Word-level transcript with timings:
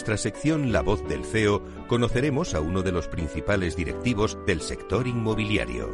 Nuestra 0.00 0.16
sección 0.16 0.72
La 0.72 0.80
voz 0.80 1.06
del 1.06 1.26
CEO 1.26 1.60
conoceremos 1.86 2.54
a 2.54 2.60
uno 2.60 2.80
de 2.80 2.90
los 2.90 3.06
principales 3.06 3.76
directivos 3.76 4.38
del 4.46 4.62
sector 4.62 5.06
inmobiliario. 5.06 5.90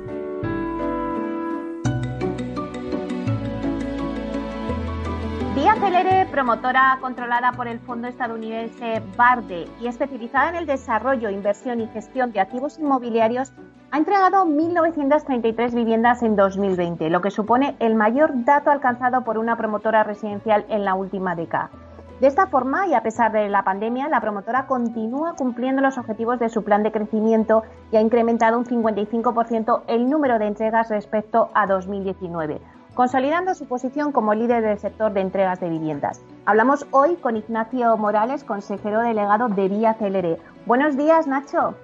Vía 5.56 5.74
Celere, 5.80 6.26
promotora 6.30 6.96
controlada 7.00 7.50
por 7.50 7.66
el 7.66 7.80
fondo 7.80 8.06
estadounidense 8.06 9.02
Barde 9.16 9.66
y 9.80 9.88
especializada 9.88 10.50
en 10.50 10.54
el 10.54 10.66
desarrollo, 10.66 11.28
inversión 11.28 11.80
y 11.80 11.88
gestión 11.88 12.30
de 12.30 12.38
activos 12.38 12.78
inmobiliarios, 12.78 13.52
ha 13.90 13.98
entregado 13.98 14.46
1.933 14.46 15.74
viviendas 15.74 16.22
en 16.22 16.36
2020, 16.36 17.10
lo 17.10 17.20
que 17.20 17.32
supone 17.32 17.74
el 17.80 17.96
mayor 17.96 18.44
dato 18.44 18.70
alcanzado 18.70 19.24
por 19.24 19.36
una 19.36 19.56
promotora 19.56 20.04
residencial 20.04 20.64
en 20.68 20.84
la 20.84 20.94
última 20.94 21.34
década. 21.34 21.70
De 22.20 22.28
esta 22.28 22.46
forma, 22.46 22.86
y 22.86 22.94
a 22.94 23.02
pesar 23.02 23.30
de 23.30 23.50
la 23.50 23.62
pandemia, 23.62 24.08
la 24.08 24.22
promotora 24.22 24.66
continúa 24.66 25.34
cumpliendo 25.36 25.82
los 25.82 25.98
objetivos 25.98 26.38
de 26.38 26.48
su 26.48 26.64
plan 26.64 26.82
de 26.82 26.90
crecimiento 26.90 27.62
y 27.92 27.96
ha 27.96 28.00
incrementado 28.00 28.58
un 28.58 28.64
55% 28.64 29.82
el 29.86 30.08
número 30.08 30.38
de 30.38 30.46
entregas 30.46 30.88
respecto 30.88 31.50
a 31.52 31.66
2019, 31.66 32.58
consolidando 32.94 33.54
su 33.54 33.68
posición 33.68 34.12
como 34.12 34.32
líder 34.32 34.62
del 34.62 34.78
sector 34.78 35.12
de 35.12 35.20
entregas 35.20 35.60
de 35.60 35.68
viviendas. 35.68 36.24
Hablamos 36.46 36.86
hoy 36.90 37.16
con 37.16 37.36
Ignacio 37.36 37.94
Morales, 37.98 38.44
consejero 38.44 39.02
delegado 39.02 39.48
de 39.48 39.68
Vía 39.68 39.92
Celere. 39.92 40.38
Buenos 40.64 40.96
días, 40.96 41.26
Nacho. 41.26 41.74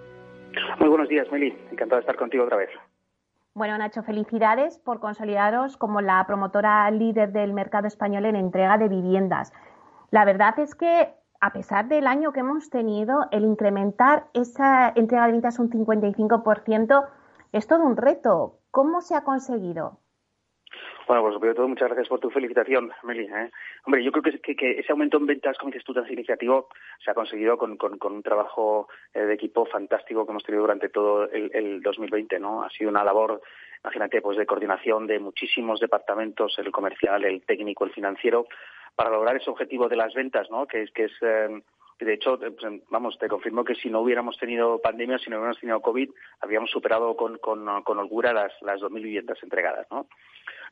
Muy 0.81 0.89
buenos 0.89 1.11
días, 1.11 1.31
Meli. 1.31 1.55
Encantado 1.71 1.97
de 1.97 2.01
estar 2.01 2.17
contigo 2.17 2.45
otra 2.45 2.57
vez. 2.57 2.71
Bueno, 3.55 3.77
Nacho, 3.77 4.03
felicidades 4.03 4.79
por 4.79 4.99
consolidaros 4.99 5.77
como 5.77 6.01
la 6.01 6.25
promotora 6.27 6.91
líder 6.91 7.33
del 7.33 7.53
mercado 7.53 7.87
español 7.87 8.25
en 8.25 8.37
entrega 8.37 8.79
de 8.79 8.89
viviendas. 8.89 9.53
La 10.13 10.27
verdad 10.27 10.59
es 10.59 10.75
que 10.75 11.15
a 11.41 11.55
pesar 11.55 11.89
del 11.89 12.07
año 12.07 12.33
que 12.33 12.41
hemos 12.41 12.69
tenido, 12.69 13.29
el 13.31 13.45
incrementar 13.45 14.29
esa 14.35 14.93
entrega 14.95 15.25
de 15.25 15.33
ventas 15.33 15.59
un 15.59 15.71
55% 15.71 17.09
es 17.53 17.67
todo 17.67 17.83
un 17.83 17.97
reto. 17.97 18.61
¿Cómo 18.71 19.01
se 19.01 19.17
ha 19.17 19.25
conseguido? 19.25 20.02
Bueno, 21.07 21.23
pues 21.23 21.35
sobre 21.35 21.55
todo 21.55 21.69
muchas 21.69 21.89
gracias 21.89 22.09
por 22.09 22.21
tu 22.21 22.31
felicitación, 22.31 22.93
Meli. 23.03 23.25
¿eh? 23.25 23.51
Hombre, 23.85 24.05
yo 24.05 24.13
creo 24.13 24.23
que, 24.23 24.79
ese 24.79 24.93
aumento 24.93 25.17
en 25.19 25.27
ventas, 25.27 25.59
como 25.59 25.71
dices 25.71 25.85
tú, 25.85 25.93
tan 25.93 26.07
significativo, 26.07 26.69
se 27.05 27.11
ha 27.11 27.15
conseguido 27.15 27.59
con, 27.59 27.77
un 27.81 28.23
trabajo 28.23 28.89
eh, 29.13 29.21
de 29.21 29.35
equipo 29.35 29.67
fantástico 29.67 30.25
que 30.25 30.31
hemos 30.31 30.45
tenido 30.45 30.63
durante 30.63 30.89
todo 30.89 31.29
el, 31.31 31.51
el 31.55 31.83
2020, 31.83 32.39
¿no? 32.39 32.63
Ha 32.63 32.71
sido 32.71 32.91
una 32.91 33.05
labor, 33.05 33.43
imagínate, 33.83 34.23
pues 34.23 34.39
de 34.39 34.47
coordinación 34.47 35.07
de 35.07 35.19
muchísimos 35.19 35.81
departamentos, 35.81 36.57
el 36.59 36.71
comercial, 36.71 37.25
el 37.25 37.43
técnico, 37.43 37.85
el 37.85 37.93
financiero, 37.93 38.47
para 38.95 39.11
lograr 39.11 39.37
ese 39.37 39.51
objetivo 39.51 39.89
de 39.89 39.97
las 39.97 40.15
ventas, 40.15 40.51
¿no? 40.51 40.67
Que 40.67 40.83
es 40.83 40.91
que 40.93 41.05
es 41.05 41.13
eh, 41.23 41.63
de 42.05 42.15
hecho, 42.15 42.35
eh, 42.45 42.51
pues, 42.51 42.81
vamos, 42.91 43.19
te 43.19 43.29
confirmo 43.29 43.65
que 43.65 43.75
si 43.75 43.91
no 43.91 44.01
hubiéramos 44.01 44.37
tenido 44.39 44.81
pandemia, 44.81 45.19
si 45.19 45.31
no 45.31 45.37
hubiéramos 45.37 45.61
tenido 45.61 45.81
COVID, 45.81 46.11
habríamos 46.41 46.71
superado 46.71 47.17
con, 47.17 47.39
con, 47.39 47.83
con 47.83 47.99
holgura 47.99 48.33
las, 48.33 48.53
las 48.63 48.81
2.000 48.81 49.03
viviendas 49.03 49.43
entregadas, 49.43 49.87
¿no? 49.91 50.07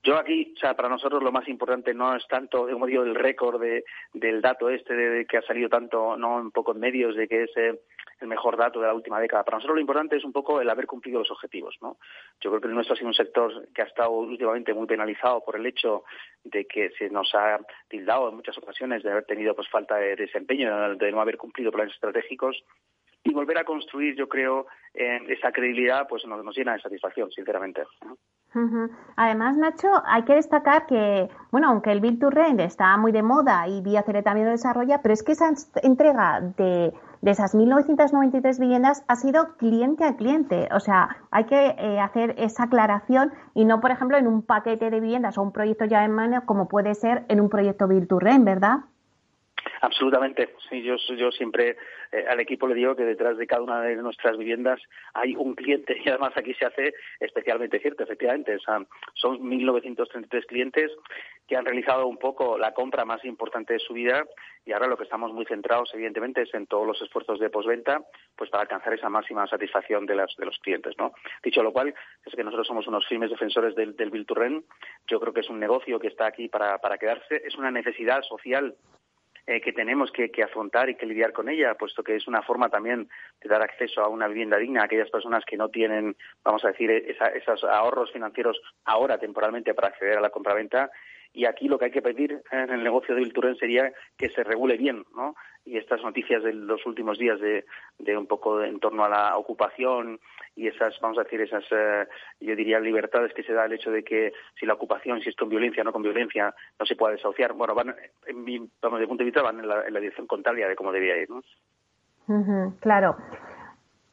Yo 0.03 0.17
aquí, 0.17 0.55
o 0.57 0.59
sea, 0.59 0.75
para 0.75 0.89
nosotros 0.89 1.23
lo 1.23 1.31
más 1.31 1.47
importante 1.47 1.93
no 1.93 2.17
es 2.17 2.27
tanto, 2.27 2.67
como 2.67 2.87
digo, 2.87 3.03
el 3.03 3.15
récord 3.15 3.61
de, 3.61 3.85
del 4.15 4.41
dato 4.41 4.71
este 4.71 4.95
de, 4.95 5.27
que 5.27 5.37
ha 5.37 5.43
salido 5.43 5.69
tanto, 5.69 6.17
no 6.17 6.37
un 6.37 6.51
poco 6.51 6.73
en 6.73 6.81
medios, 6.81 7.15
de 7.17 7.29
que 7.29 7.43
es 7.43 7.51
eh, 7.57 7.81
el 8.21 8.29
mejor 8.29 8.57
dato 8.57 8.81
de 8.81 8.87
la 8.87 8.95
última 8.95 9.21
década. 9.21 9.45
Para 9.45 9.57
nosotros 9.57 9.77
lo 9.77 9.81
importante 9.81 10.17
es 10.17 10.25
un 10.25 10.33
poco 10.33 10.61
el 10.61 10.69
haber 10.69 10.87
cumplido 10.87 11.21
los 11.21 11.31
objetivos, 11.31 11.77
¿no? 11.81 11.97
Yo 12.41 12.51
creo 12.51 12.61
que 12.61 12.69
nuestro 12.69 12.95
ha 12.95 12.97
sido 12.97 13.09
un 13.09 13.15
sector 13.15 13.69
que 13.75 13.83
ha 13.83 13.87
estado 13.87 14.11
últimamente 14.11 14.75
muy 14.75 14.87
penalizado 14.87 15.43
por 15.45 15.57
el 15.57 15.67
hecho 15.67 16.05
de 16.45 16.67
que 16.67 16.91
se 16.99 17.11
nos 17.11 17.35
ha 17.35 17.61
tildado 17.89 18.29
en 18.29 18.37
muchas 18.37 18.57
ocasiones 18.59 19.03
de 19.03 19.11
haber 19.11 19.25
tenido 19.25 19.55
pues 19.55 19.69
falta 19.69 19.97
de 19.97 20.17
desempeño, 20.17 20.97
de 20.97 21.13
no 21.13 21.21
haber 21.21 21.37
cumplido 21.37 21.73
planes 21.73 21.95
estratégicos 21.95 22.63
y 23.23 23.33
volver 23.33 23.59
a 23.59 23.65
construir, 23.65 24.17
yo 24.17 24.29
creo, 24.29 24.67
esa 24.95 25.53
credibilidad, 25.53 26.07
pues 26.09 26.25
nos, 26.27 26.43
nos 26.43 26.57
llena 26.57 26.73
de 26.73 26.81
satisfacción, 26.81 27.31
sinceramente. 27.31 27.83
Además, 29.17 29.57
Nacho, 29.57 29.89
hay 30.07 30.25
que 30.25 30.35
destacar 30.35 30.87
que, 30.87 31.29
bueno, 31.53 31.69
aunque 31.69 31.93
el 31.93 32.01
Build 32.01 32.19
to 32.19 32.31
Rent 32.31 32.61
está 32.61 32.97
muy 32.97 33.13
de 33.13 33.23
moda 33.23 33.69
y 33.69 33.83
Vía 33.83 34.03
Cere 34.03 34.23
también 34.23 34.47
lo 34.47 34.53
desarrolla, 34.53 35.03
pero 35.03 35.13
es 35.13 35.23
que 35.23 35.33
esa 35.33 35.53
entrega 35.83 36.41
de, 36.41 36.93
de 37.23 37.31
esas 37.33 37.55
1.993 37.55 38.59
viviendas 38.59 39.05
ha 39.09 39.17
sido 39.17 39.57
cliente 39.57 40.05
a 40.05 40.17
cliente. 40.17 40.69
O 40.75 40.81
sea, 40.81 41.17
hay 41.31 41.45
que 41.45 41.75
eh, 41.79 42.01
hacer 42.01 42.35
esa 42.39 42.65
aclaración 42.65 43.33
y 43.55 43.65
no, 43.65 43.81
por 43.81 43.91
ejemplo, 43.91 44.17
en 44.17 44.27
un 44.27 44.43
paquete 44.43 44.91
de 44.91 45.01
viviendas 45.01 45.37
o 45.39 45.43
un 45.43 45.53
proyecto 45.53 45.85
ya 45.85 46.05
en 46.05 46.13
mano, 46.13 46.45
como 46.47 46.69
puede 46.69 46.95
ser 46.95 47.25
en 47.29 47.41
un 47.41 47.49
proyecto 47.49 47.87
Rent, 48.19 48.45
¿verdad? 48.45 48.79
Absolutamente. 49.81 50.55
Sí, 50.69 50.83
yo, 50.83 50.97
yo 51.17 51.33
siempre 51.33 51.77
eh, 52.13 52.25
al 52.29 52.39
equipo 52.41 52.69
le 52.69 52.75
digo 52.75 52.95
que 52.95 53.05
detrás 53.05 53.39
de 53.39 53.47
cada 53.47 53.63
una 53.63 53.81
de 53.81 53.97
nuestras 53.97 54.37
viviendas 54.37 54.81
hay 55.15 55.35
un 55.37 55.55
cliente 55.55 55.97
y 56.05 56.09
además 56.09 56.33
aquí 56.37 56.55
se 56.55 56.67
hace 56.67 56.95
especialmente 57.19 57.81
cierto, 57.81 58.05
efectivamente. 58.05 58.57
O 58.57 58.61
sea, 58.61 58.85
son 59.15 59.39
1.933 59.41 60.47
clientes 60.47 60.91
que 61.47 61.57
han 61.57 61.65
realizado 61.65 62.07
un 62.07 62.19
poco 62.19 62.59
la 62.59 62.75
compra 62.75 63.05
más 63.05 63.25
importante 63.25 63.73
de 63.73 63.79
su 63.81 63.95
vida 63.95 64.25
y 64.65 64.73
ahora 64.73 64.87
lo 64.87 64.97
que 64.97 65.05
estamos 65.05 65.33
muy 65.33 65.47
centrados, 65.47 65.91
evidentemente, 65.95 66.43
es 66.43 66.55
en 66.55 66.67
todos 66.67 66.87
los 66.87 67.01
esfuerzos 67.01 67.41
de 67.41 67.49
posventa, 67.49 68.03
pues 68.37 68.51
para 68.51 68.63
alcanzar 68.63 68.93
esa 68.93 69.09
máxima 69.09 69.47
satisfacción 69.47 70.05
de, 70.07 70.15
las, 70.15 70.37
de 70.37 70.45
los 70.45 70.59
clientes, 70.59 70.95
¿no? 70.99 71.13
Dicho 71.43 71.63
lo 71.63 71.73
cual, 71.73 71.95
es 72.25 72.35
que 72.35 72.45
nosotros 72.45 72.67
somos 72.67 72.87
unos 72.87 73.07
firmes 73.09 73.31
defensores 73.31 73.75
del, 73.75 73.97
del 73.97 74.11
Bill 74.11 74.27
Yo 75.09 75.19
creo 75.19 75.33
que 75.33 75.41
es 75.41 75.49
un 75.49 75.59
negocio 75.59 75.99
que 75.99 76.09
está 76.09 76.27
aquí 76.27 76.49
para, 76.49 76.79
para 76.79 76.99
quedarse, 76.99 77.43
es 77.45 77.57
una 77.57 77.71
necesidad 77.71 78.23
social 78.23 78.77
eh, 79.51 79.61
que 79.61 79.73
tenemos 79.73 80.13
que, 80.13 80.31
afrontar 80.45 80.89
y 80.91 80.95
que 80.95 81.07
lidiar 81.07 81.33
con 81.33 81.49
ella, 81.49 81.75
puesto 81.75 82.05
que 82.05 82.15
es 82.15 82.29
una 82.29 82.41
forma 82.41 82.69
también 82.69 83.09
de 83.43 83.49
dar 83.49 83.63
acceso 83.63 84.01
a 84.01 84.07
una 84.07 84.29
vivienda 84.29 84.57
digna 84.57 84.83
a 84.83 84.85
aquellas 84.85 85.11
personas 85.11 85.45
que 85.45 85.57
no 85.57 85.69
tienen, 85.71 86.17
vamos 86.45 86.65
a 86.65 86.69
decir, 86.69 86.89
esos 86.89 87.65
ahorros 87.65 88.13
financieros 88.13 88.61
ahora 88.85 89.19
temporalmente 89.19 89.75
para 89.75 89.89
acceder 89.89 90.19
a 90.19 90.21
la 90.21 90.31
compraventa 90.31 90.89
y 91.33 91.47
aquí 91.47 91.67
lo 91.67 91.81
que 91.81 91.87
hay 91.87 91.91
que 91.91 92.01
pedir 92.01 92.41
en 92.53 92.71
el 92.71 92.85
negocio 92.85 93.13
de 93.13 93.23
Vilturen 93.23 93.57
sería 93.57 93.93
que 94.17 94.29
se 94.29 94.45
regule 94.45 94.77
bien, 94.77 95.05
¿no? 95.17 95.35
Y 95.65 95.77
estas 95.77 96.03
noticias 96.03 96.43
de 96.43 96.53
los 96.53 96.85
últimos 96.87 97.19
días 97.19 97.39
de, 97.39 97.65
de 97.99 98.17
un 98.17 98.27
poco 98.27 98.63
en 98.63 98.81
torno 98.81 99.05
a 99.05 99.09
la 99.09 99.37
ocupación 99.37 100.19
y 100.57 100.67
esas, 100.67 100.99
vamos 101.01 101.19
a 101.19 101.23
decir, 101.23 101.41
esas, 101.41 101.65
eh, 101.71 102.07
yo 102.41 102.57
diría, 102.57 102.81
libertades 102.81 103.33
que 103.35 103.43
se 103.43 103.53
da 103.53 103.67
el 103.67 103.73
hecho 103.73 103.91
de 103.91 104.03
que 104.03 104.33
si 104.59 104.67
la 104.67 104.75
ocupación, 104.75 105.21
si 105.21 105.29
es 105.29 105.37
con 105.37 105.49
violencia 105.49 105.83
o 105.83 105.85
no 105.85 105.93
con 105.93 106.03
violencia, 106.03 106.55
no 106.79 106.87
se 106.87 106.97
puede 106.97 107.17
desahuciar. 107.17 107.53
Bueno, 107.53 107.75
van, 107.75 107.95
en 108.27 108.45
mi, 108.45 108.59
vamos, 108.83 109.01
de 109.01 109.07
punto 109.07 109.23
de 109.23 109.27
vista, 109.27 109.43
van 109.43 109.61
en 109.61 109.69
la, 109.69 110.01
dirección 110.01 110.27
contraria 110.27 110.69
de 110.69 110.77
cómo 110.77 110.93
debía 110.93 111.17
ir, 111.17 111.29
claro. 112.81 113.17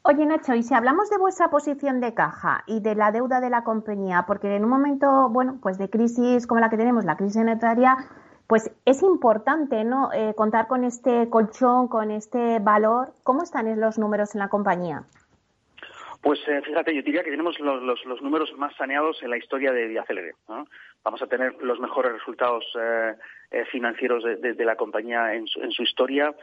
Oye, 0.04 0.26
Nacho, 0.26 0.56
y 0.56 0.64
si 0.64 0.74
hablamos 0.74 1.10
de 1.10 1.18
vuestra 1.18 1.50
posición 1.50 2.00
de 2.00 2.14
caja 2.14 2.64
y 2.66 2.80
de 2.80 2.96
la 2.96 3.12
deuda 3.12 3.42
de 3.42 3.50
la 3.50 3.64
compañía, 3.64 4.24
porque 4.26 4.56
en 4.56 4.64
un 4.64 4.70
momento, 4.70 5.30
bueno, 5.30 5.60
pues 5.62 5.78
de 5.78 5.90
crisis 5.90 6.48
como 6.48 6.62
la 6.62 6.70
que 6.70 6.78
tenemos, 6.78 7.04
la 7.04 7.18
crisis 7.18 7.36
sanitaria, 7.36 7.98
pues 8.48 8.72
es 8.86 9.04
importante, 9.04 9.84
¿no? 9.84 10.12
Eh, 10.14 10.34
contar 10.36 10.68
con 10.68 10.84
este 10.84 11.30
colchón, 11.30 11.88
con 11.88 12.12
este 12.12 12.60
valor. 12.60 13.10
¿Cómo 13.24 13.44
están 13.44 13.80
los 13.80 13.98
números 13.98 14.36
en 14.36 14.40
la 14.40 14.48
compañía? 14.48 15.04
Pues 16.22 16.40
eh, 16.48 16.62
fíjate, 16.62 16.96
yo 16.96 17.02
diría 17.02 17.24
que 17.24 17.32
tenemos 17.32 17.60
los, 17.60 18.22
números 18.22 18.52
más 18.58 18.76
saneados 18.76 19.22
en 19.22 19.30
la 19.30 19.38
historia 19.38 19.72
de 19.72 19.88
Diacelere. 19.88 20.34
¿no? 20.50 20.68
Vamos 21.04 21.22
a 21.22 21.28
tener 21.28 21.54
los 21.62 21.80
mejores 21.80 22.12
resultados 22.12 22.66
eh, 22.80 23.14
eh, 23.52 23.66
financieros 23.72 24.24
de, 24.24 24.66
la 24.66 24.76
compañía 24.76 25.36
en 25.36 25.48
su, 25.48 25.62
en 25.62 25.72
su 25.72 25.84
historia. 25.84 26.34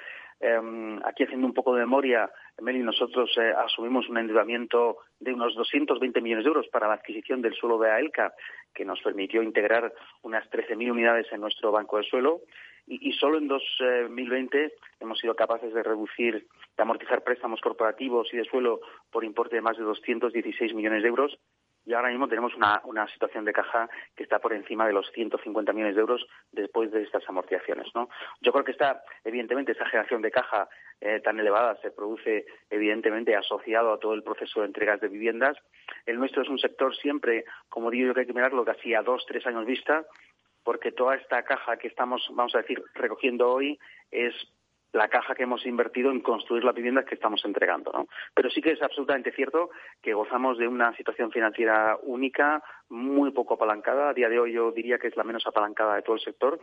Em, 0.47 1.01
aquí 1.07 1.23
haciendo 1.23 1.47
un 1.47 1.55
poco 1.55 1.75
de 1.75 1.81
memoria, 1.81 2.31
Meli, 2.61 2.81
nosotros 2.81 3.31
asumimos 3.57 4.11
un 4.11 4.19
endeudamiento 4.19 4.99
de 5.19 5.33
unos 5.33 5.55
220 5.55 6.21
millones 6.21 6.45
de 6.45 6.49
euros 6.49 6.69
para 6.69 6.87
la 6.87 6.95
adquisición 6.95 7.41
del 7.41 7.55
suelo 7.55 7.79
de 7.79 7.91
AELCA, 7.91 8.35
que 8.75 8.85
nos 8.85 9.01
permitió 9.01 9.43
integrar 9.43 9.95
unas 10.21 10.45
13.000 10.51 10.91
unidades 10.91 11.33
en 11.33 11.41
nuestro 11.41 11.73
banco 11.73 11.97
de 11.97 12.05
suelo. 12.05 12.43
Y, 12.87 13.13
solo 13.13 13.39
en 13.39 13.49
2020 13.49 14.75
hemos 15.01 15.19
sido 15.19 15.35
capaces 15.35 15.73
de 15.73 15.83
reducir, 15.83 16.47
de 16.77 16.83
amortizar 16.83 17.25
préstamos 17.25 17.63
corporativos 17.63 18.29
y 18.35 18.37
de 18.37 18.45
suelo 18.45 18.81
por 19.11 19.25
importe 19.25 19.57
de 19.57 19.63
más 19.63 19.79
de 19.79 19.85
216 19.85 20.75
millones 20.75 21.03
de 21.03 21.09
euros 21.09 21.39
y 21.87 21.93
ahora 21.93 22.09
mismo 22.09 22.29
tenemos 22.29 22.55
una, 22.55 22.81
una, 22.85 23.07
situación 23.09 23.45
de 23.45 23.53
caja 23.53 23.89
que 24.17 24.23
está 24.23 24.39
por 24.39 24.53
encima 24.53 24.87
de 24.87 24.93
los 24.93 25.11
150 25.13 25.73
millones 25.73 25.95
de 25.95 26.01
euros 26.01 26.27
después 26.53 26.91
de 26.91 27.03
estas 27.03 27.29
amortizaciones. 27.29 27.87
¿no? 27.95 28.09
Yo 28.41 28.53
creo 28.53 28.65
que 28.65 28.73
está, 28.73 29.03
evidentemente, 29.25 29.73
esta 29.73 29.87
generación 29.87 30.23
de 30.23 30.31
caja 30.31 30.69
eh, 31.01 31.21
tan 31.21 31.39
elevada 31.39 31.77
se 31.83 31.91
produce, 31.91 32.47
evidentemente, 32.71 33.37
asociado 33.37 33.93
a 33.93 33.99
todo 33.99 34.15
el 34.15 34.23
proceso 34.23 34.61
de 34.61 34.67
entregas 34.67 35.01
de 35.01 35.09
viviendas. 35.09 35.57
El 36.07 36.19
nuestro 36.19 36.43
es 36.43 36.49
un 36.49 36.59
sector 36.59 36.97
siempre, 36.97 37.45
como 37.69 37.91
digo 37.91 38.09
yo, 38.09 38.15
que 38.15 38.21
hay 38.21 38.27
que 38.27 38.33
mirarlo 38.33 38.65
casi 38.65 38.95
a 38.95 39.03
dos, 39.03 39.25
tres 39.27 39.47
años 39.47 39.67
vista, 39.67 40.07
porque 40.63 40.93
toda 40.93 41.17
esta 41.17 41.43
caja 41.43 41.77
que 41.77 41.89
estamos, 41.89 42.27
vamos 42.31 42.55
a 42.55 42.59
decir, 42.59 42.83
recogiendo 42.95 43.51
hoy 43.51 43.79
es 44.11 44.35
la 44.95 45.09
caja 45.09 45.35
que 45.35 45.43
hemos 45.43 45.67
invertido 45.67 46.11
en 46.11 46.21
construir 46.21 46.65
las 46.65 46.75
viviendas 46.75 47.05
que 47.05 47.17
estamos 47.17 47.45
entregando. 47.45 47.91
¿no? 47.93 48.07
Pero 48.35 48.49
sí 48.51 48.63
que 48.63 48.71
es 48.71 48.83
absolutamente 48.83 49.33
cierto 49.33 49.71
que 50.01 50.15
gozamos 50.15 50.57
de 50.57 50.69
una 50.69 50.97
situación 50.97 51.31
financiera 51.31 51.99
única, 52.03 52.63
muy 52.89 53.33
poco 53.33 53.55
apalancada. 53.55 54.09
A 54.09 54.15
día 54.15 54.29
de 54.29 54.39
hoy 54.39 54.53
yo 54.53 54.71
diría 54.71 54.99
que 54.99 55.09
es 55.09 55.17
la 55.17 55.25
menos 55.25 55.47
apalancada 55.47 55.97
de 55.97 56.03
todo 56.03 56.17
el 56.17 56.23
sector 56.23 56.61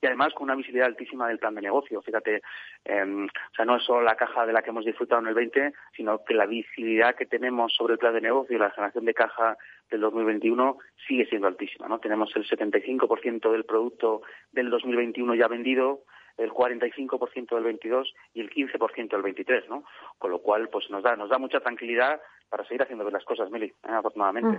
y 0.00 0.06
además 0.06 0.34
con 0.34 0.44
una 0.44 0.56
visibilidad 0.56 0.88
altísima 0.88 1.28
del 1.28 1.38
plan 1.38 1.54
de 1.54 1.62
negocio. 1.62 2.02
Fíjate, 2.02 2.42
em, 2.84 3.26
o 3.26 3.54
sea, 3.54 3.64
no 3.64 3.76
es 3.76 3.84
solo 3.84 4.02
la 4.02 4.16
caja 4.16 4.44
de 4.44 4.52
la 4.52 4.62
que 4.62 4.70
hemos 4.70 4.84
disfrutado 4.84 5.22
en 5.22 5.28
el 5.28 5.34
20, 5.34 5.72
sino 5.96 6.24
que 6.24 6.34
la 6.34 6.46
visibilidad 6.46 7.14
que 7.14 7.26
tenemos 7.26 7.72
sobre 7.72 7.94
el 7.94 7.98
plan 7.98 8.14
de 8.14 8.20
negocio 8.20 8.56
y 8.56 8.58
la 8.58 8.70
generación 8.70 9.04
de 9.04 9.14
caja 9.14 9.56
del 9.90 10.00
2021 10.00 10.78
sigue 11.06 11.26
siendo 11.26 11.46
altísima. 11.46 11.86
¿no? 11.86 12.00
Tenemos 12.00 12.34
el 12.34 12.44
75% 12.44 13.52
del 13.52 13.64
producto 13.64 14.22
del 14.50 14.70
2021 14.70 15.36
ya 15.36 15.46
vendido, 15.46 16.00
el 16.36 16.50
45% 16.50 17.54
del 17.54 17.64
22 17.64 18.14
y 18.34 18.40
el 18.40 18.50
15% 18.50 19.10
del 19.10 19.22
23, 19.22 19.68
¿no? 19.68 19.84
Con 20.18 20.30
lo 20.30 20.40
cual, 20.40 20.68
pues 20.68 20.90
nos 20.90 21.02
da, 21.02 21.16
nos 21.16 21.30
da 21.30 21.38
mucha 21.38 21.60
tranquilidad 21.60 22.20
para 22.48 22.64
seguir 22.64 22.82
haciendo 22.82 23.08
las 23.10 23.24
cosas, 23.24 23.50
Meli, 23.50 23.66
¿eh? 23.66 23.74
afortunadamente. 23.88 24.58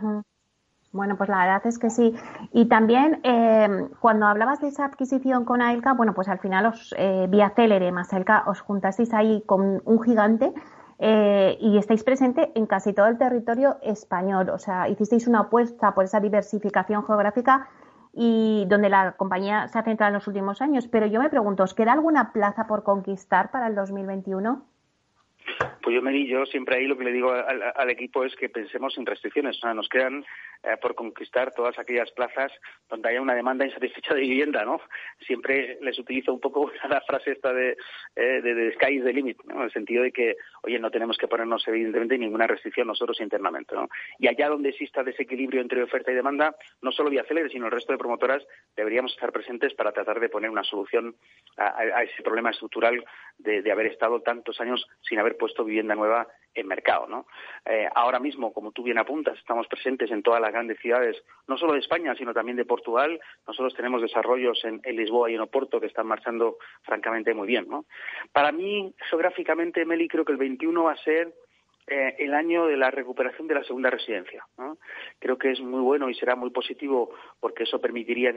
Bueno, 0.94 1.18
pues 1.18 1.28
la 1.28 1.40
verdad 1.40 1.66
es 1.66 1.80
que 1.80 1.90
sí. 1.90 2.14
Y 2.52 2.68
también, 2.68 3.20
eh, 3.24 3.88
cuando 4.00 4.28
hablabas 4.28 4.62
de 4.62 4.68
esa 4.68 4.86
adquisición 4.86 5.44
con 5.44 5.60
AELCA, 5.62 5.94
bueno, 5.94 6.14
pues 6.14 6.28
al 6.28 6.38
final 6.38 6.68
os, 6.68 6.94
eh, 6.98 7.26
vía 7.30 7.52
Célere 7.56 7.92
más 7.92 8.14
AELCA, 8.14 8.44
os 8.46 8.62
juntasteis 8.62 9.12
ahí 9.12 9.42
con 9.48 9.82
un 9.86 10.04
gigante 10.04 10.54
eh, 11.00 11.58
y 11.60 11.80
estáis 11.80 12.04
presente 12.04 12.52
en 12.54 12.68
casi 12.68 12.94
todo 12.94 13.08
el 13.08 13.18
territorio 13.18 13.78
español. 13.82 14.50
O 14.50 14.60
sea, 14.60 14.88
hicisteis 14.88 15.28
una 15.28 15.40
apuesta 15.40 15.96
por 15.96 16.06
esa 16.06 16.20
diversificación 16.20 17.04
geográfica 17.04 17.68
y 18.14 18.66
donde 18.70 18.90
la 18.90 19.14
compañía 19.14 19.68
se 19.68 19.80
ha 19.80 19.84
centrado 19.84 20.10
en 20.10 20.14
los 20.16 20.28
últimos 20.28 20.62
años. 20.62 20.88
Pero 20.88 21.08
yo 21.08 21.20
me 21.20 21.30
pregunto, 21.30 21.64
¿os 21.64 21.74
queda 21.74 21.94
alguna 21.94 22.32
plaza 22.32 22.68
por 22.68 22.84
conquistar 22.84 23.52
para 23.52 23.68
el 23.68 23.76
2021? 23.76 24.64
Pues 25.82 25.96
yo 25.96 26.02
me 26.02 26.12
di, 26.12 26.28
yo 26.28 26.46
siempre 26.46 26.78
ahí 26.78 26.88
lo 26.88 26.98
que 26.98 27.04
le 27.04 27.12
digo 27.12 27.32
al, 27.32 27.90
equipo 27.90 28.24
es 28.24 28.36
que 28.36 28.50
pensemos 28.50 28.98
en 28.98 29.06
restricciones. 29.06 29.58
O 29.58 29.60
sea, 29.60 29.74
nos 29.74 29.90
quedan 29.90 30.24
eh, 30.64 30.78
por 30.82 30.96
conquistar 30.96 31.54
todas 31.54 31.78
aquellas 31.78 32.10
plazas 32.12 32.52
donde 32.90 33.10
haya 33.10 33.22
una 33.22 33.36
demanda 33.36 33.66
insatisfecha 33.66 34.14
de 34.14 34.22
vivienda, 34.22 34.64
¿no? 34.64 34.80
Siempre 35.28 35.78
les 35.82 36.00
utilizo 36.00 36.34
un 36.34 36.40
poco 36.40 36.72
la 36.90 37.02
frase 37.02 37.32
esta 37.32 37.52
de, 37.52 37.76
eh, 38.16 38.42
de, 38.42 38.74
sky 38.76 38.96
is 38.96 39.04
the 39.04 39.12
limit, 39.12 39.38
¿no? 39.44 39.56
En 39.58 39.62
el 39.64 39.72
sentido 39.72 40.04
de 40.04 40.12
que, 40.12 40.38
oye, 40.62 40.80
no 40.80 40.90
tenemos 40.90 41.18
que 41.18 41.28
ponernos 41.28 41.68
evidentemente 41.68 42.18
ninguna 42.18 42.48
restricción 42.48 42.88
nosotros 42.88 43.20
internamente, 43.20 43.76
¿no? 43.76 43.90
Y 44.20 44.28
allá 44.28 44.48
donde 44.48 44.70
exista 44.70 45.04
desequilibrio 45.04 45.62
entre 45.62 45.84
oferta 45.84 46.12
y 46.12 46.16
demanda, 46.16 46.56
no 46.82 46.92
solo 46.94 47.10
vía 47.10 47.26
Celebre, 47.26 47.52
sino 47.52 47.66
el 47.66 47.72
resto 47.72 47.92
de 47.92 48.00
promotoras, 48.00 48.44
deberíamos 48.76 49.12
estar 49.14 49.34
presentes 49.34 49.74
para 49.74 49.92
tratar 49.92 50.22
de 50.22 50.30
poner 50.30 50.50
una 50.50 50.64
solución 50.64 51.16
a, 51.58 52.04
ese 52.04 52.24
problema 52.24 52.52
estructural 52.52 53.04
de 53.38 53.72
haber 53.72 53.88
estado 53.88 54.22
tantos 54.22 54.60
años 54.62 54.88
sin 55.02 55.20
haber 55.20 55.33
puesto 55.34 55.64
vivienda 55.64 55.96
nueva 55.96 56.28
en 56.56 56.68
mercado. 56.68 57.08
¿no? 57.08 57.26
Eh, 57.66 57.88
ahora 57.96 58.20
mismo, 58.20 58.54
como 58.54 58.72
tú 58.72 58.84
bien 58.84 58.98
apuntas, 58.98 59.38
estamos 59.38 59.68
presentes 59.68 60.12
en 60.12 60.24
todas 60.24 60.42
las 60.42 60.52
grandes 60.52 60.80
ciudades, 60.80 61.22
no 61.48 61.58
solo 61.58 61.74
de 61.74 61.80
España, 61.80 62.16
sino 62.16 62.34
también 62.34 62.58
de 62.58 62.66
Portugal. 62.66 63.20
Nosotros 63.48 63.74
tenemos 63.76 64.02
desarrollos 64.02 64.64
en, 64.64 64.82
Lisboa 64.96 65.32
y 65.32 65.36
en 65.36 65.42
Oporto 65.42 65.80
que 65.80 65.88
están 65.88 66.08
marchando 66.08 66.58
francamente 66.84 67.34
muy 67.34 67.48
bien. 67.48 67.68
¿no? 67.68 67.86
Para 68.32 68.52
mí, 68.52 68.94
geográficamente, 69.10 69.86
Meli, 69.86 70.08
creo 70.08 70.26
que 70.26 70.32
el 70.32 70.38
21 70.38 70.84
va 70.84 70.94
a 70.94 70.98
ser 70.98 71.34
eh, 71.88 72.16
el 72.20 72.34
año 72.34 72.66
de 72.66 72.78
la 72.78 72.92
recuperación 72.92 73.48
de 73.48 73.56
la 73.56 73.64
segunda 73.64 73.90
residencia. 73.90 74.46
Creo 75.20 75.38
que 75.38 75.52
es 75.52 75.60
muy 75.60 75.82
bueno 75.82 76.10
y 76.10 76.16
será 76.16 76.36
muy 76.36 76.50
positivo 76.50 77.10
porque 77.42 77.64
eso 77.64 77.82
permitiría 77.82 78.34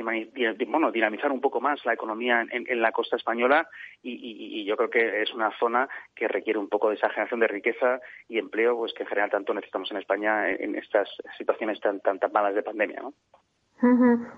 bueno, 0.67 0.91
dinamizar 0.91 1.31
un 1.31 1.41
poco 1.41 1.61
más 1.61 1.85
la 1.85 1.95
economía 1.95 2.45
en, 2.51 2.83
la 2.83 2.91
costa 2.91 3.17
española 3.17 3.69
y, 4.03 4.65
yo 4.65 4.77
creo 4.77 4.91
que 4.91 5.23
es 5.23 5.33
una 5.33 5.57
zona 5.59 5.89
que 6.15 6.27
requiere 6.27 6.59
un 6.59 6.69
poco 6.69 6.89
de 6.89 6.97
esa 6.97 7.09
generación 7.11 7.39
de 7.41 7.47
riqueza 7.47 8.01
y 8.29 8.39
empleo 8.39 8.77
pues 8.77 8.93
que 8.93 9.05
en 9.05 9.09
general 9.09 9.31
tanto 9.31 9.55
necesitamos 9.55 9.91
en 9.93 9.99
España 9.99 10.51
en, 10.51 10.75
estas 10.75 11.09
situaciones 11.39 11.79
tan, 11.81 12.01
tan, 12.01 12.19
malas 12.33 12.55
de 12.55 12.65
pandemia. 12.65 13.03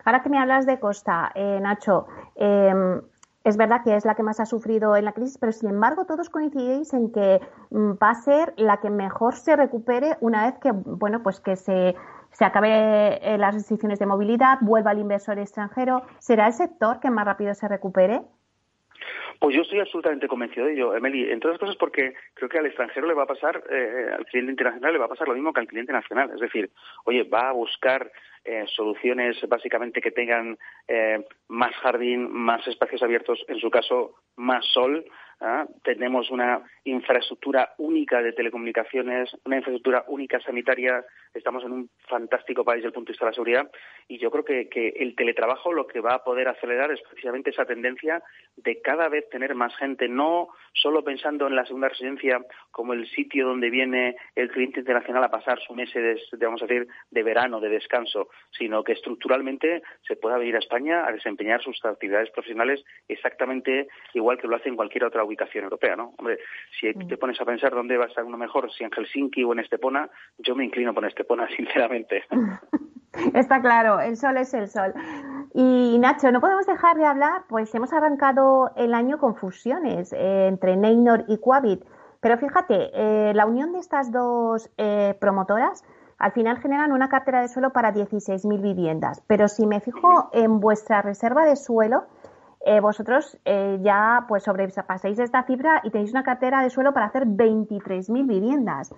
Ahora 0.05 0.23
que 0.23 0.29
me 0.29 0.39
hablas 0.39 0.67
de 0.67 0.79
costa, 0.79 1.33
eh, 1.35 1.59
Nacho, 1.61 2.07
em, 2.37 3.01
es 3.49 3.57
verdad 3.57 3.83
que 3.83 3.97
es 3.97 4.05
la 4.05 4.15
que 4.15 4.23
más 4.23 4.41
ha 4.41 4.47
sufrido 4.47 4.95
en 4.97 5.05
la 5.05 5.13
crisis, 5.13 5.39
pero 5.39 5.53
sin 5.53 5.71
embargo 5.71 6.05
todos 6.05 6.29
coincidéis 6.29 6.93
en 6.93 7.11
que 7.13 7.41
mm, 7.71 7.93
va 7.93 8.11
a 8.11 8.15
ser 8.15 8.53
la 8.57 8.81
que 8.81 8.91
mejor 8.91 9.35
se 9.35 9.57
recupere 9.57 10.17
una 10.21 10.47
vez 10.47 10.59
que, 10.61 10.71
bueno, 10.73 11.23
pues 11.23 11.41
que 11.41 11.57
se, 11.57 11.95
se 12.31 12.45
acabe 12.45 13.19
eh, 13.23 13.39
las 13.39 13.55
restricciones 13.55 13.99
de 13.99 14.07
movilidad, 14.07 14.59
vuelva 14.61 14.93
el 14.93 14.99
inversor 14.99 15.39
extranjero. 15.39 16.03
¿Será 16.19 16.49
el 16.49 16.53
sector 16.53 17.01
que 17.01 17.11
más 17.11 17.25
rápido 17.25 17.55
se 17.55 17.69
recupere? 17.69 18.21
Pues 19.41 19.55
yo 19.55 19.63
estoy 19.63 19.79
absolutamente 19.79 20.27
convencido 20.27 20.67
de 20.67 20.73
ello, 20.73 20.97
Emily. 20.97 21.31
Entre 21.31 21.49
otras 21.49 21.61
cosas 21.61 21.77
porque 21.77 22.15
creo 22.35 22.49
que 22.49 22.59
al 22.59 22.67
extranjero 22.67 23.07
le 23.07 23.15
va 23.15 23.23
a 23.23 23.27
pasar, 23.27 23.63
eh, 23.71 24.11
al 24.19 24.27
cliente 24.27 24.51
internacional 24.51 24.93
le 24.93 24.99
va 24.99 25.07
a 25.07 25.09
pasar 25.09 25.29
lo 25.29 25.35
mismo 25.35 25.53
que 25.53 25.61
al 25.61 25.69
cliente 25.69 25.93
nacional. 25.93 26.31
Es 26.35 26.41
decir, 26.41 26.71
oye, 27.05 27.23
va 27.23 27.51
a 27.51 27.53
buscar 27.53 28.11
eh, 28.49 28.65
soluciones 28.75 29.37
básicamente 29.47 30.01
que 30.01 30.11
tengan 30.11 30.59
eh, 30.89 31.23
más 31.49 31.75
jardín, 31.77 32.33
más 32.33 32.67
espacios 32.67 33.03
abiertos, 33.03 33.45
en 33.47 33.59
su 33.59 33.71
caso 33.71 34.15
más 34.37 34.65
sol, 34.73 35.05
¿ah? 35.43 35.67
tenemos 35.85 36.31
una 36.31 36.63
infraestructura 36.85 37.75
única 37.77 38.23
de 38.23 38.33
telecomunicaciones, 38.33 39.31
una 39.45 39.57
infraestructura 39.57 40.05
única 40.09 40.41
sanitaria, 40.41 41.05
estamos 41.39 41.65
en 41.65 41.73
un 41.73 41.91
fantástico 42.09 42.65
país 42.65 42.79
desde 42.79 42.89
el 42.89 42.93
punto 42.93 43.09
de 43.09 43.13
vista 43.13 43.25
de 43.25 43.31
la 43.31 43.35
seguridad 43.35 43.71
y 44.07 44.19
yo 44.19 44.31
creo 44.31 44.45
que, 44.45 44.69
que, 44.69 44.89
el 44.97 45.15
teletrabajo 45.15 45.73
lo 45.73 45.87
que 45.87 46.01
va 46.01 46.15
a 46.15 46.25
poder 46.25 46.49
acelerar 46.49 46.91
es 46.91 47.01
precisamente 47.03 47.51
esa 47.51 47.65
tendencia 47.65 48.23
de 48.57 48.81
cada 48.81 49.09
vez 49.09 49.29
tener 49.31 49.55
más 49.55 49.75
gente, 49.77 50.09
no 50.09 50.49
solo 50.73 51.03
pensando 51.03 51.47
en 51.47 51.57
la 51.57 51.67
segunda 51.67 51.89
residencia 51.89 52.41
como 52.71 52.93
el 52.93 53.09
sitio 53.09 53.47
donde 53.47 53.71
viene 53.71 54.17
el 54.35 54.51
cliente 54.51 54.81
internacional 54.81 55.25
a 55.25 55.31
pasar 55.31 55.59
su 55.61 55.75
mes 55.75 55.93
de, 55.93 56.19
vamos 56.41 56.63
a 56.63 56.67
decir, 56.67 56.89
de 57.11 57.23
verano, 57.23 57.61
de 57.61 57.69
descanso, 57.69 58.29
sino 58.57 58.85
que 58.85 58.93
estructuralmente 58.93 59.83
se 60.07 60.17
pueda 60.17 60.39
venir 60.39 60.57
a 60.57 60.61
España 60.61 61.07
a 61.07 61.13
desempeñar 61.13 61.63
sus 61.63 61.85
actividades 61.85 62.31
profesionales 62.31 62.85
exactamente 63.09 63.89
igual 64.15 64.39
que 64.39 64.47
lo 64.47 64.57
hace 64.57 64.69
en 64.69 64.77
cualquier 64.77 65.05
otra 65.05 65.25
ubicación 65.25 65.65
europea, 65.65 65.97
¿no? 65.97 66.15
Hombre, 66.19 66.39
si 66.79 66.89
mm. 66.89 67.09
te 67.09 67.17
pones 67.17 67.41
a 67.41 67.45
pensar 67.45 67.73
dónde 67.73 67.97
va 67.97 68.05
a 68.05 68.09
estar 68.09 68.25
uno 68.25 68.37
mejor, 68.37 68.73
si 68.73 68.85
en 68.85 68.91
Helsinki 68.91 69.45
o 69.45 69.53
en 69.53 69.61
Estepona, 69.61 70.09
yo 70.39 70.55
me 70.55 70.65
inclino 70.65 70.95
por 70.95 71.05
Estepona, 71.05 71.28
sinceramente. 71.57 72.23
Está 73.35 73.61
claro, 73.61 74.01
el 74.01 74.17
sol 74.17 74.37
es 74.37 74.55
el 74.55 74.69
sol. 74.69 74.95
Y 75.55 75.99
Nacho, 75.99 76.31
no 76.31 76.41
podemos 76.41 76.67
dejar 76.67 76.97
de 76.97 77.07
hablar, 77.07 77.43
pues 77.49 77.75
hemos 77.75 77.93
arrancado 77.93 78.71
el 78.77 78.95
año 78.95 79.19
con 79.19 79.35
fusiones 79.35 80.13
eh, 80.13 80.47
entre 80.47 80.77
Neynor 80.77 81.25
y 81.27 81.39
Quabit. 81.39 81.85
Pero 82.21 82.37
fíjate, 82.39 82.91
eh, 82.93 83.33
la 83.35 83.47
unión 83.47 83.73
de 83.73 83.79
estas 83.79 84.13
dos 84.13 84.71
eh, 84.77 85.17
promotoras 85.21 85.85
al 86.19 86.33
final 86.33 86.59
generan 86.59 86.93
una 86.93 87.09
cartera 87.09 87.41
de 87.41 87.49
suelo 87.49 87.73
para 87.73 87.93
16.000 87.95 88.61
viviendas. 88.61 89.23
Pero 89.27 89.49
si 89.49 89.67
me 89.67 89.81
fijo 89.81 90.31
en 90.33 90.59
vuestra 90.61 91.01
reserva 91.01 91.45
de 91.45 91.55
suelo, 91.57 92.07
vosotros 92.83 93.39
eh, 93.45 93.79
ya 93.83 94.25
pues 94.29 94.43
sobrepasáis 94.43 95.19
esta 95.19 95.45
cifra 95.45 95.81
y 95.85 95.91
tenéis 95.91 96.11
una 96.11 96.23
cartera 96.23 96.63
de 96.63 96.71
suelo 96.71 96.93
para 96.93 97.07
hacer 97.07 97.27
23.000 97.27 98.27
viviendas. 98.27 98.95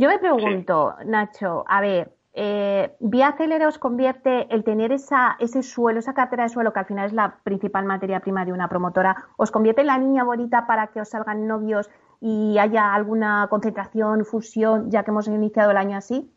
Yo 0.00 0.08
me 0.08 0.20
pregunto, 0.20 0.94
Nacho, 1.06 1.64
a 1.66 1.80
ver, 1.80 2.16
eh, 2.32 2.94
¿Vía 3.00 3.34
Célere 3.36 3.66
os 3.66 3.80
convierte 3.80 4.46
el 4.54 4.62
tener 4.62 4.92
esa, 4.92 5.34
ese 5.40 5.64
suelo, 5.64 5.98
esa 5.98 6.14
cartera 6.14 6.44
de 6.44 6.50
suelo, 6.50 6.72
que 6.72 6.78
al 6.78 6.86
final 6.86 7.06
es 7.06 7.12
la 7.12 7.38
principal 7.42 7.84
materia 7.84 8.20
prima 8.20 8.44
de 8.44 8.52
una 8.52 8.68
promotora, 8.68 9.16
os 9.36 9.50
convierte 9.50 9.80
en 9.80 9.88
la 9.88 9.98
niña 9.98 10.22
bonita 10.22 10.68
para 10.68 10.86
que 10.86 11.00
os 11.00 11.08
salgan 11.08 11.48
novios 11.48 11.90
y 12.20 12.58
haya 12.58 12.94
alguna 12.94 13.48
concentración, 13.50 14.24
fusión, 14.24 14.88
ya 14.88 15.02
que 15.02 15.10
hemos 15.10 15.26
iniciado 15.26 15.72
el 15.72 15.76
año 15.76 15.96
así? 15.96 16.32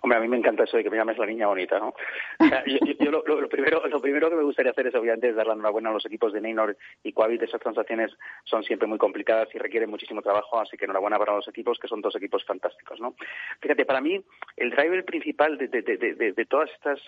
Hombre, 0.00 0.18
a 0.18 0.20
mí 0.20 0.28
me 0.28 0.36
encanta 0.36 0.64
eso 0.64 0.76
de 0.76 0.82
que 0.82 0.90
me 0.90 0.96
llames 0.96 1.18
la 1.18 1.26
niña 1.26 1.46
bonita, 1.46 1.78
¿no? 1.78 1.94
yo, 3.00 3.10
lo, 3.10 3.48
primero, 3.48 3.86
lo 3.86 4.00
primero 4.00 4.30
que 4.30 4.36
me 4.36 4.42
gustaría 4.42 4.72
hacer 4.72 4.86
es, 4.86 4.94
obviamente, 4.94 5.32
dar 5.32 5.46
la 5.46 5.54
enhorabuena 5.54 5.90
a 5.90 5.92
los 5.92 6.06
equipos 6.06 6.32
de 6.32 6.40
Neynor 6.40 6.76
y 7.02 7.12
Coavit. 7.12 7.42
Esas 7.42 7.60
transacciones 7.60 8.10
son 8.44 8.62
siempre 8.64 8.88
muy 8.88 8.98
complicadas 8.98 9.48
y 9.54 9.58
requieren 9.58 9.90
muchísimo 9.90 10.22
trabajo, 10.22 10.60
así 10.60 10.76
que 10.76 10.84
enhorabuena 10.84 11.18
para 11.18 11.36
los 11.36 11.48
equipos, 11.48 11.78
que 11.78 11.88
son 11.88 12.00
dos 12.00 12.16
equipos 12.16 12.44
fantásticos, 12.44 13.00
¿no? 13.00 13.14
Fíjate, 13.60 13.84
para 13.84 14.00
mí, 14.00 14.22
el 14.56 14.70
driver 14.70 15.04
principal 15.04 15.58
de, 15.58 15.68
de, 15.68 15.82
de, 15.82 16.46
todas 16.46 16.70
estas, 16.70 17.00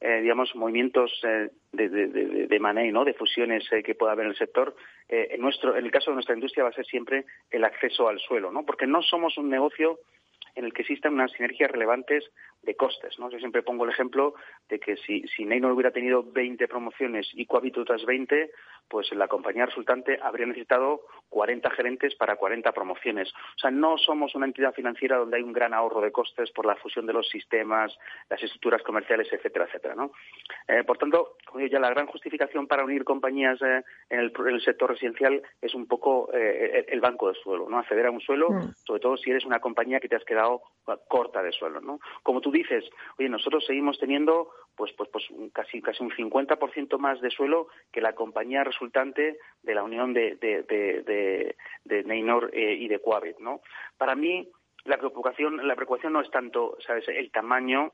eh, 0.00 0.20
digamos, 0.22 0.54
movimientos 0.54 1.12
eh, 1.24 1.50
de, 1.72 1.88
de, 1.88 2.46
de, 2.46 2.60
money, 2.60 2.90
¿no? 2.92 3.04
De 3.04 3.14
fusiones 3.14 3.70
eh, 3.72 3.82
que 3.82 3.94
pueda 3.94 4.12
haber 4.12 4.26
en 4.26 4.30
el 4.32 4.38
sector, 4.38 4.74
eh, 5.08 5.28
en, 5.30 5.40
nuestro, 5.40 5.76
en 5.76 5.84
el 5.84 5.90
caso 5.90 6.10
de 6.10 6.14
nuestra 6.14 6.34
industria 6.34 6.64
va 6.64 6.70
a 6.70 6.74
ser 6.74 6.86
siempre 6.86 7.24
el 7.50 7.64
acceso 7.64 8.08
al 8.08 8.18
suelo, 8.18 8.52
¿no? 8.52 8.64
Porque 8.64 8.86
no 8.86 9.02
somos 9.02 9.38
un 9.38 9.48
negocio 9.48 9.98
en 10.58 10.64
el 10.64 10.72
que 10.72 10.82
existan 10.82 11.14
unas 11.14 11.30
sinergias 11.30 11.70
relevantes 11.70 12.24
de 12.62 12.74
costes. 12.74 13.16
¿no? 13.18 13.30
Yo 13.30 13.38
siempre 13.38 13.62
pongo 13.62 13.84
el 13.84 13.90
ejemplo 13.90 14.34
de 14.68 14.80
que 14.80 14.96
si, 14.96 15.22
si 15.28 15.44
Neynor 15.44 15.72
hubiera 15.72 15.92
tenido 15.92 16.24
20 16.24 16.66
promociones 16.66 17.28
y 17.32 17.46
Coavit 17.46 17.78
otras 17.78 18.04
20, 18.04 18.50
pues 18.88 19.12
la 19.12 19.28
compañía 19.28 19.66
resultante 19.66 20.18
habría 20.22 20.46
necesitado 20.46 21.02
40 21.28 21.70
gerentes 21.70 22.14
para 22.14 22.36
40 22.36 22.72
promociones. 22.72 23.28
O 23.30 23.58
sea, 23.58 23.70
no 23.70 23.98
somos 23.98 24.34
una 24.34 24.46
entidad 24.46 24.72
financiera 24.74 25.18
donde 25.18 25.36
hay 25.36 25.42
un 25.42 25.52
gran 25.52 25.74
ahorro 25.74 26.00
de 26.00 26.12
costes 26.12 26.50
por 26.52 26.66
la 26.66 26.76
fusión 26.76 27.06
de 27.06 27.12
los 27.12 27.28
sistemas, 27.28 27.96
las 28.28 28.42
estructuras 28.42 28.82
comerciales, 28.82 29.28
etcétera, 29.32 29.66
etcétera. 29.66 29.94
¿no? 29.94 30.12
Eh, 30.66 30.84
por 30.84 30.98
tanto, 30.98 31.36
ya 31.70 31.78
la 31.78 31.90
gran 31.90 32.06
justificación 32.06 32.66
para 32.66 32.84
unir 32.84 33.04
compañías 33.04 33.60
eh, 33.62 33.82
en, 34.08 34.20
el, 34.20 34.32
en, 34.38 34.54
el, 34.54 34.62
sector 34.62 34.90
residencial 34.90 35.42
es 35.60 35.74
un 35.74 35.86
poco 35.86 36.30
eh, 36.32 36.84
el, 36.86 36.94
el, 36.94 37.00
banco 37.00 37.28
de 37.28 37.34
suelo, 37.34 37.68
¿no? 37.68 37.78
acceder 37.78 38.06
a 38.06 38.10
un 38.10 38.20
suelo, 38.20 38.50
mm. 38.50 38.74
sobre 38.84 39.00
todo 39.00 39.16
si 39.16 39.30
eres 39.30 39.44
una 39.44 39.60
compañía 39.60 40.00
que 40.00 40.08
te 40.08 40.16
has 40.16 40.24
quedado 40.24 40.62
corta 41.08 41.42
de 41.42 41.52
suelo. 41.52 41.80
¿no? 41.80 42.00
Como 42.22 42.40
tú 42.40 42.50
dices, 42.50 42.84
oye, 43.18 43.28
nosotros 43.28 43.64
seguimos 43.66 43.98
teniendo 43.98 44.50
pues, 44.78 44.92
pues, 44.96 45.10
pues 45.10 45.24
casi, 45.52 45.82
casi 45.82 46.04
un 46.04 46.10
50% 46.10 46.98
más 46.98 47.20
de 47.20 47.30
suelo 47.30 47.66
que 47.92 48.00
la 48.00 48.14
compañía 48.14 48.62
resultante 48.62 49.36
de 49.62 49.74
la 49.74 49.82
unión 49.82 50.14
de, 50.14 50.36
de, 50.36 50.62
de, 50.62 51.56
de 51.84 52.04
Neynor 52.04 52.50
eh, 52.54 52.74
y 52.74 52.86
de 52.86 53.00
Coavit, 53.00 53.38
¿no? 53.40 53.60
Para 53.98 54.14
mí, 54.14 54.48
la 54.84 54.96
preocupación, 54.96 55.66
la 55.66 55.74
preocupación 55.74 56.12
no 56.12 56.20
es 56.20 56.30
tanto, 56.30 56.78
¿sabes?, 56.86 57.08
el 57.08 57.30
tamaño 57.32 57.92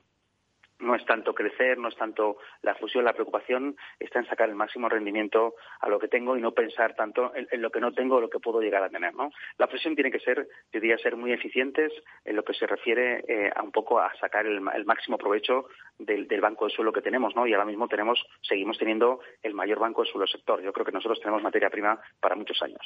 no 0.85 0.95
es 0.95 1.05
tanto 1.05 1.35
crecer, 1.35 1.79
no 1.79 1.89
es 1.89 1.97
tanto 1.97 2.39
la 2.63 2.75
fusión, 2.75 3.05
la 3.05 3.13
preocupación 3.13 3.77
está 3.99 4.19
en 4.21 4.27
sacar 4.27 4.49
el 4.49 4.55
máximo 4.55 4.89
rendimiento 4.89 5.55
a 5.81 5.89
lo 5.89 5.99
que 5.99 6.09
tengo 6.09 6.37
y 6.37 6.41
no 6.41 6.53
pensar 6.53 6.95
tanto 6.95 7.33
en, 7.35 7.61
lo 7.61 7.71
que 7.71 7.81
no 7.81 7.93
tengo 7.93 8.17
o 8.17 8.21
lo 8.21 8.31
que 8.31 8.39
puedo 8.39 8.61
llegar 8.61 8.83
a 8.83 8.91
tener. 8.91 9.13
La 9.59 9.69
fusión 9.69 9.95
tiene 9.95 10.11
que 10.11 10.21
ser, 10.21 10.47
yo 10.73 10.81
diría, 10.81 10.99
ser 10.99 11.17
muy 11.17 11.33
eficientes 11.33 11.93
en 12.25 12.37
lo 12.37 12.45
que 12.45 12.55
se 12.55 12.67
refiere 12.67 13.25
eh, 13.29 13.51
a 13.55 13.63
un 13.63 13.73
poco 13.73 13.99
a 13.99 14.15
sacar 14.17 14.47
el, 14.47 14.61
el 14.75 14.85
máximo 14.85 15.19
provecho 15.19 15.67
del, 15.99 16.27
del, 16.29 16.41
banco 16.41 16.67
de 16.67 16.73
suelo 16.73 16.93
que 16.93 17.03
tenemos, 17.03 17.35
¿no? 17.37 17.47
Y 17.47 17.53
ahora 17.53 17.67
mismo 17.67 17.89
tenemos, 17.89 18.25
seguimos 18.43 18.79
teniendo 18.79 19.21
el 19.43 19.55
mayor 19.55 19.79
banco 19.79 20.03
de 20.03 20.11
suelo 20.11 20.27
sector. 20.27 20.63
Yo 20.63 20.73
creo 20.73 20.87
que 20.87 20.93
nosotros 20.93 21.21
tenemos 21.21 21.43
materia 21.43 21.71
prima 21.71 21.99
para 22.21 22.35
muchos 22.35 22.61
años. 22.63 22.81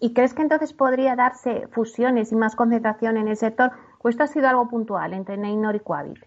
¿Y 0.00 0.14
crees 0.14 0.32
que 0.32 0.42
entonces 0.42 0.72
podría 0.72 1.16
darse 1.16 1.68
fusiones 1.68 2.32
y 2.32 2.36
más 2.36 2.56
concentración 2.56 3.18
en 3.18 3.28
el 3.28 3.36
sector? 3.36 3.72
¿O 4.02 4.08
esto 4.08 4.22
ha 4.22 4.26
sido 4.26 4.48
algo 4.48 4.68
puntual 4.68 5.12
entre 5.12 5.36
Neynor 5.36 5.76
y 5.76 5.80
Coavit? 5.80 6.18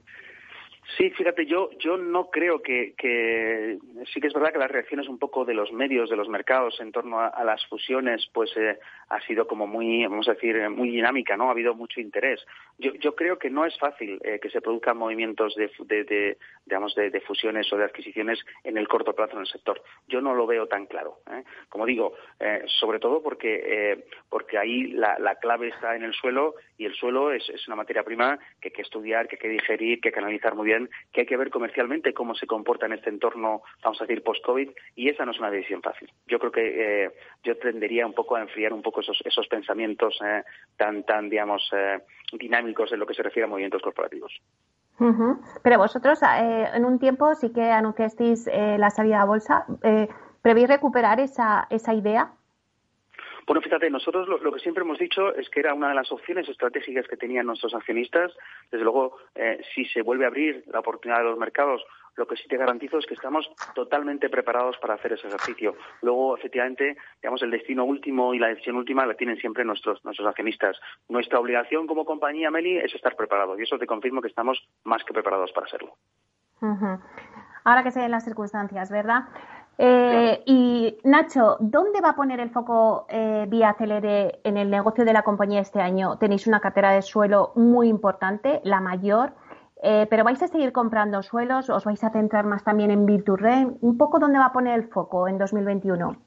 Sí, 0.96 1.10
fíjate, 1.10 1.46
yo, 1.46 1.70
yo 1.80 1.98
no 1.98 2.30
creo 2.30 2.62
que, 2.62 2.94
que, 2.98 3.78
sí 4.14 4.22
que 4.22 4.28
es 4.28 4.34
verdad 4.34 4.54
que 4.54 4.60
las 4.60 4.72
reacciones 4.72 5.10
un 5.10 5.20
poco 5.20 5.44
de 5.44 5.54
los 5.54 5.74
medios, 5.74 6.10
de 6.10 6.16
los 6.16 6.30
mercados 6.30 6.80
en 6.80 6.94
torno 6.94 7.20
a, 7.20 7.44
las 7.44 7.66
fusiones, 7.68 8.26
pues 8.34 8.56
eh, 8.56 8.80
ha 9.10 9.20
sido 9.22 9.48
como 9.48 9.68
muy, 9.68 10.06
vamos 10.06 10.30
a 10.30 10.34
decir, 10.34 10.70
muy 10.70 10.90
dinámica, 10.90 11.36
¿no? 11.36 11.50
Ha 11.50 11.52
habido 11.52 11.76
mucho 11.76 12.00
interés. 12.00 12.46
Yo, 12.78 12.94
yo 12.96 13.16
creo 13.16 13.38
que 13.38 13.50
no 13.50 13.66
es 13.66 13.78
fácil 13.78 14.20
eh, 14.24 14.40
que 14.40 14.50
se 14.50 14.62
produzcan 14.62 14.98
movimientos 14.98 15.56
de, 15.56 15.70
de, 15.80 16.04
de 16.06 16.38
digamos, 16.66 16.96
de, 16.96 17.22
fusiones 17.22 17.72
o 17.74 17.78
de 17.78 17.86
adquisiciones 17.86 18.40
en 18.64 18.78
el 18.78 18.88
corto 18.88 19.14
plazo 19.14 19.34
en 19.34 19.42
el 19.42 19.48
sector. 19.48 19.82
Yo 20.08 20.22
no 20.22 20.36
lo 20.36 20.46
veo 20.46 20.68
tan 20.68 20.86
claro. 20.86 21.20
¿eh? 21.32 21.44
Como 21.70 21.86
digo, 21.86 22.14
eh, 22.40 22.64
sobre 22.80 23.00
todo 23.00 23.22
porque, 23.22 23.64
eh, 23.66 24.06
porque 24.30 24.58
ahí 24.58 24.88
la, 24.88 25.18
la, 25.20 25.36
clave 25.36 25.70
está 25.70 25.96
en 25.96 26.04
el 26.04 26.14
suelo 26.14 26.56
y 26.78 26.86
el 26.86 26.94
suelo 26.94 27.32
es, 27.32 27.48
es 27.50 27.68
una 27.68 27.76
materia 27.76 28.04
prima 28.04 28.38
que 28.62 28.70
hay 28.70 28.74
que 28.74 28.82
estudiar, 28.82 29.28
que 29.28 29.36
hay 29.36 29.42
que 29.42 29.50
digerir, 29.50 30.02
que 30.02 30.10
hay 30.10 30.14
que 30.14 30.20
analizar 30.20 30.56
muy 30.56 30.66
bien 30.66 30.77
que 31.12 31.22
hay 31.22 31.28
que 31.28 31.38
ver 31.38 31.50
comercialmente 31.50 32.14
cómo 32.14 32.36
se 32.36 32.48
comporta 32.48 32.86
en 32.86 32.94
este 32.94 33.10
entorno, 33.10 33.62
vamos 33.84 34.02
a 34.02 34.06
decir, 34.06 34.24
post-COVID, 34.24 34.70
y 34.96 35.10
esa 35.10 35.26
no 35.26 35.32
es 35.32 35.40
una 35.40 35.52
decisión 35.52 35.82
fácil. 35.82 36.12
Yo 36.28 36.40
creo 36.40 36.52
que 36.52 37.06
eh, 37.06 37.12
yo 37.44 37.58
tendería 37.58 38.06
un 38.06 38.14
poco 38.14 38.36
a 38.36 38.42
enfriar 38.42 38.74
un 38.74 38.82
poco 38.82 39.02
esos, 39.02 39.20
esos 39.26 39.48
pensamientos 39.48 40.20
eh, 40.24 40.44
tan, 40.78 41.04
tan, 41.04 41.30
digamos, 41.30 41.70
eh, 41.74 42.00
dinámicos 42.34 42.92
en 42.92 43.00
lo 43.00 43.06
que 43.06 43.14
se 43.14 43.24
refiere 43.24 43.46
a 43.46 43.50
movimientos 43.50 43.82
corporativos. 43.82 44.32
Pero 45.62 45.78
vosotros, 45.78 46.20
en 46.24 46.84
un 46.84 46.98
tiempo 46.98 47.36
sí 47.36 47.54
que 47.54 47.70
anunciasteis 47.70 48.48
la 48.48 48.90
salida 48.90 49.22
a 49.22 49.26
bolsa. 49.26 49.64
¿Prevéis 50.42 50.68
recuperar 50.68 51.20
esa, 51.20 51.68
esa 51.70 51.94
idea? 51.94 52.32
Bueno, 53.48 53.62
fíjate, 53.62 53.90
nosotros 53.90 54.28
lo, 54.28 54.52
que 54.52 54.60
siempre 54.60 54.84
hemos 54.84 55.00
dicho 55.00 55.34
es 55.34 55.50
que 55.50 55.62
era 55.62 55.74
una 55.74 55.88
de 55.88 55.96
las 55.96 56.12
opciones 56.12 56.50
estratégicas 56.50 57.08
que 57.08 57.16
tenían 57.16 57.46
nuestros 57.46 57.74
accionistas. 57.74 58.34
Desde 58.70 58.84
luego, 58.84 59.20
eh, 59.36 59.62
si 59.74 59.86
se 59.86 60.02
vuelve 60.02 60.26
a 60.26 60.28
abrir 60.28 60.66
la 60.68 60.82
oportunidad 60.82 61.20
de 61.20 61.30
los 61.30 61.40
mercados, 61.40 61.82
lo 62.18 62.28
que 62.28 62.36
sí 62.36 62.46
te 62.50 62.58
garantizo 62.58 62.98
es 62.98 63.06
que 63.06 63.14
estamos 63.14 63.50
totalmente 63.74 64.30
preparados 64.30 64.78
para 64.80 64.96
hacer 64.96 65.14
ese 65.14 65.28
ejercicio. 65.28 65.76
Luego, 66.02 66.36
efectivamente, 66.36 66.98
digamos, 67.22 67.42
el 67.42 67.52
destino 67.52 67.86
último 67.86 68.34
y 68.34 68.40
la 68.40 68.48
decisión 68.48 68.76
última 68.76 69.06
la 69.06 69.14
tienen 69.14 69.38
siempre 69.38 69.64
nuestros, 69.64 70.04
nuestros 70.04 70.28
accionistas. 70.28 70.78
Nuestra 71.08 71.40
obligación 71.40 71.88
como 71.88 72.04
compañía, 72.04 72.52
Meli, 72.52 72.78
es 72.78 72.94
estar 72.94 73.16
preparados. 73.16 73.58
Y 73.58 73.64
eso 73.64 73.80
te 73.80 73.88
confirmo 73.88 74.22
que 74.22 74.28
estamos 74.28 74.68
más 74.84 75.06
que 75.06 75.14
preparados 75.14 75.54
para 75.54 75.68
hacerlo. 75.68 75.96
Ahora 77.64 77.84
que 77.84 77.92
se 77.92 78.02
den 78.02 78.12
las 78.12 78.26
circunstancias, 78.26 78.90
¿verdad? 78.92 79.26
Eh, 79.80 80.44
y 80.46 80.98
Nacho, 81.04 81.58
¿dónde 81.60 82.02
va 82.02 82.10
a 82.10 82.16
poner 82.16 82.40
el 82.40 82.50
foco 82.50 83.06
eh, 83.10 83.46
Vía 83.48 83.76
Celere 83.78 84.40
en 84.44 84.58
el 84.58 84.72
negocio 84.72 85.06
de 85.06 85.14
la 85.14 85.22
compañía 85.22 85.62
este 85.62 85.82
año? 85.82 86.18
Tenéis 86.18 86.48
una 86.48 86.60
cartera 86.60 86.92
de 86.92 87.04
suelo 87.04 87.52
muy 87.56 87.88
importante, 87.88 88.60
la 88.64 88.82
mayor, 88.82 89.34
eh, 89.84 90.08
pero 90.10 90.24
¿vais 90.24 90.42
a 90.42 90.48
seguir 90.48 90.72
comprando 90.72 91.22
suelos? 91.22 91.70
¿Os 91.70 91.86
vais 91.86 92.04
a 92.04 92.10
centrar 92.10 92.46
más 92.46 92.64
también 92.64 92.90
en 92.90 93.06
Build-to-Rent? 93.06 93.78
¿Un 93.82 93.98
poco 93.98 94.18
dónde 94.20 94.40
va 94.40 94.46
a 94.48 94.54
poner 94.54 94.74
el 94.80 94.88
foco 94.88 95.28
en 95.28 95.38
2021? 95.38 96.27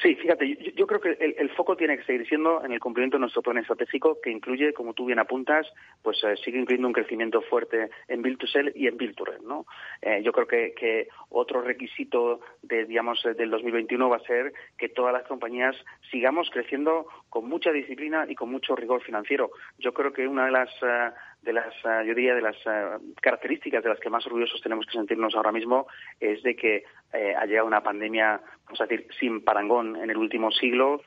Sí, 0.00 0.14
fíjate, 0.14 0.48
yo, 0.48 0.70
yo 0.76 0.86
creo 0.86 1.00
que 1.00 1.16
el, 1.18 1.34
el, 1.38 1.50
foco 1.50 1.76
tiene 1.76 1.98
que 1.98 2.04
seguir 2.04 2.26
siendo 2.28 2.64
en 2.64 2.72
el 2.72 2.78
cumplimiento 2.78 3.16
de 3.16 3.22
nuestro 3.22 3.42
plan 3.42 3.58
estratégico, 3.58 4.20
que 4.20 4.30
incluye, 4.30 4.72
como 4.72 4.94
tú 4.94 5.06
bien 5.06 5.18
apuntas, 5.18 5.66
pues 6.02 6.22
eh, 6.22 6.36
sigue 6.44 6.58
incluyendo 6.58 6.86
un 6.86 6.94
crecimiento 6.94 7.42
fuerte 7.42 7.90
en 8.06 8.22
Build 8.22 8.38
to 8.38 8.46
Sell 8.46 8.72
y 8.76 8.86
en 8.86 8.96
Build 8.96 9.16
to 9.16 9.24
Rent, 9.24 9.42
¿no? 9.42 9.66
Eh, 10.00 10.22
yo 10.22 10.30
creo 10.32 10.46
que, 10.46 10.72
que, 10.74 11.08
otro 11.30 11.62
requisito 11.62 12.40
de, 12.62 12.84
digamos, 12.84 13.22
del 13.36 13.50
2021 13.50 14.08
va 14.08 14.16
a 14.16 14.20
ser 14.20 14.52
que 14.76 14.88
todas 14.88 15.12
las 15.12 15.26
compañías 15.26 15.76
sigamos 16.10 16.48
creciendo 16.50 17.06
con 17.28 17.48
mucha 17.48 17.72
disciplina 17.72 18.24
y 18.28 18.34
con 18.34 18.50
mucho 18.50 18.76
rigor 18.76 19.02
financiero. 19.02 19.50
Yo 19.78 19.92
creo 19.92 20.12
que 20.12 20.28
una 20.28 20.46
de 20.46 20.52
las 20.52 20.70
uh, 20.82 21.12
de 21.48 21.54
las, 21.54 21.74
uh, 21.82 22.04
yo 22.06 22.14
diría, 22.14 22.34
de 22.34 22.42
las 22.42 22.56
uh, 22.66 23.02
características 23.22 23.82
de 23.82 23.88
las 23.88 23.98
que 23.98 24.10
más 24.10 24.26
orgullosos 24.26 24.60
tenemos 24.60 24.84
que 24.84 24.92
sentirnos 24.92 25.34
ahora 25.34 25.50
mismo 25.50 25.86
es 26.20 26.42
de 26.42 26.54
que 26.54 26.84
eh, 27.14 27.34
ha 27.34 27.64
una 27.64 27.82
pandemia, 27.82 28.38
vamos 28.66 28.80
a 28.82 28.86
decir, 28.86 29.08
sin 29.18 29.42
parangón 29.42 29.96
en 29.96 30.10
el 30.10 30.18
último 30.18 30.50
siglo. 30.50 31.00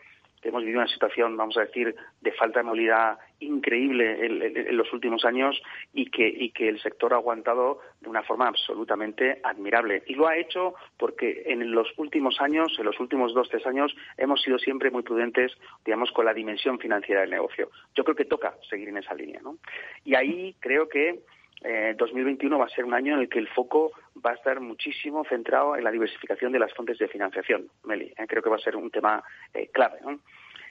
Hemos 0.44 0.64
vivido 0.64 0.80
una 0.80 0.88
situación, 0.88 1.38
vamos 1.38 1.58
a 1.58 1.62
decir, 1.62 1.96
de 2.22 2.32
falta 2.32 2.60
de 2.60 2.64
movilidad 2.64 3.20
increíble 3.40 4.26
en, 4.26 4.78
los 4.78 4.92
últimos 4.94 5.26
años 5.26 5.62
y 5.94 6.10
que, 6.10 6.28
y 6.28 6.52
que 6.52 6.70
el 6.70 6.82
sector 6.82 7.14
ha 7.14 7.18
aguantado 7.18 7.80
de 8.00 8.10
una 8.10 8.24
forma 8.24 8.48
absolutamente 8.48 9.40
admirable. 9.44 10.04
Y 10.08 10.16
lo 10.16 10.28
ha 10.28 10.38
hecho 10.38 10.76
porque 10.98 11.44
en 11.46 11.72
los 11.72 11.88
últimos 11.98 12.40
años, 12.42 12.76
en 12.80 12.86
los 12.86 13.00
últimos 13.00 13.34
dos, 13.34 13.50
tres 13.50 13.66
años, 13.66 13.96
hemos 14.18 14.42
sido 14.42 14.58
siempre 14.58 14.92
muy 14.92 15.04
prudentes, 15.04 15.52
digamos, 15.86 16.12
con 16.12 16.26
la 16.26 16.34
dimensión 16.34 16.80
financiera 16.80 17.22
del 17.22 17.32
negocio. 17.32 17.70
Yo 17.96 18.04
creo 18.04 18.16
que 18.16 18.26
toca 18.26 18.56
seguir 18.70 18.90
en 18.90 18.98
esa 18.98 19.14
línea, 19.14 19.42
¿no? 19.42 19.58
Y 20.06 20.16
ahí 20.16 20.56
creo 20.60 20.88
que 20.88 21.20
eh, 21.64 21.96
2021 21.98 22.58
va 22.58 22.66
a 22.66 22.70
ser 22.70 22.86
un 22.86 22.94
año 22.94 23.14
en 23.16 23.22
el 23.22 23.30
que 23.30 23.40
el 23.40 23.48
foco 23.48 23.92
va 24.24 24.32
a 24.32 24.36
estar 24.36 24.60
muchísimo 24.60 25.24
centrado 25.26 25.76
en 25.76 25.84
la 25.84 25.92
diversificación 25.92 26.52
de 26.52 26.60
las 26.60 26.74
fuentes 26.74 26.98
de 26.98 27.08
financiación, 27.08 27.70
Meli. 27.84 28.14
Eh, 28.18 28.28
creo 28.28 28.44
que 28.44 28.50
va 28.50 28.58
a 28.58 28.60
ser 28.60 28.76
un 28.76 28.92
tema 28.92 29.24
eh, 29.54 29.70
clave. 29.72 30.00
¿no? 30.02 30.20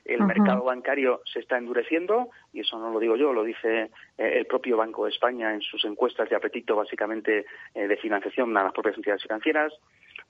El 0.05 0.21
uh 0.21 0.25
-huh. 0.25 0.27
mercado 0.27 0.65
bancario 0.65 1.21
se 1.25 1.41
está 1.41 1.59
endureciendo 1.59 2.31
y 2.53 2.61
eso 2.61 2.79
no 2.79 2.91
lo 2.91 2.99
digo 2.99 3.17
yo, 3.17 3.33
lo 3.33 3.45
dice 3.45 3.91
eh, 4.19 4.39
el 4.39 4.47
propio 4.47 4.77
Banco 4.77 5.05
de 5.05 5.11
España 5.11 5.53
en 5.53 5.61
sus 5.61 5.85
encuestas 5.85 6.29
de 6.29 6.37
apetito 6.37 6.77
básicamente 6.77 7.45
eh, 7.75 7.87
de 7.87 7.97
financiación 7.97 8.57
a 8.57 8.65
las 8.65 8.73
propias 8.73 8.97
entidades 8.97 9.23
financieras. 9.23 9.73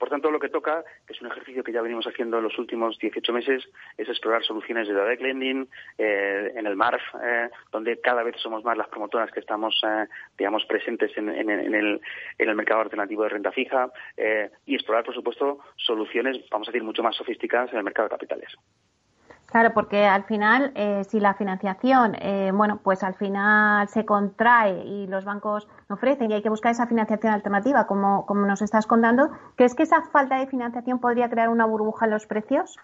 Por 0.01 0.09
tanto, 0.09 0.31
lo 0.31 0.41
que 0.41 0.49
toca, 0.49 0.83
que 1.07 1.13
es 1.13 1.21
un 1.21 1.27
ejercicio 1.27 1.63
que 1.63 1.73
ya 1.73 1.83
venimos 1.83 2.07
haciendo 2.07 2.39
en 2.39 2.45
los 2.45 2.59
últimos 2.59 2.99
18 2.99 3.35
meses, 3.35 3.69
es 3.99 4.09
explorar 4.09 4.43
soluciones 4.43 4.89
de 4.89 4.95
direct 4.95 5.21
lending 5.21 5.69
eh, 5.99 6.55
en 6.57 6.67
el 6.67 6.75
MARF, 6.75 7.03
eh, 7.23 7.51
donde 7.71 8.01
cada 8.01 8.23
vez 8.23 8.35
somos 8.39 8.65
más 8.65 8.79
las 8.79 8.89
promotoras 8.89 9.31
que 9.31 9.41
estamos, 9.41 9.79
eh, 9.87 10.07
digamos, 10.39 10.65
presentes 10.65 11.15
en, 11.19 11.29
el, 11.29 11.51
en, 11.51 12.01
el, 12.39 12.55
mercado 12.57 12.81
alternativo 12.81 13.25
de 13.25 13.29
renta 13.29 13.53
fija 13.53 13.93
y 14.65 14.75
explorar, 14.75 15.05
por 15.05 15.15
supuesto, 15.15 15.59
soluciones, 15.77 16.49
vamos 16.51 16.69
a 16.69 16.73
decir, 16.73 16.83
mucho 16.83 17.03
más 17.03 17.15
sofisticadas 17.15 17.71
en 17.73 17.79
el 17.79 17.85
mercado 17.85 18.09
de 18.09 18.15
capitales. 18.15 18.57
Claro, 19.51 19.73
porque 19.75 20.05
al 20.05 20.25
final, 20.25 20.73
eh, 20.77 21.03
si 21.05 21.19
la 21.19 21.35
financiación, 21.35 22.15
eh, 22.21 22.53
bueno, 22.55 22.81
pues 22.85 23.03
al 23.03 23.15
final 23.15 23.89
se 23.89 24.05
contrae 24.05 24.85
y 24.85 25.09
los 25.09 25.25
bancos 25.25 25.69
ofrecen 25.89 26.31
y 26.31 26.35
hay 26.35 26.43
que 26.43 26.49
buscar 26.49 26.71
esa 26.71 26.87
financiación 26.87 27.33
alternativa, 27.33 27.87
como, 27.87 28.27
como 28.27 28.47
nos 28.47 28.63
estás 28.63 28.87
contando, 28.87 29.31
¿crees 29.57 29.75
que 29.75 29.83
esa 29.83 30.03
falta 30.13 30.39
de 30.39 30.47
financiación 30.47 31.01
podría 31.01 31.29
crear 31.29 31.49
una 31.49 31.67
burbuja 31.67 32.05
en 32.05 32.13
los 32.13 32.27
precios? 32.27 32.79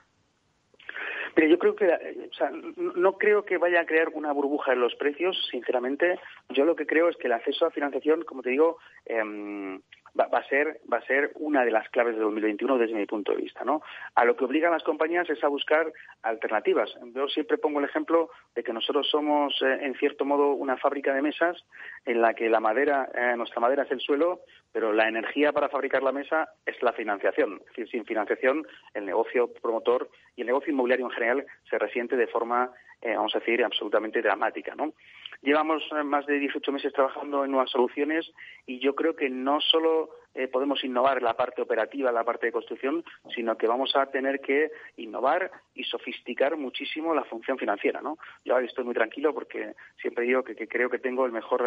Pero 1.37 1.49
yo 1.49 1.59
creo 1.59 1.77
que, 1.77 1.87
o 1.87 2.35
sea, 2.35 2.51
no 2.51 3.13
creo 3.19 3.45
que 3.45 3.59
vaya 3.59 3.83
a 3.83 3.87
crear 3.87 4.09
una 4.15 4.33
burbuja 4.33 4.73
en 4.73 4.81
los 4.81 4.95
precios, 4.97 5.37
sinceramente. 5.51 6.19
Yo 6.49 6.65
lo 6.65 6.75
que 6.75 6.87
creo 6.87 7.11
es 7.11 7.17
que 7.17 7.27
el 7.27 7.35
acceso 7.35 7.67
a 7.67 7.71
financiación, 7.71 8.25
como 8.25 8.43
te 8.43 8.51
digo, 8.51 8.79
eh, 9.05 9.79
va, 10.19 10.39
a 10.39 10.49
ser 10.49 10.81
va 10.93 10.99
a 10.99 11.07
ser 11.07 11.33
una 11.35 11.65
de 11.65 11.71
las 11.71 11.89
claves 11.91 12.15
de 12.15 12.23
2021 12.23 12.79
desde 12.79 12.95
mi 12.95 13.07
punto 13.07 13.33
de 13.33 13.43
vista, 13.43 13.65
¿no? 13.65 13.83
A 14.15 14.25
lo 14.25 14.37
que 14.37 14.45
obligan 14.45 14.73
las 14.73 14.83
compañías 14.83 15.29
es 15.31 15.43
a 15.45 15.49
buscar 15.49 15.93
alternativas. 16.23 16.95
Yo 17.15 17.29
siempre 17.29 17.59
pongo 17.59 17.79
el 17.79 17.85
ejemplo 17.85 18.31
de 18.55 18.63
que 18.63 18.73
nosotros 18.73 19.09
somos 19.09 19.61
eh, 19.63 19.79
en 19.83 19.95
cierto 19.95 20.25
modo 20.25 20.53
una 20.53 20.77
fábrica 20.77 21.15
de 21.15 21.23
mesas 21.23 21.65
en 22.05 22.21
la 22.21 22.35
que 22.35 22.49
la 22.49 22.61
madera 22.61 23.09
eh, 23.15 23.37
nuestra 23.37 23.61
madera 23.61 23.85
es 23.85 23.91
el 23.91 24.01
suelo, 24.01 24.41
pero 24.73 24.93
la 24.93 25.09
energía 25.09 25.53
para 25.53 25.69
fabricar 25.69 26.03
la 26.03 26.13
mesa 26.13 26.49
es 26.65 26.81
la 26.83 26.93
financiación. 26.93 27.61
Es 27.61 27.67
decir, 27.69 27.89
sin 27.89 28.05
financiación 28.05 28.67
el 28.95 29.07
negocio 29.07 29.53
promotor 29.53 30.09
y 30.35 30.43
el 30.43 30.47
negocio 30.47 30.73
inmobiliario 30.73 31.07
en 31.07 31.13
general 31.13 31.47
se 31.69 31.79
resiente 31.79 32.17
de 32.17 32.27
forma 32.27 32.73
eh, 33.03 33.15
vamos 33.15 33.35
a 33.35 33.39
decir, 33.39 33.63
absolutamente 33.63 34.23
dramática. 34.23 34.75
¿no? 34.75 34.95
Llevamos 35.43 35.83
eh, 35.93 36.03
más 36.03 36.27
de 36.27 36.39
18 36.39 36.73
meses 36.73 36.93
trabajando 36.93 37.45
en 37.45 37.51
nuevas 37.51 37.71
soluciones 37.71 38.31
y 38.67 38.79
yo 38.79 38.95
creo 38.95 39.15
que 39.15 39.29
no 39.29 39.61
solo 39.61 40.11
eh, 40.35 40.49
podemos 40.49 40.83
innovar 40.85 41.23
la 41.23 41.35
parte 41.35 41.63
operativa, 41.63 42.13
la 42.13 42.25
parte 42.25 42.47
de 42.47 42.53
construcción, 42.53 43.05
sino 43.35 43.57
que 43.57 43.67
vamos 43.67 43.95
a 43.97 44.07
tener 44.07 44.41
que 44.41 44.71
innovar 44.97 45.51
y 45.75 45.85
sofisticar 45.85 46.57
muchísimo 46.57 47.15
la 47.15 47.25
función 47.25 47.59
financiera. 47.59 48.01
¿no? 48.01 48.19
Yo 48.45 48.59
estoy 48.59 48.85
muy 48.85 48.95
tranquilo 48.95 49.33
porque 49.33 49.75
siempre 50.01 50.25
digo 50.25 50.43
que, 50.43 50.55
creo 50.69 50.91
que 50.91 50.99
tengo 50.99 51.25
el 51.25 51.33
mejor 51.33 51.65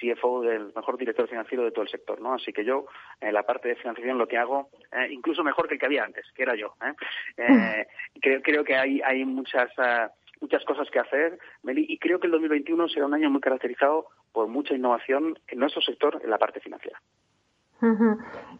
CFO, 0.00 0.44
el 0.44 0.72
mejor 0.74 0.96
director 0.96 1.28
financiero 1.28 1.64
de 1.64 1.72
todo 1.72 1.82
el 1.82 1.90
sector. 1.90 2.20
¿no? 2.20 2.34
Así 2.34 2.52
que 2.52 2.64
yo, 2.64 2.86
en 3.20 3.34
la 3.34 3.42
parte 3.42 3.68
de 3.68 3.76
financiación, 3.76 4.18
lo 4.18 4.28
que 4.28 4.38
hago, 4.38 4.70
incluso 5.10 5.44
mejor 5.44 5.68
que 5.68 5.74
el 5.74 5.80
que 5.80 5.86
había 5.86 6.04
antes, 6.04 6.24
que 6.34 6.42
era 6.42 6.54
yo. 6.54 6.74
creo, 8.20 8.42
creo 8.42 8.64
que 8.64 8.76
hay, 8.76 9.00
hay 9.02 9.24
muchas 9.24 9.70
muchas 10.40 10.64
cosas 10.64 10.88
que 10.90 10.98
hacer, 10.98 11.38
Meli, 11.62 11.86
y 11.88 11.98
creo 11.98 12.20
que 12.20 12.26
el 12.26 12.32
2021 12.32 12.88
será 12.88 13.06
un 13.06 13.14
año 13.14 13.30
muy 13.30 13.40
caracterizado 13.40 14.06
por 14.32 14.48
mucha 14.48 14.74
innovación 14.74 15.38
en 15.48 15.58
nuestro 15.58 15.82
sector 15.82 16.20
en 16.22 16.30
la 16.30 16.38
parte 16.38 16.60
financiera. 16.60 17.00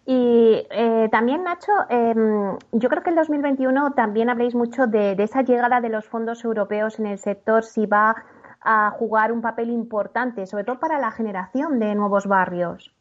Y 0.05 0.67
eh, 0.71 1.09
también, 1.11 1.43
Nacho, 1.43 1.73
em, 1.89 2.57
yo 2.73 2.89
creo 2.89 3.03
que 3.03 3.11
el 3.11 3.17
2021 3.17 3.95
también 3.95 4.29
habléis 4.29 4.55
mucho 4.55 4.87
de, 4.87 5.13
esa 5.19 5.43
llegada 5.43 5.81
de 5.81 5.89
los 5.89 6.07
fondos 6.07 6.45
europeos 6.45 6.99
en 6.99 7.07
el 7.07 7.19
sector, 7.19 7.65
si 7.65 7.87
va 7.87 8.15
a 8.61 8.91
jugar 8.91 9.33
un 9.33 9.41
papel 9.41 9.71
importante, 9.71 10.47
sobre 10.47 10.65
todo 10.65 10.79
para 10.79 10.99
la 10.99 11.11
generación 11.11 11.79
de 11.79 11.95
nuevos 11.95 12.27
barrios. 12.27 12.95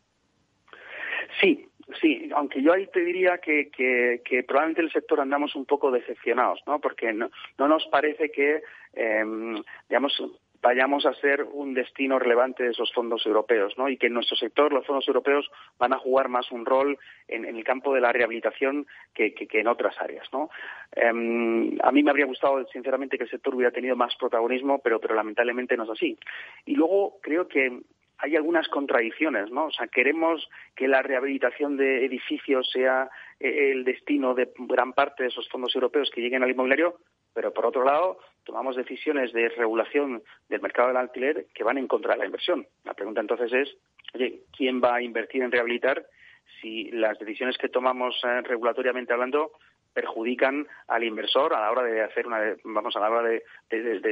Sí, 1.42 1.70
Sí, 2.02 2.30
aunque 2.36 2.62
yo 2.62 2.74
ahí 2.74 2.88
te 2.88 3.02
diría 3.02 3.38
que, 3.38 3.70
que, 3.70 4.44
probablemente 4.44 4.82
el 4.82 4.92
sector 4.92 5.20
andamos 5.20 5.56
un 5.56 5.66
poco 5.66 5.92
decepcionados, 5.92 6.62
¿no? 6.66 6.80
Porque 6.80 7.14
no, 7.14 7.30
nos 7.58 7.86
parece 7.88 8.32
que, 8.32 8.62
eh, 8.94 9.24
digamos, 9.88 10.22
vayamos 10.66 11.06
a 11.06 11.14
ser 11.14 11.44
un 11.44 11.76
destino 11.76 12.18
relevante 12.18 12.64
de 12.64 12.72
esos 12.72 12.92
fondos 12.92 13.24
europeos, 13.28 13.78
¿no? 13.78 13.88
Y 13.88 13.98
que 13.98 14.08
en 14.08 14.14
nuestro 14.14 14.36
sector 14.36 14.74
los 14.74 14.86
fondos 14.86 15.08
europeos 15.08 15.50
van 15.78 15.94
a 15.94 16.00
jugar 16.00 16.28
más 16.28 16.52
un 16.52 16.66
rol 16.66 16.98
en, 17.28 17.46
el 17.46 17.64
campo 17.64 17.94
de 17.94 18.02
la 18.02 18.12
rehabilitación 18.12 18.88
que, 19.14 19.36
que, 19.36 19.60
en 19.60 19.68
otras 19.68 19.96
áreas, 20.02 20.28
¿no? 20.34 20.50
Em, 20.96 21.78
a 21.84 21.92
mí 21.92 22.02
me 22.02 22.10
habría 22.10 22.26
gustado, 22.26 22.66
sinceramente, 22.70 23.18
que 23.18 23.26
el 23.26 23.30
sector 23.30 23.54
hubiera 23.54 23.72
tenido 23.72 23.96
más 23.96 24.16
protagonismo, 24.16 24.80
pero, 24.80 25.00
pero 25.00 25.14
lamentablemente 25.14 25.78
no 25.78 25.84
es 25.84 25.92
así. 25.92 26.18
Y 26.66 26.74
luego 26.74 27.20
creo 27.22 27.48
que 27.48 27.82
hay 28.18 28.36
algunas 28.36 28.68
contradicciones, 28.68 29.52
¿no? 29.52 29.66
O 29.66 29.72
sea, 29.72 29.88
queremos 29.88 30.48
que 30.76 30.88
la 30.88 31.02
rehabilitación 31.02 31.78
de 31.78 32.06
edificios 32.06 32.70
sea 32.72 33.10
eh, 33.40 33.72
el 33.72 33.84
destino 33.84 34.34
de 34.34 34.52
gran 34.58 34.94
parte 34.94 35.24
de 35.24 35.30
esos 35.30 35.48
fondos 35.50 35.76
europeos 35.76 36.10
que 36.14 36.22
lleguen 36.22 36.44
al 36.44 36.52
inmobiliario, 36.52 37.00
pero 37.34 37.54
por 37.54 37.66
otro 37.66 37.84
lado, 37.84 38.20
tomamos 38.44 38.76
decisiones 38.76 39.34
de 39.34 39.50
regulación 39.50 40.24
del 40.48 40.62
mercado 40.62 40.88
del 40.88 40.98
alquiler 40.98 41.48
que 41.54 41.64
van 41.64 41.78
en 41.78 41.88
contra 41.88 42.14
de 42.14 42.20
la 42.20 42.26
inversión. 42.26 42.66
La 42.84 42.94
pregunta 42.94 43.22
entonces 43.22 43.52
es, 43.52 43.78
oye, 44.14 44.44
¿quién 44.56 44.82
va 44.82 44.96
a 44.96 45.02
invertir 45.02 45.44
en 45.44 45.52
rehabilitar 45.52 46.06
si 46.62 46.92
las 46.92 47.20
decisiones 47.20 47.58
que 47.58 47.70
tomamos 47.70 48.16
eh, 48.24 48.42
regulatoriamente 48.42 49.12
hablando 49.12 49.52
perjudican 49.96 50.68
al 50.88 51.04
inversor 51.04 51.54
a 51.54 51.62
la 51.62 51.72
hora 51.72 51.84
de 51.84 52.04
hacer 52.04 52.28
una 52.28 52.40
vamos 52.66 52.96
a 52.98 53.00
la 53.00 53.10
hora 53.10 53.30
de, 53.30 53.42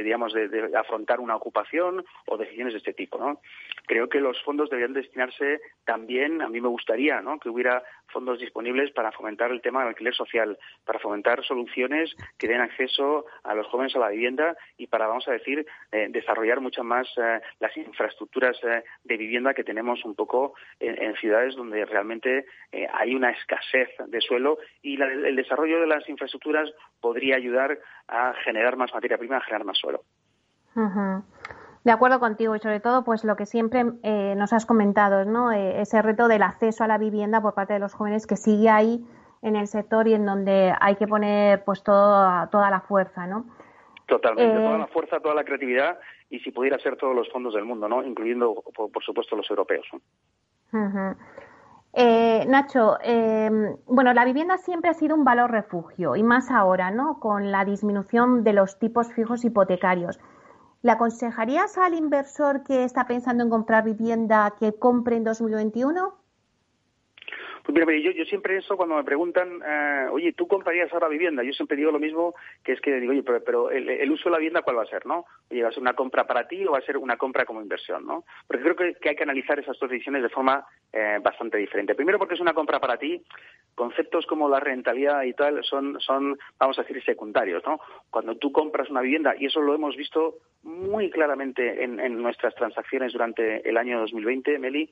digamos 0.02 0.32
de, 0.32 0.70
afrontar 0.74 1.20
una 1.20 1.36
ocupación 1.36 2.04
o 2.26 2.38
decisiones 2.38 2.72
de 2.72 2.78
este 2.78 2.94
tipo 2.94 3.18
no 3.18 3.40
creo 3.86 4.08
que 4.08 4.20
los 4.20 4.40
fondos 4.42 4.70
deberían 4.70 4.94
destinarse 4.94 5.60
también 5.84 6.42
a 6.42 6.48
mí 6.48 6.60
me 6.60 6.68
gustaría 6.68 7.22
que 7.40 7.48
hubiera 7.48 7.82
fondos 8.08 8.38
disponibles 8.38 8.90
para 8.92 9.12
fomentar 9.12 9.50
el 9.50 9.60
tema 9.60 9.80
del 9.80 9.88
alquiler 9.88 10.14
social 10.14 10.58
para 10.84 10.98
fomentar 10.98 11.44
soluciones 11.44 12.14
que 12.38 12.48
den 12.48 12.60
acceso 12.60 13.26
a 13.42 13.54
los 13.54 13.66
jóvenes 13.66 13.94
a 13.96 13.98
la 13.98 14.08
vivienda 14.08 14.56
y 14.76 14.86
para 14.86 15.06
vamos 15.06 15.26
a 15.28 15.32
decir 15.32 15.66
eh, 15.92 16.08
desarrollar 16.10 16.60
mucho 16.60 16.84
más 16.84 17.08
eh, 17.16 17.40
las 17.60 17.76
infraestructuras 17.76 18.56
eh, 18.64 18.84
de 19.04 19.16
vivienda 19.16 19.54
que 19.54 19.64
tenemos 19.64 20.04
un 20.04 20.14
poco 20.14 20.54
en, 20.80 21.14
ciudades 21.16 21.54
donde 21.54 21.84
realmente 21.84 22.44
hay 22.92 23.14
una 23.14 23.30
escasez 23.30 23.88
de 24.08 24.20
suelo 24.20 24.58
y 24.82 25.00
el 25.00 25.36
desarrollo 25.36 25.80
de 25.80 25.86
las 25.86 26.08
infraestructuras 26.08 26.70
podría 27.00 27.36
ayudar 27.36 27.78
a 28.08 28.34
generar 28.44 28.76
más 28.76 28.92
materia 28.92 29.16
prima, 29.16 29.36
a 29.36 29.40
generar 29.42 29.64
más 29.64 29.78
suelo. 29.78 30.02
De 31.84 31.92
acuerdo 31.92 32.18
contigo 32.18 32.56
y 32.56 32.60
sobre 32.60 32.80
todo, 32.80 33.04
pues 33.04 33.24
lo 33.24 33.36
que 33.36 33.44
siempre 33.44 33.84
eh, 34.02 34.34
nos 34.36 34.54
has 34.54 34.64
comentado, 34.64 35.26
¿no? 35.26 35.52
Eh, 35.52 35.82
ese 35.82 36.00
reto 36.00 36.28
del 36.28 36.42
acceso 36.42 36.82
a 36.82 36.88
la 36.88 36.96
vivienda 36.96 37.42
por 37.42 37.52
parte 37.52 37.74
de 37.74 37.78
los 37.78 37.92
jóvenes 37.92 38.26
que 38.26 38.36
sigue 38.36 38.70
ahí 38.70 39.04
en 39.42 39.54
el 39.54 39.66
sector 39.66 40.08
y 40.08 40.14
en 40.14 40.24
donde 40.24 40.74
hay 40.80 40.96
que 40.96 41.06
poner 41.06 41.62
pues 41.64 41.82
toda 41.82 42.48
la 42.50 42.80
fuerza, 42.80 43.26
¿no? 43.26 43.44
Totalmente, 44.06 44.56
toda 44.56 44.76
eh, 44.76 44.78
la 44.78 44.86
fuerza, 44.86 45.20
toda 45.20 45.34
la 45.34 45.44
creatividad 45.44 45.98
y 46.30 46.40
si 46.40 46.50
pudiera 46.50 46.78
ser 46.78 46.96
todos 46.96 47.14
los 47.14 47.30
fondos 47.30 47.54
del 47.54 47.64
mundo, 47.64 47.86
¿no? 47.86 48.02
Incluyendo, 48.02 48.54
por, 48.74 49.04
supuesto, 49.04 49.36
los 49.36 49.48
europeos. 49.50 49.86
Eh, 51.92 52.44
Nacho, 52.48 52.98
em, 53.02 53.76
bueno, 53.86 54.12
la 54.14 54.24
vivienda 54.24 54.56
siempre 54.56 54.90
ha 54.90 54.94
sido 54.94 55.14
un 55.14 55.24
valor 55.24 55.50
refugio 55.50 56.16
y 56.16 56.22
más 56.22 56.50
ahora, 56.50 56.90
¿no? 56.90 57.20
Con 57.20 57.52
la 57.52 57.64
disminución 57.64 58.42
de 58.42 58.52
los 58.52 58.78
tipos 58.78 59.12
fijos 59.12 59.44
hipotecarios. 59.44 60.18
¿Le 60.84 60.92
aconsejarías 60.92 61.78
al 61.78 61.94
inversor 61.94 62.62
que 62.62 62.84
está 62.84 63.06
pensando 63.06 63.42
en 63.42 63.48
comprar 63.48 63.84
vivienda 63.84 64.54
que 64.60 64.78
compre 64.78 65.16
en 65.16 65.24
2021? 65.24 66.14
Pues 67.64 67.74
mira, 67.74 67.98
yo, 67.98 68.10
yo 68.10 68.26
siempre 68.26 68.58
eso 68.58 68.76
cuando 68.76 68.94
me 68.94 69.04
preguntan, 69.04 69.62
eh, 69.64 70.06
oye, 70.10 70.34
¿tú 70.34 70.46
comprarías 70.46 70.92
ahora 70.92 71.08
vivienda? 71.08 71.42
Yo 71.42 71.54
siempre 71.54 71.78
digo 71.78 71.90
lo 71.90 71.98
mismo, 71.98 72.34
que 72.62 72.72
es 72.72 72.80
que 72.82 73.00
digo, 73.00 73.12
oye, 73.12 73.22
pero, 73.22 73.70
el, 73.70 74.10
uso 74.10 74.24
de 74.24 74.32
la 74.32 74.36
vivienda, 74.38 74.60
¿cuál 74.60 74.76
va 74.76 74.82
a 74.82 74.86
ser, 74.86 75.06
no? 75.06 75.24
Oye, 75.50 75.62
¿va 75.62 75.70
a 75.70 75.72
ser 75.72 75.80
una 75.80 75.94
compra 75.94 76.26
para 76.26 76.46
ti 76.46 76.62
o 76.66 76.72
va 76.72 76.78
a 76.78 76.82
ser 76.82 76.98
una 76.98 77.16
compra 77.16 77.46
como 77.46 77.62
inversión, 77.62 78.04
no? 78.04 78.24
Porque 78.46 78.62
creo 78.62 78.76
que, 78.76 79.08
hay 79.08 79.16
que 79.16 79.22
analizar 79.22 79.58
esas 79.58 79.78
dos 79.78 79.88
decisiones 79.88 80.22
de 80.22 80.28
forma 80.28 80.66
eh, 80.92 81.18
bastante 81.22 81.56
diferente. 81.56 81.94
Primero 81.94 82.18
porque 82.18 82.34
es 82.34 82.40
una 82.40 82.52
compra 82.52 82.80
para 82.80 82.98
ti, 82.98 83.22
conceptos 83.74 84.26
como 84.26 84.46
la 84.46 84.60
rentabilidad 84.60 85.22
y 85.22 85.32
tal 85.32 85.64
son, 85.64 85.98
son, 86.00 86.38
vamos 86.58 86.78
a 86.78 86.82
decir, 86.82 87.02
secundarios, 87.02 87.62
¿no? 87.64 87.80
Cuando 88.10 88.36
tú 88.36 88.52
compras 88.52 88.90
una 88.90 89.00
vivienda, 89.00 89.34
y 89.38 89.46
eso 89.46 89.62
lo 89.62 89.74
hemos 89.74 89.96
visto 89.96 90.34
muy 90.64 91.08
claramente 91.08 91.82
en, 91.82 91.98
en 91.98 92.20
nuestras 92.22 92.54
transacciones 92.54 93.14
durante 93.14 93.66
el 93.66 93.78
año 93.78 94.00
2020, 94.00 94.58
Meli, 94.58 94.90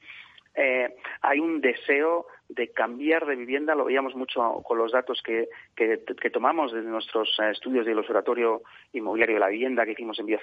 eh, 0.55 0.95
hay 1.23 1.39
un 1.39 1.61
deseo 1.61 2.27
de 2.55 2.69
cambiar 2.69 3.27
de 3.27 3.37
vivienda, 3.37 3.75
lo 3.75 3.87
veíamos 3.87 4.15
mucho 4.15 4.63
con 4.63 4.79
los 4.79 4.93
datos 4.93 5.23
que, 5.23 5.49
que, 5.75 6.31
tomamos 6.31 6.73
de 6.73 6.83
nuestros 6.83 7.29
eh, 7.41 7.51
estudios 7.51 7.87
del 7.87 7.99
Observatorio 7.99 8.63
Inmobiliario 8.93 9.37
de 9.37 9.41
la 9.41 9.49
Vivienda 9.49 9.85
que 9.85 9.93
hicimos 9.93 10.19
en 10.19 10.27
Vía 10.27 10.41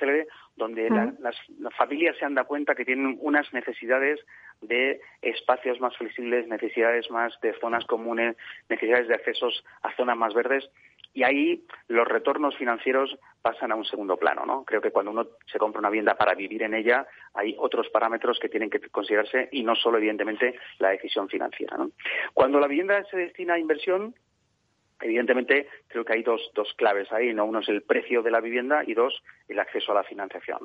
donde 0.56 0.90
las, 1.20 1.36
familias 1.78 2.18
se 2.18 2.26
han 2.26 2.36
dado 2.36 2.48
cuenta 2.48 2.76
que 2.76 2.86
tienen 2.86 3.18
unas 3.22 3.52
necesidades 3.54 4.20
de 4.62 5.02
espacios 5.22 5.80
más 5.80 5.96
flexibles, 5.98 6.48
necesidades 6.48 7.10
más 7.12 7.40
de 7.42 7.54
zonas 7.60 7.86
comunes, 7.86 8.36
necesidades 8.70 9.08
de 9.08 9.16
accesos 9.16 9.64
a 9.84 9.96
zonas 9.96 10.18
más 10.18 10.34
verdes. 10.34 10.70
Y 11.14 11.24
ahí 11.24 11.66
los 11.88 12.08
retornos 12.08 12.56
financieros 12.58 13.18
pasan 13.42 13.72
a 13.72 13.76
un 13.76 13.86
segundo 13.86 14.18
plano, 14.18 14.46
¿no? 14.46 14.64
Creo 14.66 14.82
que 14.82 14.92
cuando 14.92 15.12
uno 15.12 15.28
se 15.52 15.58
compra 15.58 15.80
una 15.80 15.90
vivienda 15.90 16.16
para 16.16 16.36
vivir 16.36 16.64
en 16.64 16.74
ella, 16.74 17.08
hay 17.34 17.56
otros 17.58 17.90
parámetros 17.90 18.40
que 18.40 18.50
tienen 18.50 18.70
que 18.70 18.80
considerarse 18.90 19.50
y 19.52 19.64
no 19.64 19.76
solo, 19.76 19.98
evidentemente, 19.98 20.56
la 20.80 20.90
decisión 20.90 21.30
financiera, 21.30 21.78
¿no? 21.78 21.92
Cuando 22.34 22.60
la 22.60 22.68
vivienda 22.68 23.04
se 23.06 23.18
destina 23.18 23.54
a 23.54 23.60
inversión, 23.60 24.14
evidentemente 25.02 25.68
creo 25.88 26.04
que 26.04 26.14
hay 26.14 26.24
dos, 26.24 26.52
dos 26.54 26.74
claves 26.76 27.12
ahí, 27.12 27.34
¿no? 27.34 27.46
Uno 27.46 27.60
es 27.60 27.70
el 27.70 27.84
precio 27.84 28.22
de 28.22 28.32
la 28.32 28.42
vivienda 28.42 28.84
y 28.86 28.94
dos, 28.94 29.24
el 29.48 29.60
acceso 29.60 29.92
a 29.92 29.96
la 29.96 30.04
financiación. 30.04 30.60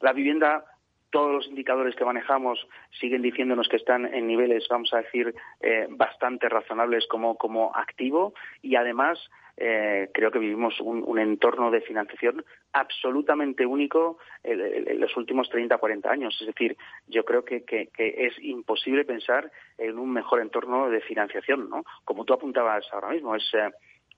La 0.00 0.12
vivienda 0.12 0.64
todos 1.10 1.32
los 1.32 1.46
indicadores 1.46 1.96
que 1.96 2.04
manejamos 2.04 2.66
siguen 3.00 3.22
diciéndonos 3.22 3.68
que 3.68 3.76
están 3.76 4.12
en 4.12 4.26
niveles, 4.26 4.66
vamos 4.68 4.92
a 4.92 4.98
decir, 4.98 5.34
eh, 5.60 5.86
bastante 5.90 6.48
razonables 6.48 7.06
como, 7.08 7.36
como 7.36 7.74
activo 7.74 8.34
y 8.62 8.76
además 8.76 9.18
eh, 9.60 10.10
creo 10.14 10.30
que 10.30 10.38
vivimos 10.38 10.80
un, 10.80 11.18
entorno 11.18 11.72
de 11.72 11.80
financiación 11.80 12.44
absolutamente 12.72 13.66
único 13.66 14.18
en, 14.44 15.00
los 15.00 15.16
últimos 15.16 15.48
30, 15.50 15.76
40 15.78 16.08
años. 16.08 16.36
Es 16.40 16.46
decir, 16.46 16.76
yo 17.08 17.24
creo 17.24 17.44
que, 17.44 17.64
es 17.98 18.38
imposible 18.38 19.04
pensar 19.04 19.50
en 19.76 19.98
un 19.98 20.12
mejor 20.12 20.40
entorno 20.40 20.88
de 20.88 21.00
financiación, 21.00 21.68
¿no? 21.68 21.82
Como 22.04 22.24
tú 22.24 22.34
apuntabas 22.34 22.86
ahora 22.92 23.08
mismo, 23.08 23.34
es 23.34 23.52
eh, 23.54 23.70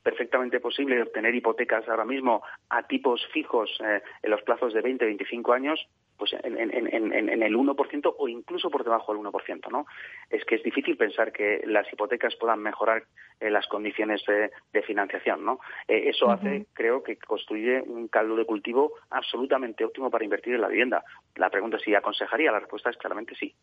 perfectamente 0.02 0.60
posible 0.60 1.00
obtener 1.00 1.34
hipotecas 1.34 1.88
ahora 1.88 2.04
mismo 2.04 2.42
a 2.68 2.82
tipos 2.86 3.26
fijos 3.32 3.70
eh, 3.82 4.02
en 4.22 4.30
los 4.30 4.42
plazos 4.42 4.74
de 4.74 4.82
20, 4.82 5.06
25 5.06 5.52
años, 5.54 5.88
pues 6.20 6.34
en, 6.34 7.42
el 7.42 7.56
1% 7.56 8.14
o 8.18 8.28
incluso 8.28 8.68
por 8.68 8.84
debajo 8.84 9.14
del 9.14 9.22
1%, 9.22 9.70
¿no? 9.70 9.86
Es 10.28 10.44
que 10.44 10.56
es 10.56 10.62
difícil 10.62 10.98
pensar 10.98 11.32
que 11.32 11.62
las 11.64 11.90
hipotecas 11.90 12.36
puedan 12.36 12.60
mejorar 12.60 13.04
eh, 13.40 13.50
las 13.50 13.66
condiciones 13.66 14.22
de, 14.26 14.82
financiación, 14.82 15.46
¿no? 15.46 15.60
Eh, 15.88 16.10
eso 16.10 16.30
hace, 16.30 16.66
creo, 16.74 17.02
que 17.02 17.16
construye 17.16 17.80
un 17.80 18.08
caldo 18.08 18.36
de 18.36 18.44
cultivo 18.44 18.92
absolutamente 19.08 19.82
óptimo 19.82 20.10
para 20.10 20.24
invertir 20.24 20.54
en 20.54 20.60
la 20.60 20.68
vivienda. 20.68 21.02
La 21.36 21.48
pregunta 21.48 21.78
es 21.78 21.82
si 21.84 21.94
aconsejaría, 21.94 22.52
la 22.52 22.60
respuesta 22.60 22.90
es 22.90 22.98
claramente 22.98 23.34
sí. 23.34 23.54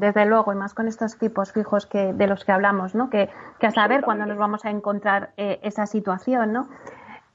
Desde 0.00 0.26
luego, 0.26 0.52
y 0.52 0.56
más 0.56 0.74
con 0.74 0.86
estos 0.86 1.18
tipos 1.18 1.52
fijos 1.52 1.86
que, 1.86 2.12
de 2.12 2.26
los 2.26 2.44
que 2.44 2.52
hablamos, 2.52 2.94
¿no? 2.94 3.10
Que, 3.10 3.28
a 3.60 3.70
saber 3.70 4.02
cuándo 4.02 4.26
nos 4.26 4.38
vamos 4.38 4.64
a 4.64 4.70
encontrar 4.70 5.30
eh, 5.36 5.58
esa 5.62 5.86
situación, 5.86 6.52
¿no? 6.52 6.68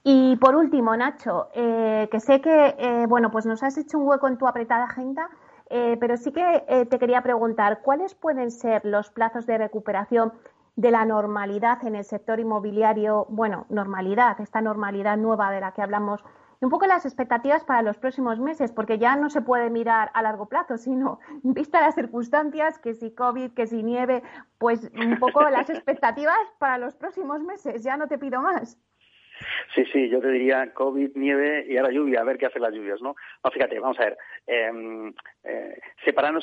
Y 0.03 0.35
por 0.37 0.55
último, 0.55 0.95
Nacho, 0.97 1.49
eh, 1.53 2.09
que 2.11 2.19
sé 2.19 2.41
que, 2.41 2.75
eh, 2.77 3.05
bueno, 3.07 3.31
pues 3.31 3.45
nos 3.45 3.63
has 3.63 3.77
hecho 3.77 3.97
un 3.97 4.07
hueco 4.07 4.27
en 4.27 4.37
tu 4.37 4.47
apretada 4.47 4.85
agenda, 4.85 5.29
pero 5.99 6.17
sí 6.17 6.31
que 6.31 6.85
te 6.87 6.99
quería 6.99 7.23
preguntar, 7.23 7.81
¿cuáles 7.81 8.13
pueden 8.13 8.51
ser 8.51 8.85
los 8.85 9.09
plazos 9.09 9.47
de 9.47 9.57
recuperación 9.57 10.31
de 10.75 10.91
la 10.91 11.03
normalidad 11.03 11.83
en 11.83 11.95
el 11.95 12.03
sector 12.03 12.39
inmobiliario? 12.39 13.25
Bueno, 13.29 13.65
normalidad, 13.69 14.39
esta 14.39 14.61
normalidad 14.61 15.17
nueva 15.17 15.49
de 15.49 15.61
la 15.61 15.71
que 15.71 15.81
hablamos 15.81 16.23
un 16.63 16.69
poco 16.69 16.87
las 16.87 17.05
expectativas 17.05 17.63
para 17.65 17.81
los 17.81 17.97
próximos 17.97 18.39
meses, 18.39 18.71
porque 18.71 18.97
ya 18.97 19.15
no 19.15 19.29
se 19.29 19.41
puede 19.41 19.69
mirar 19.69 20.11
a 20.13 20.21
largo 20.21 20.45
plazo, 20.47 20.77
sino 20.77 21.19
vista 21.43 21.81
las 21.81 21.95
circunstancias, 21.95 22.79
que 22.79 22.93
si 22.93 23.11
COVID, 23.11 23.51
que 23.51 23.67
si 23.67 23.83
nieve, 23.83 24.23
pues 24.57 24.89
un 24.95 25.19
poco 25.19 25.43
las 25.49 25.69
expectativas 25.69 26.39
para 26.59 26.77
los 26.77 26.95
próximos 26.95 27.41
meses. 27.41 27.83
Ya 27.83 27.97
no 27.97 28.07
te 28.07 28.17
pido 28.17 28.41
más. 28.41 28.77
Sí, 29.73 29.85
sí, 29.91 30.09
yo 30.09 30.19
te 30.19 30.29
diría 30.29 30.73
COVID, 30.73 31.11
nieve 31.15 31.65
y 31.67 31.77
ahora 31.77 31.91
lluvia, 31.91 32.21
a 32.21 32.23
ver 32.23 32.37
qué 32.37 32.45
hacen 32.45 32.61
las 32.61 32.73
lluvias, 32.73 33.01
¿no? 33.01 33.15
No, 33.43 33.51
fíjate, 33.51 33.79
vamos 33.79 33.99
a 33.99 34.05
ver, 34.05 34.17
eh, 34.47 34.71
eh, 35.43 35.79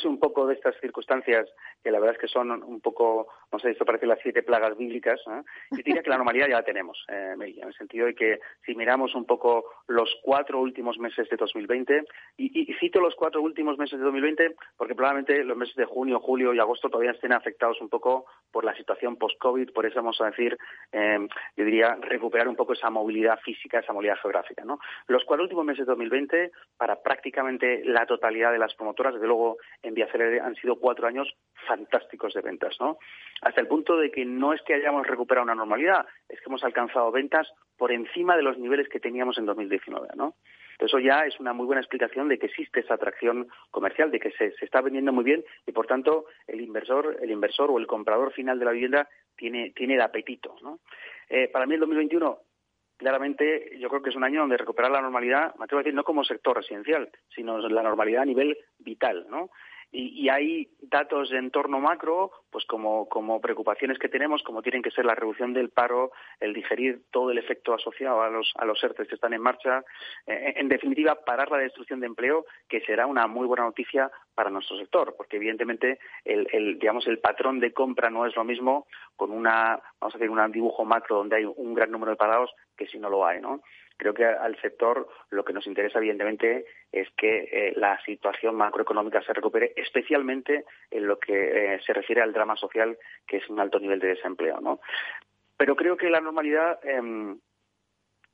un 0.05 0.19
poco 0.19 0.47
de 0.47 0.55
estas 0.55 0.79
circunstancias, 0.81 1.49
que 1.83 1.91
la 1.91 1.99
verdad 1.99 2.17
es 2.17 2.21
que 2.21 2.29
son 2.29 2.51
un 2.51 2.81
poco, 2.81 3.29
no 3.53 3.59
sé, 3.59 3.71
esto 3.71 3.85
parece 3.85 4.07
las 4.07 4.19
siete 4.23 4.43
plagas 4.43 4.77
bíblicas, 4.77 5.21
¿eh? 5.27 5.43
yo 5.71 5.77
diría 5.79 6.03
que 6.03 6.11
la 6.11 6.17
normalidad 6.17 6.49
ya 6.49 6.57
la 6.57 6.65
tenemos, 6.65 7.05
eh, 7.09 7.35
en 7.37 7.69
el 7.69 7.75
sentido 7.75 8.07
de 8.07 8.15
que 8.15 8.41
si 8.65 8.75
miramos 8.75 9.15
un 9.15 9.25
poco 9.25 9.65
los 9.89 10.11
cuatro 10.23 10.61
últimos 10.61 10.99
meses 10.99 11.29
de 11.29 11.37
2020, 11.37 12.05
y, 12.37 12.73
cito 12.81 13.01
los 13.01 13.15
cuatro 13.15 13.43
últimos 13.43 13.79
meses 13.79 13.99
de 13.99 14.05
2020 14.05 14.57
porque 14.77 14.95
probablemente 14.95 15.45
los 15.45 15.57
meses 15.57 15.75
de 15.77 15.85
junio, 15.85 16.21
julio 16.21 16.55
y 16.55 16.59
agosto 16.59 16.89
todavía 16.89 17.13
estén 17.13 17.33
afectados 17.33 17.81
un 17.81 17.89
poco 17.89 18.27
por 18.51 18.65
la 18.65 18.75
situación 18.75 19.17
post-COVID, 19.17 19.73
por 19.73 19.87
eso 19.87 19.97
vamos 19.97 20.21
a 20.21 20.27
decir, 20.27 20.57
eh, 20.93 21.19
yo 21.57 21.65
diría, 21.65 21.97
recuperar 22.01 22.49
un 22.49 22.57
poco 22.57 22.73
esa 22.73 22.91
movilidad 22.91 23.39
física, 23.41 23.81
esa 23.81 23.93
movilidad 23.93 24.19
geográfica. 24.23 24.65
¿no? 24.65 24.79
Los 25.07 25.25
cuatro 25.25 25.45
últimos 25.45 25.65
meses 25.65 25.87
de 25.87 25.91
2020, 25.91 26.53
para 26.77 27.03
prácticamente 27.03 27.83
la 27.85 28.07
totalidad 28.07 28.53
de 28.53 28.59
las 28.59 28.75
promotoras, 28.91 29.15
desde 29.15 29.27
luego 29.27 29.59
en 29.83 29.95
Viacelere 29.95 30.41
han 30.41 30.55
sido 30.57 30.77
cuatro 30.77 31.07
años 31.07 31.29
fantásticos 31.67 32.35
de 32.35 32.41
ventas, 32.41 32.77
¿no? 32.81 32.99
Hasta 33.43 33.61
el 33.61 33.69
punto 33.69 33.97
de 33.97 34.11
que 34.11 34.25
no 34.25 34.53
es 34.53 34.63
que 34.63 34.75
hayamos 34.75 35.07
recuperado 35.07 35.45
una 35.45 35.55
normalidad, 35.55 36.07
es 36.29 36.39
que 36.41 36.47
hemos 36.47 36.65
alcanzado 36.65 37.11
ventas 37.11 37.49
por 37.77 37.93
encima 37.93 38.37
de 38.37 38.43
los 38.43 38.59
niveles 38.59 38.89
que 38.89 39.01
teníamos 39.01 39.39
en 39.39 39.47
2019, 39.47 40.09
¿no? 40.17 40.35
Eso 40.79 40.99
ya 40.99 41.21
es 41.27 41.39
una 41.39 41.53
muy 41.53 41.67
buena 41.67 41.83
explicación 41.83 42.29
de 42.29 42.39
que 42.39 42.47
existe 42.47 42.81
esa 42.81 42.95
atracción 42.95 43.49
comercial, 43.71 44.11
de 44.11 44.19
que 44.19 44.31
se, 44.33 44.55
está 44.63 44.81
vendiendo 44.81 45.13
muy 45.13 45.25
bien 45.25 45.45
y, 45.67 45.73
por 45.73 45.87
tanto, 45.87 46.25
el 46.47 46.61
inversor, 46.61 47.19
el 47.21 47.31
inversor 47.31 47.71
o 47.71 47.79
el 47.79 47.87
comprador 47.87 48.33
final 48.33 48.59
de 48.59 48.65
la 48.65 48.71
vivienda 48.73 49.09
tiene, 49.37 49.73
tiene 49.73 49.95
el 49.95 50.01
apetito. 50.01 50.57
Eh, 51.29 51.49
para 51.49 51.67
mí 51.67 51.75
el 51.75 51.81
2021 51.81 52.39
claramente 53.01 53.79
yo 53.79 53.89
creo 53.89 54.03
que 54.03 54.11
es 54.11 54.17
un 54.17 54.25
año 54.25 54.41
donde 54.41 54.59
recuperar 54.59 54.91
la 54.91 55.01
normalidad, 55.01 55.55
me 55.57 55.65
atrevo 55.65 55.81
a 55.81 55.83
decir, 55.83 55.95
no 55.95 56.05
como 56.05 56.23
sector 56.23 56.55
residencial, 56.55 57.09
sino 57.35 57.59
la 57.59 57.83
normalidad 57.83 58.23
a 58.23 58.27
nivel 58.27 58.59
vital, 58.79 59.27
¿no? 59.31 59.49
Y, 59.93 60.29
hay 60.29 60.69
datos 60.83 61.31
de 61.31 61.39
entorno 61.39 61.81
macro, 61.81 62.31
pues 62.51 62.65
como, 62.67 63.09
como 63.09 63.41
preocupaciones 63.41 63.99
que 63.99 64.09
tenemos, 64.09 64.43
como 64.45 64.63
tienen 64.63 64.83
que 64.83 64.93
ser 64.93 65.05
la 65.05 65.17
reducción 65.17 65.53
del 65.53 65.71
paro, 65.71 66.13
el 66.39 66.53
digerir 66.53 67.03
todo 67.11 67.33
el 67.33 67.39
efecto 67.39 67.75
asociado 67.75 68.23
a 68.23 68.31
los, 68.31 68.53
a 68.57 68.65
los 68.65 68.83
ERTES 68.83 69.09
que 69.09 69.17
están 69.17 69.33
en 69.33 69.43
marcha, 69.43 69.83
eh, 70.27 70.55
en 70.57 70.69
definitiva, 70.69 71.25
parar 71.25 71.51
la 71.51 71.59
destrucción 71.59 71.99
de 71.99 72.07
empleo, 72.07 72.47
que 72.69 72.81
será 72.83 73.07
una 73.07 73.27
muy 73.27 73.49
buena 73.49 73.65
noticia 73.65 74.11
para 74.35 74.51
nuestro 74.51 74.79
sector, 74.79 75.15
porque 75.17 75.37
evidentemente 75.37 75.99
el, 76.25 76.47
el, 76.53 76.79
digamos, 76.79 77.09
el 77.09 77.19
patrón 77.19 77.59
de 77.59 77.73
compra 77.73 78.11
no 78.11 78.27
es 78.27 78.37
lo 78.37 78.45
mismo 78.45 78.87
con 79.17 79.33
una, 79.33 79.81
vamos 80.01 80.15
a 80.15 80.19
decir, 80.19 80.31
un 80.31 80.53
dibujo 80.53 80.85
macro 80.85 81.17
donde 81.17 81.37
hay 81.37 81.45
un 81.45 81.75
gran 81.75 81.91
número 81.91 82.13
de 82.13 82.17
parados 82.17 82.51
que 82.77 82.87
si 82.87 82.99
no 82.99 83.11
lo 83.11 83.27
hay, 83.27 83.41
¿no? 83.41 83.61
Creo 84.01 84.15
que 84.15 84.25
al 84.25 84.59
sector 84.63 85.07
lo 85.29 85.45
que 85.45 85.53
nos 85.53 85.67
interesa, 85.67 85.99
evidentemente, 85.99 86.65
es 86.91 87.07
que 87.19 87.49
eh, 87.53 87.75
la 87.77 88.03
situación 88.05 88.57
macroeconómica 88.57 89.21
se 89.23 89.35
recupere, 89.35 89.75
especialmente 89.77 90.65
en 90.91 91.07
lo 91.07 91.19
que 91.19 91.75
eh, 91.75 91.81
se 91.85 91.93
refiere 91.93 92.23
al 92.23 92.33
drama 92.33 92.57
social, 92.57 92.97
que 93.27 93.37
es 93.37 93.51
un 93.51 93.61
alto 93.61 93.79
nivel 93.79 94.01
de 94.01 94.09
desempleo. 94.09 94.59
¿no? 94.63 94.81
Pero 95.59 95.77
creo 95.77 95.99
que 95.99 96.09
la 96.09 96.23
normalidad 96.23 96.81
em, 96.83 97.39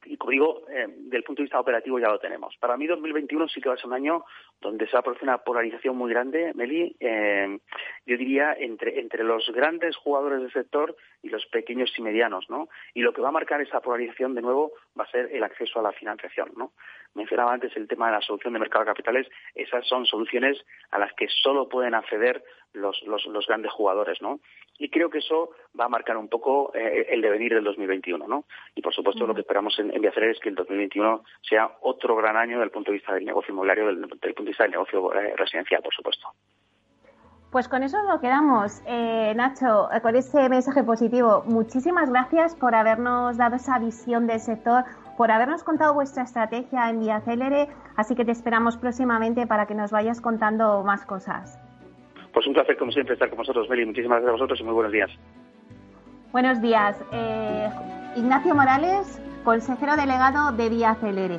y 0.07 0.16
como 0.16 0.31
digo, 0.31 0.62
eh, 0.71 0.87
del 0.88 1.23
punto 1.23 1.40
de 1.40 1.45
vista 1.45 1.61
operativo 1.61 1.99
ya 1.99 2.09
lo 2.09 2.19
tenemos. 2.19 2.57
Para 2.59 2.77
mí 2.77 2.87
2021 2.87 3.49
sí 3.49 3.61
que 3.61 3.69
va 3.69 3.75
a 3.75 3.79
ser 3.79 3.87
un 3.87 3.95
año 3.95 4.25
donde 4.61 4.87
se 4.87 4.92
va 4.92 5.01
a 5.01 5.03
producir 5.03 5.29
una 5.29 5.38
polarización 5.38 5.97
muy 5.97 6.11
grande, 6.11 6.53
Meli, 6.55 6.97
eh, 7.01 7.59
yo 8.07 8.16
diría 8.16 8.55
entre, 8.59 9.01
entre 9.01 9.25
los 9.25 9.51
grandes 9.53 9.97
jugadores 9.97 10.40
del 10.40 10.53
sector 10.53 10.97
y 11.23 11.29
los 11.29 11.45
pequeños 11.47 11.92
y 11.99 12.03
medianos, 12.03 12.49
¿no? 12.49 12.69
Y 12.95 13.03
lo 13.03 13.12
que 13.12 13.21
va 13.21 13.29
a 13.29 13.33
marcar 13.33 13.61
esa 13.61 13.81
polarización 13.81 14.35
de 14.35 14.42
nuevo 14.42 14.73
va 14.99 15.05
a 15.05 15.11
ser 15.11 15.29
el 15.33 15.42
acceso 15.42 15.81
a 15.81 15.83
la 15.83 15.92
financiación, 15.92 16.53
¿no? 16.57 16.73
Mencionaba 17.14 17.53
antes 17.53 17.75
el 17.77 17.88
tema 17.88 18.07
de 18.07 18.12
la 18.12 18.21
solución 18.21 18.53
de 18.53 18.61
mercado 18.61 18.85
de 18.85 18.90
capitales, 18.90 19.27
esas 19.55 19.87
son 19.87 20.07
soluciones 20.07 20.59
a 20.90 20.99
las 20.99 21.12
que 21.14 21.29
solo 21.29 21.69
pueden 21.69 21.95
acceder 21.95 22.45
los, 22.77 23.03
los, 23.07 23.47
grandes 23.47 23.73
jugadores, 23.73 24.21
¿no? 24.21 24.41
Y 24.79 24.91
creo 24.91 25.11
que 25.11 25.19
eso 25.19 25.51
va 25.79 25.87
a 25.87 25.89
marcar 25.89 26.17
un 26.17 26.29
poco 26.29 26.73
eh, 26.75 27.07
el 27.11 27.23
devenir 27.23 27.55
del 27.55 27.65
2021, 27.65 28.27
¿no? 28.29 28.45
Y 28.75 28.83
por 28.83 28.95
supuesto 28.95 29.27
lo 29.27 29.35
que 29.35 29.41
esperamos 29.41 29.79
en, 29.79 29.95
en 29.95 30.05
es 30.05 30.41
que 30.41 30.49
el 30.49 30.55
2021 30.55 31.25
sea 31.49 31.77
otro 31.81 32.17
gran 32.17 32.37
año 32.37 32.59
desde 32.59 32.65
el 32.65 32.71
punto 32.71 32.91
de 32.91 32.99
vista 32.99 33.15
del 33.15 33.25
negocio 33.25 33.53
inmobiliario, 33.53 33.87
desde 33.87 34.03
el 34.03 34.09
punto 34.09 34.43
de 34.43 34.49
vista 34.49 34.65
del 34.65 34.73
negocio 34.73 35.15
eh, 35.15 35.35
residencial, 35.37 35.83
por 35.83 35.95
supuesto. 35.95 36.29
Pues 37.51 37.69
con 37.69 37.83
eso 37.83 38.03
nos 38.03 38.21
quedamos. 38.21 38.83
Eh, 38.87 39.33
Nacho, 39.35 39.89
con 40.03 40.17
ese 40.17 40.49
mensaje 40.49 40.83
positivo, 40.83 41.43
muchísimas 41.47 42.11
gracias 42.11 42.55
por 42.55 42.75
habernos 42.75 43.37
dado 43.39 43.57
esa 43.57 43.79
visión 43.79 44.27
del 44.27 44.41
sector, 44.41 44.85
por 45.17 45.31
habernos 45.31 45.65
contado 45.65 45.95
vuestra 45.95 46.25
estrategia 46.25 46.91
en 46.91 47.01
Vía 47.01 47.21
Célere, 47.21 47.69
así 47.97 48.15
que 48.15 48.25
te 48.25 48.33
esperamos 48.33 48.77
próximamente 48.77 49.47
para 49.47 49.67
que 49.67 49.75
nos 49.75 49.91
vayas 49.91 50.21
contando 50.21 50.83
más 50.83 51.07
cosas. 51.07 51.59
Pues 52.37 52.46
un 52.46 52.53
placer, 52.53 52.77
como 52.77 52.92
siempre, 52.92 53.14
estar 53.14 53.31
con 53.31 53.38
vosotros, 53.38 53.66
Meli. 53.70 53.87
Muchísimas 53.87 54.20
gracias 54.20 54.29
a 54.29 54.33
vosotros 54.33 54.61
y 54.61 54.64
muy 54.64 54.75
buenos 54.75 54.92
días. 54.92 55.11
Buenos 56.33 56.61
días. 56.61 57.03
Eh, 57.11 57.70
Ignacio 58.14 58.55
Morales, 58.55 59.22
consejero 59.42 59.96
delegado 59.96 60.53
de 60.53 60.68
Vía 60.68 60.94
Celere. 60.96 61.38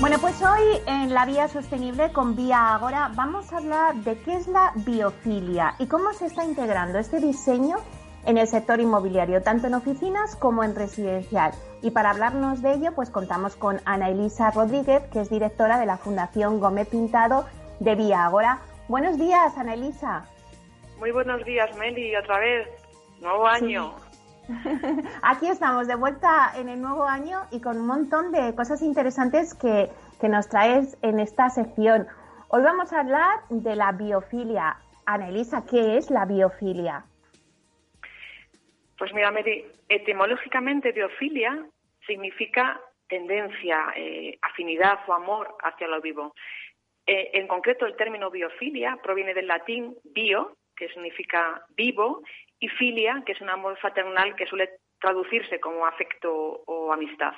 Bueno, 0.00 0.16
pues 0.18 0.40
hoy 0.40 0.80
en 0.86 1.12
la 1.12 1.26
Vía 1.26 1.46
Sostenible 1.48 2.10
con 2.10 2.34
Vía 2.34 2.74
Agora 2.74 3.10
vamos 3.14 3.52
a 3.52 3.58
hablar 3.58 3.94
de 3.96 4.18
qué 4.22 4.34
es 4.34 4.48
la 4.48 4.72
biofilia 4.74 5.74
y 5.78 5.88
cómo 5.88 6.14
se 6.14 6.24
está 6.24 6.42
integrando 6.42 6.98
este 6.98 7.20
diseño 7.20 7.76
en 8.24 8.38
el 8.38 8.46
sector 8.46 8.80
inmobiliario, 8.80 9.42
tanto 9.42 9.66
en 9.66 9.74
oficinas 9.74 10.36
como 10.36 10.64
en 10.64 10.74
residencial. 10.74 11.52
Y 11.82 11.90
para 11.90 12.12
hablarnos 12.12 12.62
de 12.62 12.72
ello, 12.72 12.94
pues 12.94 13.10
contamos 13.10 13.56
con 13.56 13.82
Ana 13.84 14.08
Elisa 14.08 14.50
Rodríguez, 14.50 15.02
que 15.12 15.20
es 15.20 15.28
directora 15.28 15.78
de 15.78 15.84
la 15.84 15.98
Fundación 15.98 16.60
Gómez 16.60 16.88
Pintado 16.88 17.44
de 17.78 17.94
Vía 17.94 18.24
Agora. 18.24 18.60
Buenos 18.88 19.18
días, 19.18 19.54
Ana 19.58 19.74
Elisa. 19.74 20.24
Muy 20.98 21.10
buenos 21.10 21.44
días, 21.44 21.76
Meli, 21.76 22.16
otra 22.16 22.38
vez. 22.38 22.68
Nuevo 23.20 23.46
año. 23.46 23.94
Aquí 25.22 25.46
estamos 25.48 25.86
de 25.86 25.94
vuelta 25.94 26.52
en 26.56 26.68
el 26.68 26.80
nuevo 26.80 27.04
año 27.04 27.40
y 27.50 27.60
con 27.60 27.78
un 27.78 27.86
montón 27.86 28.32
de 28.32 28.54
cosas 28.54 28.82
interesantes 28.82 29.54
que, 29.54 29.88
nos 30.28 30.48
traes 30.48 30.98
en 31.02 31.18
esta 31.18 31.48
sección. 31.48 32.06
Hoy 32.48 32.62
vamos 32.62 32.92
a 32.92 33.00
hablar 33.00 33.40
de 33.48 33.74
la 33.74 33.92
biofilia. 33.92 34.76
Anelisa, 35.06 35.64
¿qué 35.64 35.96
es 35.96 36.10
la 36.10 36.26
biofilia? 36.26 37.04
Pues 38.98 39.14
mira, 39.14 39.30
Mary, 39.30 39.64
etimológicamente 39.88 40.92
biofilia 40.92 41.64
significa 42.06 42.78
tendencia, 43.08 43.94
eh, 43.96 44.38
afinidad 44.42 44.98
o 45.06 45.14
amor 45.14 45.56
hacia 45.62 45.88
lo 45.88 46.02
vivo. 46.02 46.34
Eh, 47.06 47.30
en 47.32 47.48
concreto, 47.48 47.86
el 47.86 47.96
término 47.96 48.30
biofilia 48.30 48.98
proviene 49.02 49.32
del 49.32 49.46
latín 49.46 49.96
bio, 50.04 50.54
que 50.76 50.88
significa 50.88 51.64
vivo, 51.76 52.22
y 52.60 52.68
filia, 52.68 53.22
que 53.26 53.32
es 53.32 53.40
un 53.40 53.50
amor 53.50 53.76
fraternal 53.78 54.36
que 54.36 54.46
suele 54.46 54.70
traducirse 55.00 55.58
como 55.58 55.86
afecto 55.86 56.32
o 56.66 56.92
amistad. 56.92 57.32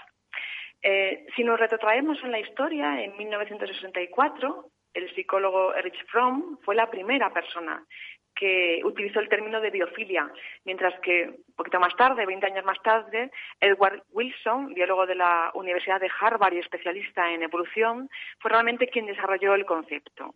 Eh, 0.82 1.26
si 1.36 1.44
nos 1.44 1.60
retrotraemos 1.60 2.18
en 2.24 2.32
la 2.32 2.40
historia, 2.40 3.00
en 3.02 3.16
1964, 3.16 4.66
el 4.94 5.14
psicólogo 5.14 5.74
Erich 5.74 6.04
Fromm 6.08 6.58
fue 6.62 6.74
la 6.74 6.90
primera 6.90 7.32
persona 7.32 7.86
que 8.34 8.80
utilizó 8.84 9.20
el 9.20 9.28
término 9.28 9.60
de 9.60 9.70
biofilia, 9.70 10.30
mientras 10.64 10.98
que 11.00 11.28
un 11.28 11.54
poquito 11.54 11.78
más 11.78 11.94
tarde, 11.96 12.26
20 12.26 12.46
años 12.46 12.64
más 12.64 12.80
tarde, 12.82 13.30
Edward 13.60 14.02
Wilson, 14.10 14.74
biólogo 14.74 15.06
de 15.06 15.14
la 15.14 15.50
Universidad 15.54 16.00
de 16.00 16.10
Harvard 16.20 16.54
y 16.54 16.58
especialista 16.58 17.30
en 17.30 17.42
evolución, 17.42 18.08
fue 18.40 18.50
realmente 18.50 18.88
quien 18.88 19.06
desarrolló 19.06 19.54
el 19.54 19.66
concepto. 19.66 20.34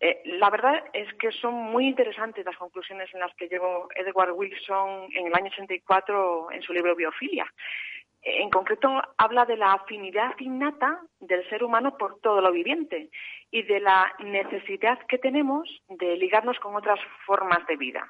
Eh, 0.00 0.22
la 0.24 0.50
verdad 0.50 0.84
es 0.92 1.12
que 1.14 1.30
son 1.32 1.54
muy 1.54 1.86
interesantes 1.86 2.44
las 2.44 2.56
conclusiones 2.56 3.12
en 3.14 3.20
las 3.20 3.34
que 3.36 3.48
llegó 3.48 3.88
Edward 3.94 4.32
Wilson 4.32 5.08
en 5.14 5.26
el 5.26 5.34
año 5.34 5.46
84 5.46 6.50
en 6.52 6.62
su 6.62 6.72
libro 6.72 6.96
Biofilia. 6.96 7.46
En 8.26 8.48
concreto, 8.48 9.02
habla 9.18 9.44
de 9.44 9.56
la 9.56 9.74
afinidad 9.74 10.34
innata 10.38 10.98
del 11.20 11.46
ser 11.50 11.62
humano 11.62 11.98
por 11.98 12.20
todo 12.20 12.40
lo 12.40 12.50
viviente 12.52 13.10
y 13.50 13.62
de 13.62 13.80
la 13.80 14.14
necesidad 14.18 14.98
que 15.06 15.18
tenemos 15.18 15.68
de 15.88 16.16
ligarnos 16.16 16.58
con 16.58 16.74
otras 16.74 16.98
formas 17.26 17.66
de 17.66 17.76
vida. 17.76 18.06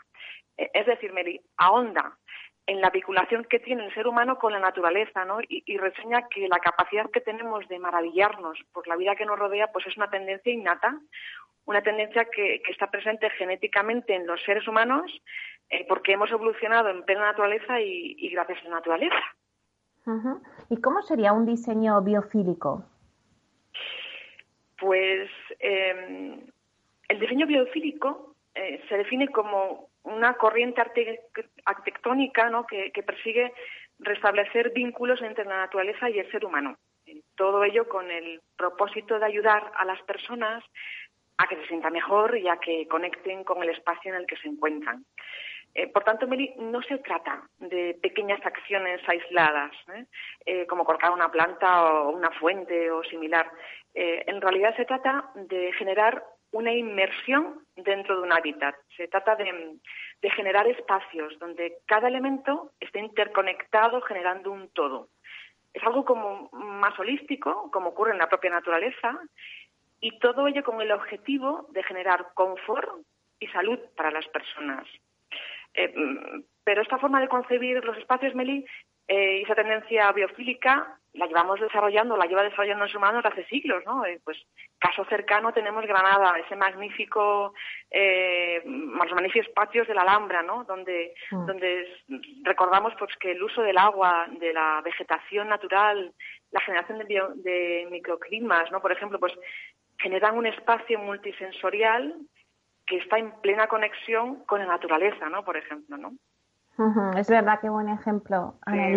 Eh, 0.57 0.71
es 0.73 0.87
decir, 0.87 1.13
Mary, 1.13 1.41
ahonda 1.57 2.17
en 2.67 2.81
la 2.81 2.91
vinculación 2.91 3.45
que 3.45 3.59
tiene 3.59 3.85
el 3.85 3.93
ser 3.93 4.07
humano 4.07 4.39
con 4.39 4.53
la 4.53 4.61
naturaleza, 4.61 5.25
¿no? 5.25 5.41
Y, 5.43 5.65
y, 5.67 5.77
reseña 5.77 6.29
que 6.29 6.49
la 6.49 6.61
capacidad 6.61 7.11
que 7.11 7.21
tenemos 7.21 7.69
de 7.69 7.79
maravillarnos 7.79 8.59
por 8.73 8.87
la 8.87 8.97
vida 8.97 9.17
que 9.17 9.27
nos 9.27 9.39
rodea, 9.39 9.67
pues 9.73 9.87
es 9.87 9.97
una 9.97 10.09
tendencia 10.09 10.51
innata, 10.51 10.99
una 11.67 11.83
tendencia 11.83 12.27
que, 12.27 12.63
está 12.69 12.91
presente 12.91 13.31
genéticamente 13.31 14.15
en 14.15 14.27
los 14.27 14.43
seres 14.43 14.67
humanos 14.69 15.11
eh, 15.71 15.87
porque 15.89 16.13
hemos 16.13 16.31
evolucionado 16.31 16.91
en 16.91 17.05
plena 17.05 17.23
naturaleza 17.23 17.81
y, 17.81 18.29
gracias 18.31 18.61
a 18.61 18.65
la 18.69 18.75
naturaleza. 18.77 19.23
¿Y 20.69 20.81
cómo 20.81 21.01
sería 21.03 21.33
un 21.33 21.47
diseño 21.47 22.03
biofílico? 22.03 22.85
Pues 24.79 25.31
em, 25.59 26.47
el 27.09 27.21
diseño 27.21 27.47
biofílico 27.47 28.35
eh, 28.55 28.83
se 28.89 28.99
define 28.99 29.29
como 29.29 29.89
una 30.03 30.35
corriente 30.35 30.83
arquitectónica 31.65 32.51
¿no? 32.51 32.67
que, 32.67 32.93
que 32.93 33.03
persigue 33.03 33.55
restablecer 33.99 34.73
vínculos 34.73 35.23
entre 35.23 35.45
la 35.45 35.59
naturaleza 35.59 36.11
y 36.11 36.19
el 36.19 36.31
ser 36.31 36.45
humano. 36.45 36.77
Todo 37.37 37.65
ello 37.65 37.89
con 37.89 38.11
el 38.11 38.41
propósito 38.57 39.19
de 39.19 39.27
ayudar 39.27 39.73
a 39.77 39.85
las 39.85 40.01
personas 40.03 40.65
a 41.37 41.47
que 41.47 41.57
se 41.57 41.67
sienta 41.67 41.91
mejor 41.91 42.37
y 42.37 42.49
a 42.49 42.59
que 42.59 42.87
conecten 42.89 43.45
con 43.45 43.63
el 43.63 43.71
espacio 43.71 44.13
en 44.13 44.21
el 44.21 44.27
que 44.27 44.37
se 44.37 44.49
encuentran. 44.49 45.05
Eh, 45.75 45.89
por 45.89 46.05
tanto, 46.05 46.29
Meli, 46.29 46.55
no 46.59 46.81
se 46.83 46.99
trata 46.99 47.43
de 47.59 47.99
pequeñas 48.01 48.45
acciones 48.47 49.01
aisladas, 49.09 49.73
¿eh? 49.93 50.05
Eh, 50.47 50.67
como 50.67 50.85
colocar 50.85 51.11
una 51.11 51.33
planta 51.33 51.85
o 51.85 52.11
una 52.11 52.31
fuente 52.31 52.91
o 52.91 53.03
similar. 53.03 53.51
en 53.97 54.41
realidad 54.41 54.75
se 54.77 54.87
trata 54.87 55.31
de 55.35 55.73
generar 55.75 56.25
una 56.51 56.73
inmersión 56.73 57.61
dentro 57.77 58.17
de 58.17 58.23
un 58.23 58.33
hábitat. 58.33 58.75
Se 58.97 59.07
trata 59.07 59.37
de, 59.37 59.77
de 60.21 60.31
generar 60.31 60.67
espacios 60.67 61.39
donde 61.39 61.79
cada 61.87 62.09
elemento 62.09 62.73
esté 62.81 62.99
interconectado 62.99 64.01
generando 64.01 64.51
un 64.51 64.69
todo. 64.71 65.09
Es 65.73 65.83
algo 65.83 66.05
como 66.05 66.49
más 66.53 66.99
holístico, 66.99 67.71
como 67.73 67.91
ocurre 67.91 68.13
en 68.13 68.19
la 68.19 68.29
propia 68.29 68.51
naturaleza, 68.51 69.19
y 70.05 70.19
todo 70.19 70.47
ello 70.47 70.63
con 70.63 70.83
el 70.83 70.93
objetivo 70.93 71.67
de 71.71 71.83
generar 71.83 72.35
confort 72.35 72.91
y 73.41 73.47
salud 73.47 73.79
para 73.97 74.11
las 74.11 74.29
personas. 74.29 74.87
Eh, 75.73 75.95
pero 76.63 76.83
esta 76.83 76.99
forma 76.99 77.23
de 77.23 77.29
concebir 77.29 77.83
los 77.83 77.97
espacios, 77.97 78.35
Meli, 78.35 78.67
eh, 79.09 79.39
y 79.39 79.43
esa 79.45 79.55
tendencia 79.55 80.13
biofílica 80.13 80.99
la 81.15 81.27
llevamos 81.27 81.61
desarrollando, 81.61 82.17
la 82.17 82.27
lleva 82.27 82.43
desarrollando 82.43 82.85
los 82.85 82.95
humanos 82.95 83.25
hace 83.25 83.45
siglos, 83.47 83.85
¿no? 83.87 84.05
Eh, 84.05 84.21
pues 84.25 84.37
caso 84.79 85.05
cercano 85.05 85.53
tenemos 85.53 85.87
Granada, 85.87 86.37
ese 86.39 86.57
magnífico, 86.57 87.55
eh, 87.91 88.63
los 88.65 89.13
magníficos 89.13 89.47
espacios 89.47 89.87
de 89.87 89.95
la 89.95 90.03
Alhambra, 90.03 90.43
¿no? 90.43 90.65
Donde, 90.65 91.15
mm. 91.31 91.47
donde 91.47 91.87
recordamos 92.43 92.95
pues 92.99 93.15
que 93.17 93.33
el 93.33 93.43
uso 93.43 93.63
del 93.63 93.79
agua, 93.79 94.27
de 94.41 94.53
la 94.53 94.81
vegetación 94.83 95.49
natural, 95.49 96.13
la 96.51 96.61
generación 96.61 96.99
de, 96.99 97.23
de 97.37 97.89
microclimas, 97.91 98.73
¿no? 98.73 98.81
Por 98.81 98.91
ejemplo, 98.91 99.21
pues 99.21 99.35
generan 100.05 100.37
un 100.37 100.47
espacio 100.47 100.99
multisensorial 100.99 102.15
que 102.87 102.99
está 102.99 103.19
en 103.19 103.33
plena 103.41 103.69
conexión 103.69 104.45
con 104.45 104.61
la 104.61 104.67
naturaleza, 104.67 105.31
¿no? 105.31 105.43
Por 105.45 105.57
ejemplo, 105.57 105.97
¿no? 105.97 106.13
Es 107.17 107.31
verdad, 107.31 107.59
qué 107.63 107.71
buen 107.71 107.89
ejemplo, 107.89 108.57
Ana 108.67 108.91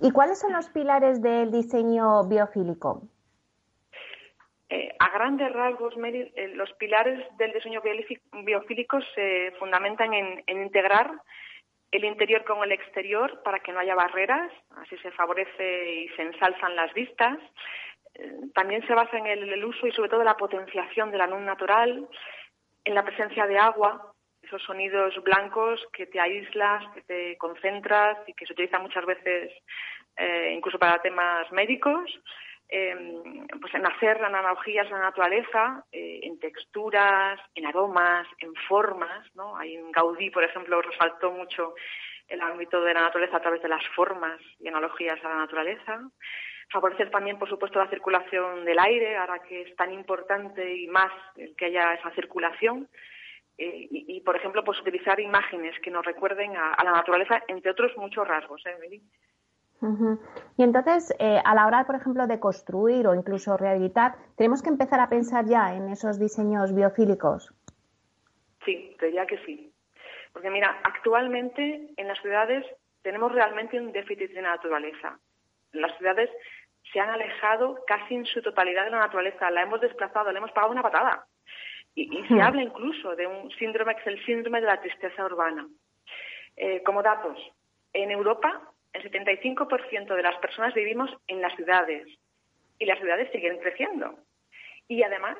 ¿Y 0.00 0.10
cuáles 0.12 0.38
son 0.40 0.52
los 0.52 0.70
pilares 0.70 1.20
del 1.20 1.52
diseño 1.52 2.24
biofílico? 2.24 3.02
Eh, 4.70 4.94
a 4.98 5.10
grandes 5.10 5.52
rasgos, 5.52 5.94
eh, 5.96 6.52
los 6.54 6.72
pilares 6.74 7.22
del 7.36 7.52
diseño 7.52 7.82
biofílico 8.32 8.98
se 9.14 9.52
fundamentan 9.58 10.14
en, 10.14 10.42
integrar 10.46 11.10
el 11.92 12.04
interior 12.04 12.44
con 12.44 12.64
el 12.64 12.72
exterior 12.72 13.42
para 13.44 13.60
que 13.60 13.72
no 13.72 13.80
haya 13.80 13.94
barreras, 13.94 14.50
así 14.76 14.96
se 14.98 15.10
favorece 15.12 15.94
y 15.94 16.08
se 16.16 16.22
ensalzan 16.22 16.74
las 16.74 16.92
vistas. 16.94 17.38
Eh, 18.18 18.40
también 18.54 18.86
se 18.86 18.94
basa 18.94 19.18
en 19.18 19.26
el, 19.26 19.64
uso 19.64 19.86
y 19.86 19.92
sobre 19.92 20.08
todo 20.08 20.24
la 20.24 20.36
potenciación 20.36 21.10
de 21.10 21.18
la 21.18 21.26
luz 21.26 21.40
natural, 21.40 22.08
en 22.84 22.94
la 22.94 23.04
presencia 23.04 23.46
de 23.46 23.58
agua, 23.58 24.12
esos 24.42 24.62
sonidos 24.62 25.14
blancos 25.24 25.84
que 25.92 26.06
te 26.06 26.20
aíslas, 26.20 26.84
que 26.94 27.02
te 27.02 27.36
concentras 27.36 28.18
y 28.28 28.34
que 28.34 28.46
se 28.46 28.52
utilizan 28.52 28.82
muchas 28.82 29.04
veces 29.04 29.52
incluso 30.52 30.78
para 30.78 31.02
temas 31.02 31.50
médicos. 31.52 32.10
Em, 32.68 33.46
pues 33.60 33.72
en 33.74 33.86
hacer 33.86 34.22
analogías 34.24 34.88
a 34.88 34.96
la 34.96 35.04
naturaleza, 35.04 35.84
eh, 35.92 36.20
en 36.24 36.38
texturas, 36.40 37.38
en 37.54 37.64
aromas, 37.64 38.26
en 38.40 38.52
formas, 38.68 39.24
¿no? 39.36 39.56
Hay 39.56 39.76
en 39.76 39.92
Gaudí, 39.92 40.30
por 40.30 40.42
ejemplo, 40.42 40.82
resaltó 40.82 41.30
mucho 41.30 41.74
el 42.26 42.40
ámbito 42.40 42.82
de 42.82 42.92
la 42.92 43.02
naturaleza 43.02 43.36
a 43.36 43.40
través 43.40 43.62
de 43.62 43.68
las 43.68 43.86
formas 43.94 44.40
y 44.58 44.66
analogías 44.66 45.24
a 45.24 45.28
la 45.28 45.36
naturaleza. 45.36 46.00
Favorecer 46.68 47.10
también, 47.10 47.38
por 47.38 47.48
supuesto, 47.48 47.78
la 47.78 47.88
circulación 47.88 48.64
del 48.64 48.78
aire, 48.78 49.16
ahora 49.16 49.38
que 49.40 49.62
es 49.62 49.76
tan 49.76 49.92
importante 49.92 50.76
y 50.76 50.88
más 50.88 51.12
que 51.56 51.66
haya 51.66 51.94
esa 51.94 52.10
circulación. 52.10 52.88
Eh, 53.58 53.88
y, 53.90 54.20
por 54.20 54.36
ejemplo, 54.36 54.62
pues 54.64 54.80
utilizar 54.80 55.18
imágenes 55.18 55.74
que 55.80 55.90
nos 55.90 56.04
recuerden 56.04 56.56
a, 56.56 56.76
la 56.84 56.92
naturaleza, 56.92 57.42
entre 57.48 57.70
otros 57.70 57.96
muchos 57.96 58.26
rasgos. 58.28 58.62
¿eh, 58.66 59.00
y 60.56 60.62
entonces, 60.62 61.14
eh, 61.18 61.40
a 61.44 61.54
la 61.54 61.66
hora, 61.66 61.84
por 61.86 61.96
ejemplo, 61.96 62.26
de 62.26 62.40
construir 62.40 63.06
o 63.06 63.14
incluso 63.14 63.56
rehabilitar, 63.56 64.14
¿tenemos 64.36 64.62
que 64.62 64.68
empezar 64.68 65.00
a 65.00 65.08
pensar 65.08 65.46
ya 65.46 65.74
en 65.74 65.88
esos 65.88 66.18
diseños 66.18 66.74
biofílicos? 66.74 67.54
Sí, 68.64 68.96
diría 69.00 69.26
que 69.26 69.38
sí. 69.44 69.72
Porque 70.32 70.50
mira, 70.50 70.80
actualmente 70.82 71.94
en 71.96 72.08
las 72.08 72.20
ciudades 72.20 72.64
tenemos 73.02 73.32
realmente 73.32 73.80
un 73.80 73.92
déficit 73.92 74.32
de 74.32 74.42
naturaleza. 74.42 75.18
Las 75.72 75.96
ciudades 75.96 76.28
se 76.92 77.00
han 77.00 77.10
alejado 77.10 77.84
casi 77.86 78.14
en 78.14 78.26
su 78.26 78.42
totalidad 78.42 78.84
de 78.84 78.90
la 78.90 78.98
naturaleza, 78.98 79.50
la 79.50 79.62
hemos 79.62 79.80
desplazado, 79.80 80.30
le 80.32 80.38
hemos 80.38 80.52
pagado 80.52 80.72
una 80.72 80.82
patada. 80.82 81.26
Y, 81.94 82.24
se 82.28 82.40
habla 82.40 82.62
incluso 82.62 83.16
de 83.16 83.26
un 83.26 83.50
síndrome 83.52 83.94
que 83.94 84.02
es 84.02 84.06
el 84.08 84.24
síndrome 84.26 84.60
de 84.60 84.66
la 84.66 84.80
tristeza 84.80 85.24
urbana. 85.24 85.66
Eh, 86.56 86.82
como 86.82 87.02
datos, 87.02 87.38
en 87.92 88.10
Europa 88.10 88.60
el 88.92 89.10
75% 89.10 90.14
de 90.14 90.22
las 90.22 90.36
personas 90.36 90.74
vivimos 90.74 91.10
en 91.26 91.40
las 91.40 91.54
ciudades 91.56 92.06
y 92.78 92.86
las 92.86 92.98
ciudades 92.98 93.30
siguen 93.30 93.58
creciendo. 93.58 94.18
Y 94.88 95.02
además 95.02 95.36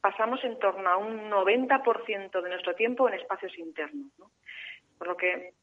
pasamos 0.00 0.42
en 0.44 0.58
torno 0.58 0.88
a 0.88 0.96
un 0.96 1.30
90% 1.30 2.42
de 2.42 2.48
nuestro 2.48 2.74
tiempo 2.74 3.08
en 3.08 3.14
espacios 3.14 3.56
internos. 3.58 4.12
Por 4.98 5.08
lo 5.08 5.16
que, 5.16 5.54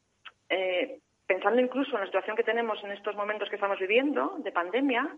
eh, 0.48 0.98
pensando 1.32 1.62
incluso 1.62 1.94
en 1.94 2.00
la 2.00 2.06
situación 2.06 2.36
que 2.36 2.42
tenemos 2.42 2.78
en 2.84 2.92
estos 2.92 3.16
momentos 3.16 3.48
que 3.48 3.54
estamos 3.54 3.78
viviendo 3.78 4.34
de 4.40 4.52
pandemia, 4.52 5.16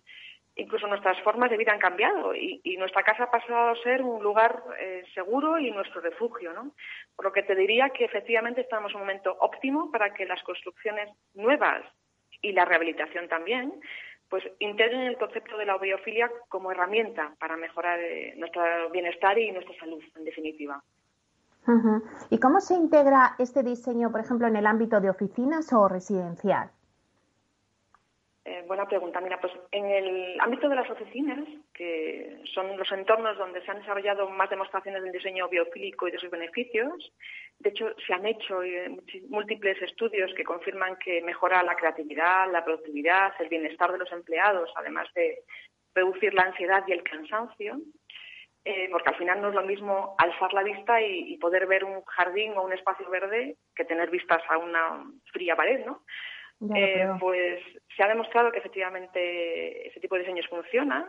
incluso 0.54 0.86
nuestras 0.86 1.20
formas 1.22 1.50
de 1.50 1.56
vida 1.56 1.72
han 1.72 1.80
cambiado 1.80 2.36
y, 2.36 2.76
nuestra 2.78 3.02
casa 3.02 3.24
ha 3.24 3.30
pasado 3.32 3.70
a 3.70 3.82
ser 3.82 4.00
un 4.00 4.22
lugar 4.22 4.62
eh, 4.78 5.02
seguro 5.12 5.58
y 5.58 5.72
nuestro 5.72 6.00
refugio, 6.00 6.52
¿no? 6.52 6.70
Por 7.16 7.24
lo 7.24 7.32
que 7.32 7.42
te 7.42 7.56
diría 7.56 7.90
que 7.90 8.04
efectivamente 8.04 8.60
estamos 8.60 8.92
en 8.92 8.98
un 8.98 9.02
momento 9.02 9.36
óptimo 9.40 9.90
para 9.90 10.14
que 10.14 10.24
las 10.24 10.40
construcciones 10.44 11.08
nuevas 11.34 11.82
y 12.42 12.52
la 12.52 12.64
rehabilitación 12.64 13.26
también, 13.26 13.72
pues 14.28 14.44
integren 14.60 15.00
el 15.00 15.18
concepto 15.18 15.56
de 15.56 15.66
la 15.66 15.78
biofilia 15.78 16.30
como 16.48 16.70
herramienta 16.70 17.34
para 17.40 17.56
mejorar 17.56 17.98
eh, 17.98 18.34
nuestro 18.36 18.62
bienestar 18.90 19.36
y 19.36 19.50
nuestra 19.50 19.76
salud, 19.80 20.02
en 20.14 20.24
definitiva. 20.24 20.80
¿Y 22.30 22.38
cómo 22.38 22.60
se 22.60 22.74
integra 22.74 23.34
este 23.38 23.62
diseño, 23.62 24.10
por 24.10 24.20
ejemplo, 24.20 24.46
en 24.46 24.56
el 24.56 24.66
ámbito 24.66 25.00
de 25.00 25.10
oficinas 25.10 25.72
o 25.72 25.88
residencial? 25.88 26.70
Eh, 28.46 28.62
buena 28.66 28.86
pregunta. 28.86 29.22
Mira, 29.22 29.40
pues 29.40 29.54
en 29.70 29.86
el 29.86 30.38
ámbito 30.38 30.68
de 30.68 30.76
las 30.76 30.90
oficinas, 30.90 31.48
que 31.72 32.42
son 32.52 32.76
los 32.76 32.92
entornos 32.92 33.38
donde 33.38 33.62
se 33.62 33.70
han 33.70 33.78
desarrollado 33.78 34.28
más 34.28 34.50
demostraciones 34.50 35.02
del 35.02 35.12
diseño 35.12 35.48
biofílico 35.48 36.06
y 36.06 36.10
de 36.10 36.18
sus 36.18 36.28
beneficios, 36.30 37.10
de 37.58 37.70
hecho 37.70 37.86
se 38.06 38.12
han 38.12 38.26
hecho 38.26 38.62
eh, 38.62 38.94
múltiples 39.30 39.80
estudios 39.80 40.30
que 40.34 40.44
confirman 40.44 40.96
que 40.96 41.22
mejora 41.22 41.62
la 41.62 41.74
creatividad, 41.74 42.52
la 42.52 42.62
productividad, 42.62 43.32
el 43.38 43.48
bienestar 43.48 43.90
de 43.90 43.98
los 43.98 44.12
empleados, 44.12 44.70
además 44.76 45.08
de 45.14 45.38
reducir 45.94 46.34
la 46.34 46.42
ansiedad 46.42 46.84
y 46.86 46.92
el 46.92 47.02
cansancio. 47.02 47.80
Eh, 48.66 48.88
porque 48.90 49.10
al 49.10 49.16
final 49.16 49.42
no 49.42 49.48
es 49.50 49.54
lo 49.54 49.62
mismo 49.62 50.14
alzar 50.16 50.54
la 50.54 50.62
vista 50.62 50.98
y, 51.02 51.34
y 51.34 51.36
poder 51.36 51.66
ver 51.66 51.84
un 51.84 52.02
jardín 52.04 52.54
o 52.56 52.62
un 52.62 52.72
espacio 52.72 53.08
verde 53.10 53.56
que 53.76 53.84
tener 53.84 54.08
vistas 54.08 54.42
a 54.48 54.56
una 54.56 55.04
fría 55.32 55.54
pared, 55.54 55.84
¿no? 55.84 56.02
Eh, 56.74 57.06
pues 57.20 57.60
se 57.94 58.02
ha 58.02 58.08
demostrado 58.08 58.50
que 58.50 58.58
efectivamente 58.58 59.88
ese 59.88 60.00
tipo 60.00 60.14
de 60.14 60.22
diseños 60.22 60.46
funcionan 60.48 61.04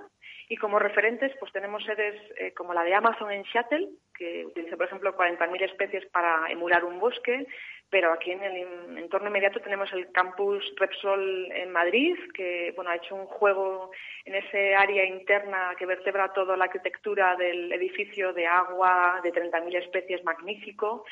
y 0.47 0.57
como 0.57 0.79
referentes 0.79 1.31
pues 1.39 1.51
tenemos 1.51 1.83
sedes 1.83 2.15
eh, 2.37 2.53
como 2.53 2.73
la 2.73 2.83
de 2.83 2.93
Amazon 2.93 3.31
en 3.31 3.45
Seattle, 3.45 3.89
que 4.13 4.45
utiliza 4.45 4.77
por 4.77 4.85
ejemplo 4.85 5.17
40.000 5.17 5.61
especies 5.63 6.05
para 6.07 6.49
emular 6.49 6.85
un 6.85 6.99
bosque, 6.99 7.47
pero 7.89 8.11
aquí 8.11 8.31
en 8.31 8.43
el 8.43 8.97
entorno 8.97 9.29
inmediato 9.29 9.59
tenemos 9.59 9.91
el 9.93 10.11
campus 10.11 10.63
Repsol 10.77 11.51
en 11.51 11.71
Madrid, 11.71 12.15
que 12.33 12.73
bueno 12.75 12.91
ha 12.91 12.97
hecho 12.97 13.15
un 13.15 13.25
juego 13.25 13.91
en 14.25 14.35
ese 14.35 14.75
área 14.75 15.05
interna 15.05 15.75
que 15.77 15.85
vertebra 15.85 16.33
toda 16.33 16.57
la 16.57 16.65
arquitectura 16.65 17.35
del 17.35 17.71
edificio 17.71 18.33
de 18.33 18.47
agua 18.47 19.19
de 19.23 19.33
30.000 19.33 19.83
especies 19.83 20.23
magnífico, 20.23 21.05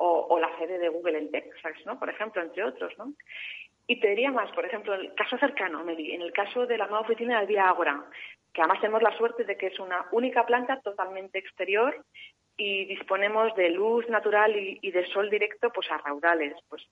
o, 0.00 0.28
o, 0.30 0.38
la 0.38 0.56
sede 0.58 0.78
de 0.78 0.88
Google 0.88 1.18
en 1.18 1.30
Texas, 1.32 1.74
¿no? 1.84 1.98
Por 1.98 2.08
ejemplo, 2.08 2.40
entre 2.40 2.62
otros, 2.62 2.96
¿no? 2.98 3.14
Y 3.90 4.00
te 4.00 4.10
diría 4.10 4.30
más, 4.30 4.52
por 4.52 4.66
ejemplo, 4.66 4.94
el 4.94 5.14
caso 5.14 5.38
cercano, 5.38 5.82
Meli, 5.82 6.12
en 6.12 6.20
el 6.20 6.30
caso 6.30 6.66
de 6.66 6.76
la 6.76 6.86
nueva 6.86 7.00
oficina 7.00 7.40
de 7.40 7.46
Vía 7.46 7.70
Ágora, 7.70 8.04
que 8.52 8.60
además 8.60 8.80
tenemos 8.82 9.02
la 9.02 9.16
suerte 9.16 9.44
de 9.44 9.56
que 9.56 9.68
es 9.68 9.80
una 9.80 10.04
única 10.12 10.44
planta 10.44 10.78
totalmente 10.82 11.38
exterior 11.38 12.04
y 12.58 12.84
disponemos 12.84 13.54
de 13.54 13.70
luz 13.70 14.06
natural 14.10 14.54
y, 14.54 14.90
de 14.90 15.06
sol 15.06 15.30
directo 15.30 15.70
pues 15.72 15.90
a 15.90 15.96
raudales. 15.98 16.54
Pues 16.68 16.82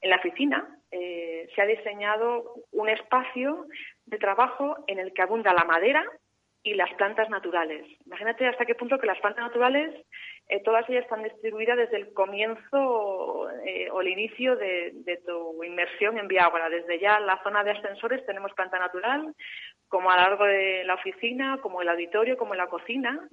en 0.00 0.10
la 0.10 0.16
oficina 0.16 0.78
eh, 0.92 1.48
se 1.56 1.60
ha 1.60 1.66
diseñado 1.66 2.54
un 2.70 2.88
espacio 2.88 3.66
de 4.06 4.18
trabajo 4.18 4.76
en 4.86 5.00
el 5.00 5.12
que 5.12 5.22
abunda 5.22 5.52
la 5.52 5.64
madera 5.64 6.04
y 6.62 6.74
las 6.74 6.92
plantas 6.94 7.28
naturales. 7.30 7.84
Imagínate 8.06 8.46
hasta 8.46 8.64
qué 8.64 8.76
punto 8.76 8.98
que 8.98 9.06
las 9.06 9.18
plantas 9.18 9.46
naturales, 9.46 9.92
eh, 10.48 10.62
todas 10.62 10.88
ellas 10.90 11.04
están 11.04 11.22
distribuidas 11.22 11.76
desde 11.76 11.96
el 11.96 12.12
comienzo 12.12 13.48
eh, 13.64 13.88
o 13.90 14.00
el 14.02 14.08
inicio 14.08 14.56
de, 14.56 14.92
tu 15.26 15.64
inmersión 15.64 16.18
en 16.18 16.28
Viágora. 16.28 16.68
Desde 16.68 16.98
ya 16.98 17.18
la 17.20 17.42
zona 17.42 17.64
de 17.64 17.70
ascensores 17.70 18.24
tenemos 18.26 18.52
planta 18.52 18.78
natural, 18.78 19.34
como 19.88 20.10
a 20.10 20.16
lo 20.16 20.22
largo 20.22 20.44
de 20.44 20.84
la 20.84 20.94
oficina, 20.94 21.58
como 21.62 21.80
el 21.80 21.88
auditorio, 21.88 22.36
como 22.36 22.54
la 22.54 22.66
cocina. 22.66 23.28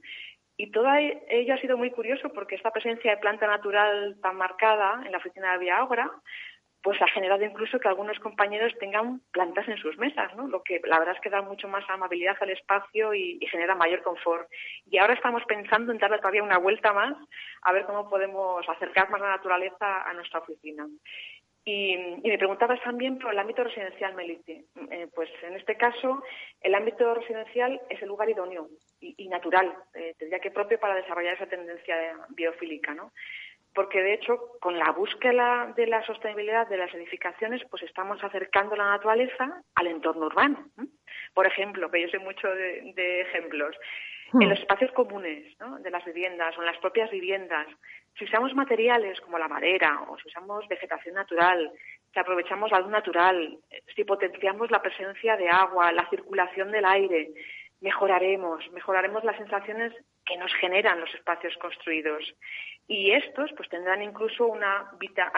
Y 0.55 0.71
todo 0.71 0.87
ello 0.93 1.53
ha 1.53 1.61
sido 1.61 1.77
muy 1.77 1.91
curioso 1.91 2.29
porque 2.33 2.55
esta 2.55 2.71
presencia 2.71 3.11
de 3.11 3.17
planta 3.17 3.47
natural 3.47 4.17
tan 4.21 4.37
marcada 4.37 5.01
en 5.05 5.11
la 5.11 5.17
oficina 5.17 5.53
de 5.53 5.59
Viágora 5.59 6.11
pues 6.83 7.01
ha 7.01 7.07
generado 7.07 7.43
incluso 7.43 7.79
que 7.79 7.87
algunos 7.87 8.19
compañeros 8.19 8.73
tengan 8.79 9.21
plantas 9.31 9.67
en 9.67 9.77
sus 9.77 9.97
mesas, 9.97 10.35
¿no? 10.35 10.47
Lo 10.47 10.63
que 10.63 10.81
la 10.85 10.97
verdad 10.99 11.15
es 11.15 11.21
que 11.21 11.29
da 11.29 11.41
mucho 11.41 11.67
más 11.67 11.87
amabilidad 11.89 12.35
al 12.39 12.49
espacio 12.49 13.13
y, 13.13 13.39
genera 13.51 13.75
mayor 13.75 14.01
confort. 14.01 14.49
Y 14.89 14.97
ahora 14.97 15.13
estamos 15.13 15.43
pensando 15.45 15.91
en 15.91 15.97
darle 15.97 16.17
todavía 16.17 16.43
una 16.43 16.57
vuelta 16.57 16.93
más 16.93 17.15
a 17.63 17.73
ver 17.73 17.85
cómo 17.85 18.09
podemos 18.09 18.67
acercar 18.69 19.09
más 19.09 19.21
la 19.21 19.31
naturaleza 19.31 20.09
a 20.09 20.13
nuestra 20.13 20.39
oficina. 20.39 20.87
Y, 21.63 21.95
me 22.23 22.37
preguntabas 22.37 22.81
también 22.81 23.19
por 23.19 23.31
el 23.31 23.39
ámbito 23.39 23.63
residencial, 23.63 24.15
Melite. 24.15 24.65
Eh, 24.89 25.07
pues 25.13 25.29
en 25.43 25.55
este 25.55 25.75
caso, 25.75 26.23
el 26.61 26.73
ámbito 26.73 27.13
residencial 27.13 27.79
es 27.89 28.01
el 28.01 28.07
lugar 28.07 28.29
idóneo 28.29 28.69
y, 28.99 29.27
natural, 29.27 29.75
eh, 29.93 30.15
tendría 30.17 30.39
que 30.39 30.49
propio 30.49 30.79
para 30.79 30.95
desarrollar 30.95 31.35
esa 31.35 31.47
tendencia 31.47 31.95
biofílica, 32.29 32.95
¿no? 32.95 33.11
Porque 33.73 34.01
de 34.01 34.13
hecho 34.13 34.37
con 34.59 34.77
la 34.77 34.91
búsqueda 34.91 35.73
de 35.75 35.87
la 35.87 36.05
sostenibilidad 36.05 36.67
de 36.67 36.77
las 36.77 36.93
edificaciones 36.93 37.61
pues 37.69 37.83
estamos 37.83 38.23
acercando 38.23 38.75
la 38.75 38.91
naturaleza 38.91 39.61
al 39.75 39.87
entorno 39.87 40.25
urbano. 40.25 40.65
Por 41.33 41.47
ejemplo, 41.47 41.89
que 41.89 42.01
yo 42.01 42.09
sé 42.09 42.19
mucho 42.19 42.47
de, 42.49 43.21
ejemplos, 43.21 43.75
en 44.33 44.49
los 44.49 44.59
espacios 44.59 44.91
comunes 44.91 45.57
de 45.81 45.91
las 45.91 46.05
viviendas 46.05 46.57
o 46.57 46.61
en 46.61 46.67
las 46.67 46.77
propias 46.77 47.11
viviendas, 47.11 47.67
si 48.17 48.25
usamos 48.25 48.53
materiales 48.53 49.19
como 49.21 49.37
la 49.37 49.47
madera 49.47 50.01
o 50.07 50.17
si 50.17 50.27
usamos 50.27 50.67
vegetación 50.67 51.15
natural, 51.15 51.71
si 52.13 52.19
aprovechamos 52.19 52.71
la 52.71 52.79
luz 52.79 52.89
natural, 52.89 53.57
si 53.95 54.03
potenciamos 54.03 54.69
la 54.69 54.81
presencia 54.81 55.37
de 55.37 55.49
agua, 55.49 55.91
la 55.91 56.09
circulación 56.09 56.71
del 56.71 56.85
aire, 56.85 57.31
mejoraremos, 57.81 58.71
mejoraremos 58.71 59.23
las 59.23 59.37
sensaciones 59.37 59.93
que 60.25 60.37
nos 60.37 60.53
generan 60.55 60.99
los 60.99 61.13
espacios 61.13 61.55
construidos. 61.57 62.23
Y 62.87 63.11
estos 63.11 63.51
pues 63.55 63.69
tendrán 63.69 64.01
incluso 64.01 64.47
una, 64.47 64.91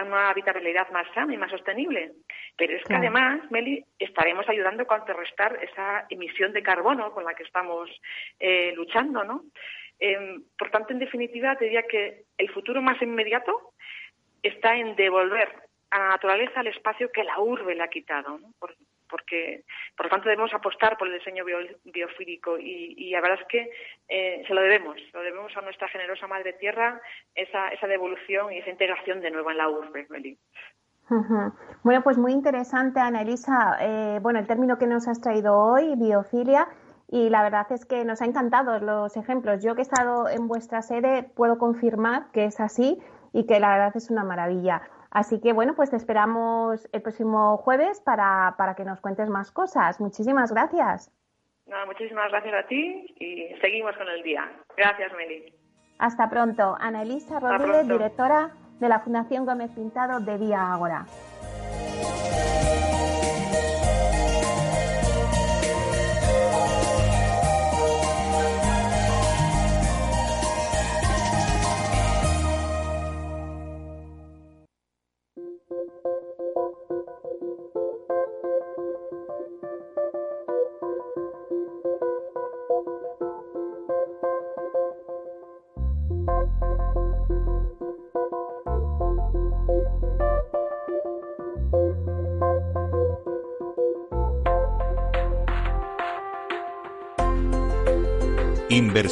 una 0.05 0.29
habitabilidad 0.29 0.89
más 0.91 1.07
sana 1.13 1.33
y 1.33 1.37
más 1.37 1.51
sostenible. 1.51 2.11
Pero 2.57 2.75
es 2.75 2.83
que 2.83 2.95
además, 2.95 3.39
Meli, 3.51 3.83
estaremos 3.97 4.47
ayudando 4.49 4.83
a 4.83 4.87
contrarrestar 4.87 5.57
esa 5.63 6.05
emisión 6.09 6.51
de 6.51 6.63
carbono 6.63 7.11
con 7.11 7.23
la 7.23 7.33
que 7.33 7.43
estamos 7.43 7.89
eh, 8.39 8.73
luchando, 8.75 9.23
¿no? 9.23 9.43
Em, 9.99 10.43
por 10.57 10.69
tanto, 10.69 10.91
en 10.91 10.99
definitiva, 10.99 11.55
te 11.55 11.65
diría 11.65 11.83
que 11.83 12.23
el 12.37 12.49
futuro 12.51 12.81
más 12.81 13.01
inmediato 13.01 13.73
está 14.41 14.75
en 14.75 14.95
devolver 14.95 15.49
a 15.91 15.99
la 15.99 16.07
naturaleza 16.09 16.61
el 16.61 16.67
espacio 16.67 17.11
que 17.11 17.23
la 17.23 17.39
urbe 17.39 17.75
le 17.75 17.83
ha 17.83 17.87
quitado. 17.87 18.37
¿no? 18.39 18.49
Porque, 19.13 19.63
por 19.95 20.07
lo 20.07 20.09
tanto, 20.09 20.27
debemos 20.27 20.51
apostar 20.55 20.97
por 20.97 21.07
el 21.07 21.19
diseño 21.19 21.45
biofílico 21.83 22.57
y, 22.57 23.11
la 23.11 23.21
verdad 23.21 23.37
es 23.41 23.47
que 23.47 23.69
eh, 24.09 24.43
se 24.47 24.53
lo 24.55 24.61
debemos, 24.61 24.97
lo 25.13 25.21
debemos 25.21 25.55
a 25.55 25.61
nuestra 25.61 25.87
generosa 25.87 26.25
madre 26.25 26.53
tierra, 26.53 26.99
esa, 27.35 27.69
esa 27.69 27.85
devolución 27.85 28.51
y 28.51 28.57
esa 28.57 28.71
integración 28.71 29.21
de 29.21 29.29
nuevo 29.29 29.51
en 29.51 29.57
la 29.57 29.69
urbe, 29.69 30.07
Bueno, 31.83 32.01
pues 32.01 32.17
muy 32.17 32.31
interesante, 32.31 32.99
Ana 32.99 33.21
Elisa. 33.21 33.77
Eh, 33.81 34.19
bueno, 34.19 34.39
el 34.39 34.47
término 34.47 34.79
que 34.79 34.87
nos 34.87 35.07
has 35.07 35.21
traído 35.21 35.55
hoy, 35.55 35.93
biofilia, 35.95 36.67
y 37.07 37.29
la 37.29 37.43
verdad 37.43 37.71
es 37.71 37.85
que 37.85 38.03
nos 38.05 38.23
ha 38.23 38.25
encantado 38.25 38.79
los 38.79 39.15
ejemplos. 39.15 39.61
Yo 39.63 39.75
que 39.75 39.81
he 39.81 39.83
estado 39.83 40.27
en 40.27 40.47
vuestra 40.47 40.81
sede 40.81 41.29
puedo 41.35 41.59
confirmar 41.59 42.31
que 42.31 42.45
es 42.45 42.59
así 42.59 42.97
y 43.31 43.45
que 43.45 43.59
la 43.59 43.69
verdad 43.69 43.91
es 43.95 44.09
una 44.09 44.23
maravilla. 44.23 44.81
Así 45.13 45.39
que 45.39 45.53
bueno, 45.53 45.75
pues 45.75 45.91
te 45.91 45.95
esperamos 45.95 46.89
el 46.91 47.03
próximo 47.03 47.57
jueves 47.57 48.01
para, 48.01 48.55
para 48.57 48.73
que 48.73 48.83
nos 48.83 48.99
cuentes 48.99 49.29
más 49.29 49.51
cosas. 49.51 50.01
Muchísimas 50.01 50.51
gracias. 50.51 51.11
muchísimas 51.85 52.31
gracias 52.31 52.53
a 52.55 52.67
ti 52.67 53.05
y 53.19 53.55
seguimos 53.61 53.95
con 53.95 54.09
el 54.09 54.23
día. 54.23 54.51
Gracias, 54.75 55.13
Meli. 55.13 55.53
Hasta 55.99 56.31
pronto. 56.31 56.75
Ana 56.79 57.03
Elisa 57.03 57.39
Rodríguez, 57.39 57.87
directora 57.87 58.55
de 58.79 58.89
la 58.89 59.01
Fundación 59.01 59.45
Gómez 59.45 59.69
Pintado 59.75 60.19
de 60.19 60.35
Vía 60.39 60.73
Ágora. 60.73 61.05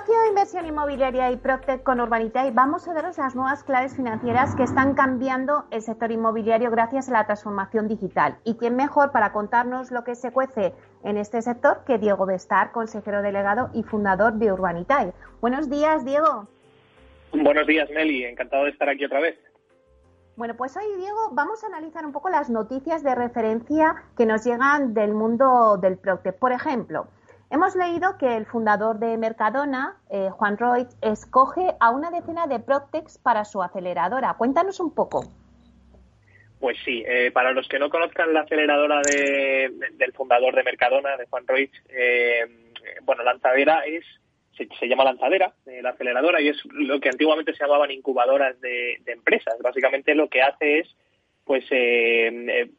espacio 0.00 0.22
de 0.22 0.28
inversión 0.28 0.64
inmobiliaria 0.64 1.30
y 1.30 1.36
Proctec 1.36 1.82
con 1.82 2.00
Urbanitae 2.00 2.52
vamos 2.52 2.88
a 2.88 2.94
daros 2.94 3.18
las 3.18 3.36
nuevas 3.36 3.62
claves 3.64 3.94
financieras 3.94 4.54
que 4.56 4.62
están 4.62 4.94
cambiando 4.94 5.66
el 5.70 5.82
sector 5.82 6.10
inmobiliario 6.10 6.70
gracias 6.70 7.10
a 7.10 7.12
la 7.12 7.26
transformación 7.26 7.86
digital. 7.86 8.38
¿Y 8.44 8.54
quién 8.54 8.76
mejor 8.76 9.12
para 9.12 9.30
contarnos 9.32 9.90
lo 9.90 10.02
que 10.02 10.14
se 10.14 10.32
cuece 10.32 10.72
en 11.04 11.18
este 11.18 11.42
sector 11.42 11.84
que 11.86 11.98
Diego 11.98 12.24
Bestar, 12.24 12.72
consejero 12.72 13.20
delegado 13.20 13.68
y 13.74 13.82
fundador 13.82 14.32
de 14.32 14.50
Urbanitae? 14.50 15.12
Buenos 15.42 15.68
días, 15.68 16.02
Diego. 16.06 16.48
Buenos 17.32 17.66
días, 17.66 17.90
Meli. 17.90 18.24
Encantado 18.24 18.64
de 18.64 18.70
estar 18.70 18.88
aquí 18.88 19.04
otra 19.04 19.20
vez. 19.20 19.38
Bueno, 20.36 20.54
pues 20.56 20.74
hoy, 20.78 20.86
Diego, 20.96 21.28
vamos 21.32 21.62
a 21.62 21.66
analizar 21.66 22.06
un 22.06 22.12
poco 22.12 22.30
las 22.30 22.48
noticias 22.48 23.02
de 23.02 23.14
referencia 23.14 23.96
que 24.16 24.24
nos 24.24 24.46
llegan 24.46 24.94
del 24.94 25.12
mundo 25.12 25.76
del 25.76 25.98
Proctec. 25.98 26.38
Por 26.38 26.52
ejemplo, 26.52 27.08
Hemos 27.52 27.74
leído 27.74 28.16
que 28.16 28.36
el 28.36 28.46
fundador 28.46 29.00
de 29.00 29.18
Mercadona, 29.18 29.96
eh, 30.08 30.28
Juan 30.30 30.56
Roig, 30.56 30.86
escoge 31.02 31.74
a 31.80 31.90
una 31.90 32.12
decena 32.12 32.46
de 32.46 32.60
Proctex 32.60 33.18
para 33.18 33.44
su 33.44 33.60
aceleradora. 33.60 34.34
Cuéntanos 34.38 34.78
un 34.78 34.94
poco. 34.94 35.24
Pues 36.60 36.78
sí, 36.84 37.02
eh, 37.04 37.32
para 37.32 37.50
los 37.50 37.66
que 37.66 37.80
no 37.80 37.90
conozcan 37.90 38.32
la 38.32 38.42
aceleradora 38.42 39.02
del 39.02 40.12
fundador 40.12 40.54
de 40.54 40.62
Mercadona, 40.62 41.16
de 41.16 41.26
Juan 41.26 41.44
Roig, 41.48 41.70
eh, 41.88 42.46
bueno, 43.02 43.24
lanzadera 43.24 43.80
es, 43.84 44.04
se, 44.56 44.86
llama 44.86 45.02
lanzadera, 45.02 45.52
la 45.82 45.90
aceleradora, 45.90 46.40
y 46.40 46.50
es 46.50 46.62
lo 46.66 47.00
que 47.00 47.08
antiguamente 47.08 47.52
se 47.54 47.64
llamaban 47.64 47.90
incubadoras 47.90 48.60
de 48.60 49.00
empresas. 49.06 49.56
Básicamente 49.60 50.14
lo 50.14 50.28
que 50.28 50.42
hace 50.42 50.80
es 50.80 50.88
pues 51.50 51.64
eh, 51.72 52.28
eh, 52.28 52.70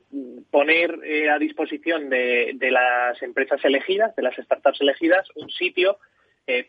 poner 0.49 0.97
eh, 1.03 1.29
a 1.29 1.37
disposición 1.37 2.09
de, 2.09 2.55
las 2.71 3.21
empresas 3.21 3.59
elegidas, 3.65 4.15
de 4.15 4.23
las 4.23 4.33
startups 4.37 4.79
elegidas, 4.79 5.27
un 5.35 5.49
sitio 5.49 5.97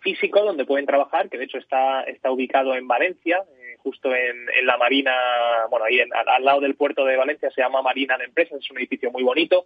físico 0.01 0.43
donde 0.43 0.65
pueden 0.65 0.85
trabajar, 0.85 1.29
que 1.29 1.39
de 1.39 1.45
hecho 1.45 1.59
está, 1.59 2.03
está 2.03 2.33
ubicado 2.33 2.75
en 2.75 2.89
Valencia, 2.89 3.45
justo 3.79 4.13
en, 4.13 4.47
la 4.65 4.77
Marina, 4.79 5.15
bueno, 5.71 5.85
ahí 5.85 6.01
al, 6.01 6.45
lado 6.45 6.61
del 6.61 6.75
puerto 6.75 7.05
de 7.05 7.17
Valencia 7.17 7.53
se 7.53 7.63
llama 7.63 7.83
Marina 7.83 8.19
de 8.19 8.25
Empresas, 8.25 8.59
es 8.59 8.71
un 8.73 8.79
edificio 8.79 9.13
muy 9.13 9.23
bonito. 9.23 9.65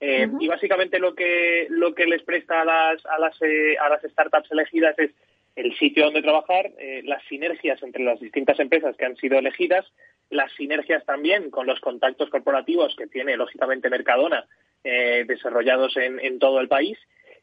Y 0.00 0.48
básicamente 0.48 0.98
lo 0.98 1.14
que, 1.14 1.68
lo 1.70 1.94
que 1.94 2.06
les 2.06 2.22
presta 2.24 2.62
a 2.62 2.64
las, 2.64 3.06
a 3.06 3.18
las, 3.20 3.40
a 3.40 3.88
las 3.88 4.02
startups 4.02 4.50
elegidas 4.50 4.98
es 4.98 5.12
el 5.56 5.76
sitio 5.78 6.04
donde 6.04 6.22
trabajar, 6.22 6.70
las 7.04 7.22
sinergias 7.24 7.82
entre 7.82 8.04
las 8.04 8.20
distintas 8.20 8.60
empresas 8.60 8.96
que 8.96 9.06
han 9.06 9.16
sido 9.16 9.38
elegidas, 9.38 9.86
las 10.30 10.52
sinergias 10.52 11.04
también 11.04 11.50
con 11.50 11.66
los 11.66 11.80
contactos 11.80 12.30
corporativos 12.30 12.94
que 12.96 13.06
tiene, 13.06 13.36
lógicamente, 13.36 13.90
Mercadona, 13.90 14.46
eh, 14.84 15.24
desarrollados 15.26 15.96
en, 15.96 16.38
todo 16.38 16.60
el 16.60 16.68
país. 16.68 16.98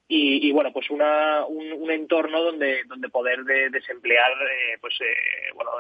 Y, 0.08 0.52
bueno, 0.52 0.72
pues 0.72 0.92
una, 0.92 1.44
un, 1.46 1.90
entorno 1.90 2.44
donde, 2.44 2.84
donde 2.86 3.10
poder 3.10 3.44
desemplear, 3.72 4.32
eh, 4.32 4.78
pues 4.80 4.94
eh, 5.02 5.52
bueno, 5.56 5.72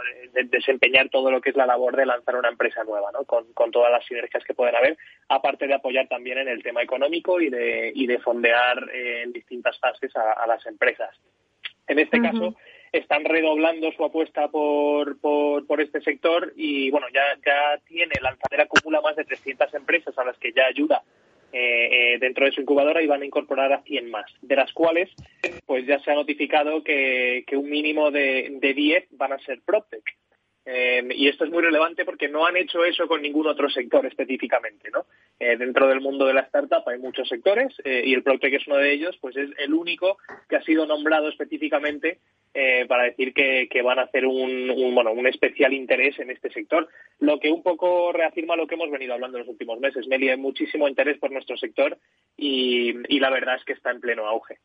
desempeñar 0.49 1.09
todo 1.09 1.29
lo 1.29 1.39
que 1.39 1.51
es 1.51 1.55
la 1.55 1.67
labor 1.67 1.95
de 1.95 2.07
lanzar 2.07 2.37
una 2.37 2.49
empresa 2.49 2.83
nueva, 2.83 3.11
¿no? 3.11 3.25
Con, 3.25 3.71
todas 3.71 3.91
las 3.91 4.03
sinergias 4.05 4.43
que 4.43 4.55
pueden 4.55 4.75
haber, 4.75 4.97
aparte 5.29 5.67
de 5.67 5.75
apoyar 5.75 6.07
también 6.07 6.39
en 6.39 6.47
el 6.47 6.63
tema 6.63 6.81
económico 6.81 7.39
y 7.39 7.49
de, 7.49 7.91
y 7.93 8.07
de 8.07 8.17
fondear 8.19 8.89
en 8.91 9.33
distintas 9.33 9.77
fases 9.79 10.11
a, 10.15 10.47
las 10.47 10.65
empresas. 10.65 11.15
En 11.87 11.99
este 11.99 12.21
caso, 12.21 12.55
están 12.91 13.25
redoblando 13.25 13.91
su 13.91 14.05
apuesta 14.05 14.47
por, 14.49 15.19
por, 15.19 15.81
este 15.81 16.01
sector 16.01 16.53
y 16.55 16.91
bueno, 16.91 17.07
ya, 17.13 17.23
ya 17.45 17.77
tiene, 17.87 18.13
Lanzadera 18.21 18.63
acumula 18.63 19.01
más 19.01 19.15
de 19.15 19.25
300 19.25 19.73
empresas 19.73 20.17
a 20.17 20.23
las 20.23 20.37
que 20.37 20.53
ya 20.53 20.65
ayuda 20.67 21.01
eh, 21.51 22.13
eh, 22.13 22.17
dentro 22.19 22.45
de 22.45 22.51
su 22.51 22.61
incubadora 22.61 23.01
y 23.01 23.07
van 23.07 23.21
a 23.21 23.25
incorporar 23.25 23.73
a 23.73 23.81
100 23.81 24.09
más, 24.09 24.31
de 24.41 24.55
las 24.55 24.71
cuales 24.73 25.09
pues 25.65 25.85
ya 25.85 25.99
se 25.99 26.11
ha 26.11 26.15
notificado 26.15 26.83
que, 26.83 27.43
que 27.47 27.57
un 27.57 27.69
mínimo 27.69 28.11
de, 28.11 28.57
de 28.61 28.73
10 28.73 29.07
van 29.11 29.33
a 29.33 29.39
ser 29.39 29.61
PropTech. 29.65 30.03
Eh, 30.65 31.03
y 31.15 31.27
esto 31.27 31.43
es 31.43 31.51
muy 31.51 31.61
relevante 31.61 32.05
porque 32.05 32.29
no 32.29 32.45
han 32.45 32.55
hecho 32.55 32.85
eso 32.85 33.07
con 33.07 33.21
ningún 33.21 33.47
otro 33.47 33.69
sector 33.69 34.05
específicamente, 34.05 34.89
¿no? 34.91 35.05
Dentro 35.39 35.87
del 35.87 35.99
mundo 35.99 36.25
de 36.25 36.33
la 36.33 36.41
startup 36.41 36.87
hay 36.87 36.99
muchos 36.99 37.27
sectores 37.27 37.75
y 37.83 38.13
el 38.13 38.23
PropTech 38.23 38.53
es 38.53 38.67
uno 38.67 38.77
de 38.77 38.93
ellos, 38.93 39.17
pues 39.19 39.35
es 39.35 39.49
el 39.57 39.73
único 39.73 40.17
que 40.47 40.55
ha 40.55 40.63
sido 40.63 40.85
nombrado 40.85 41.27
específicamente 41.27 42.19
eh, 42.55 42.85
para 42.87 43.03
decir 43.05 43.33
que, 43.33 43.81
van 43.81 43.97
a 43.97 44.03
hacer 44.03 44.27
un, 44.27 44.67
bueno, 44.93 45.11
un 45.11 45.25
especial 45.25 45.73
interés 45.73 46.19
en 46.19 46.29
este 46.29 46.51
sector, 46.51 46.87
lo 47.17 47.39
que 47.39 47.51
un 47.51 47.63
poco 47.63 48.11
reafirma 48.11 48.55
lo 48.55 48.67
que 48.67 48.75
hemos 48.75 48.91
venido 48.91 49.15
hablando 49.15 49.39
en 49.39 49.43
los 49.43 49.51
últimos 49.51 49.79
meses. 49.79 50.07
Meli, 50.07 50.29
hay 50.29 50.37
muchísimo 50.37 50.87
interés 50.87 51.17
por 51.17 51.31
nuestro 51.31 51.57
sector 51.57 51.97
y, 52.37 52.93
la 53.19 53.31
verdad 53.31 53.55
es 53.55 53.65
que 53.65 53.73
está 53.73 53.89
en 53.89 54.01
pleno 54.01 54.27
auge. 54.27 54.59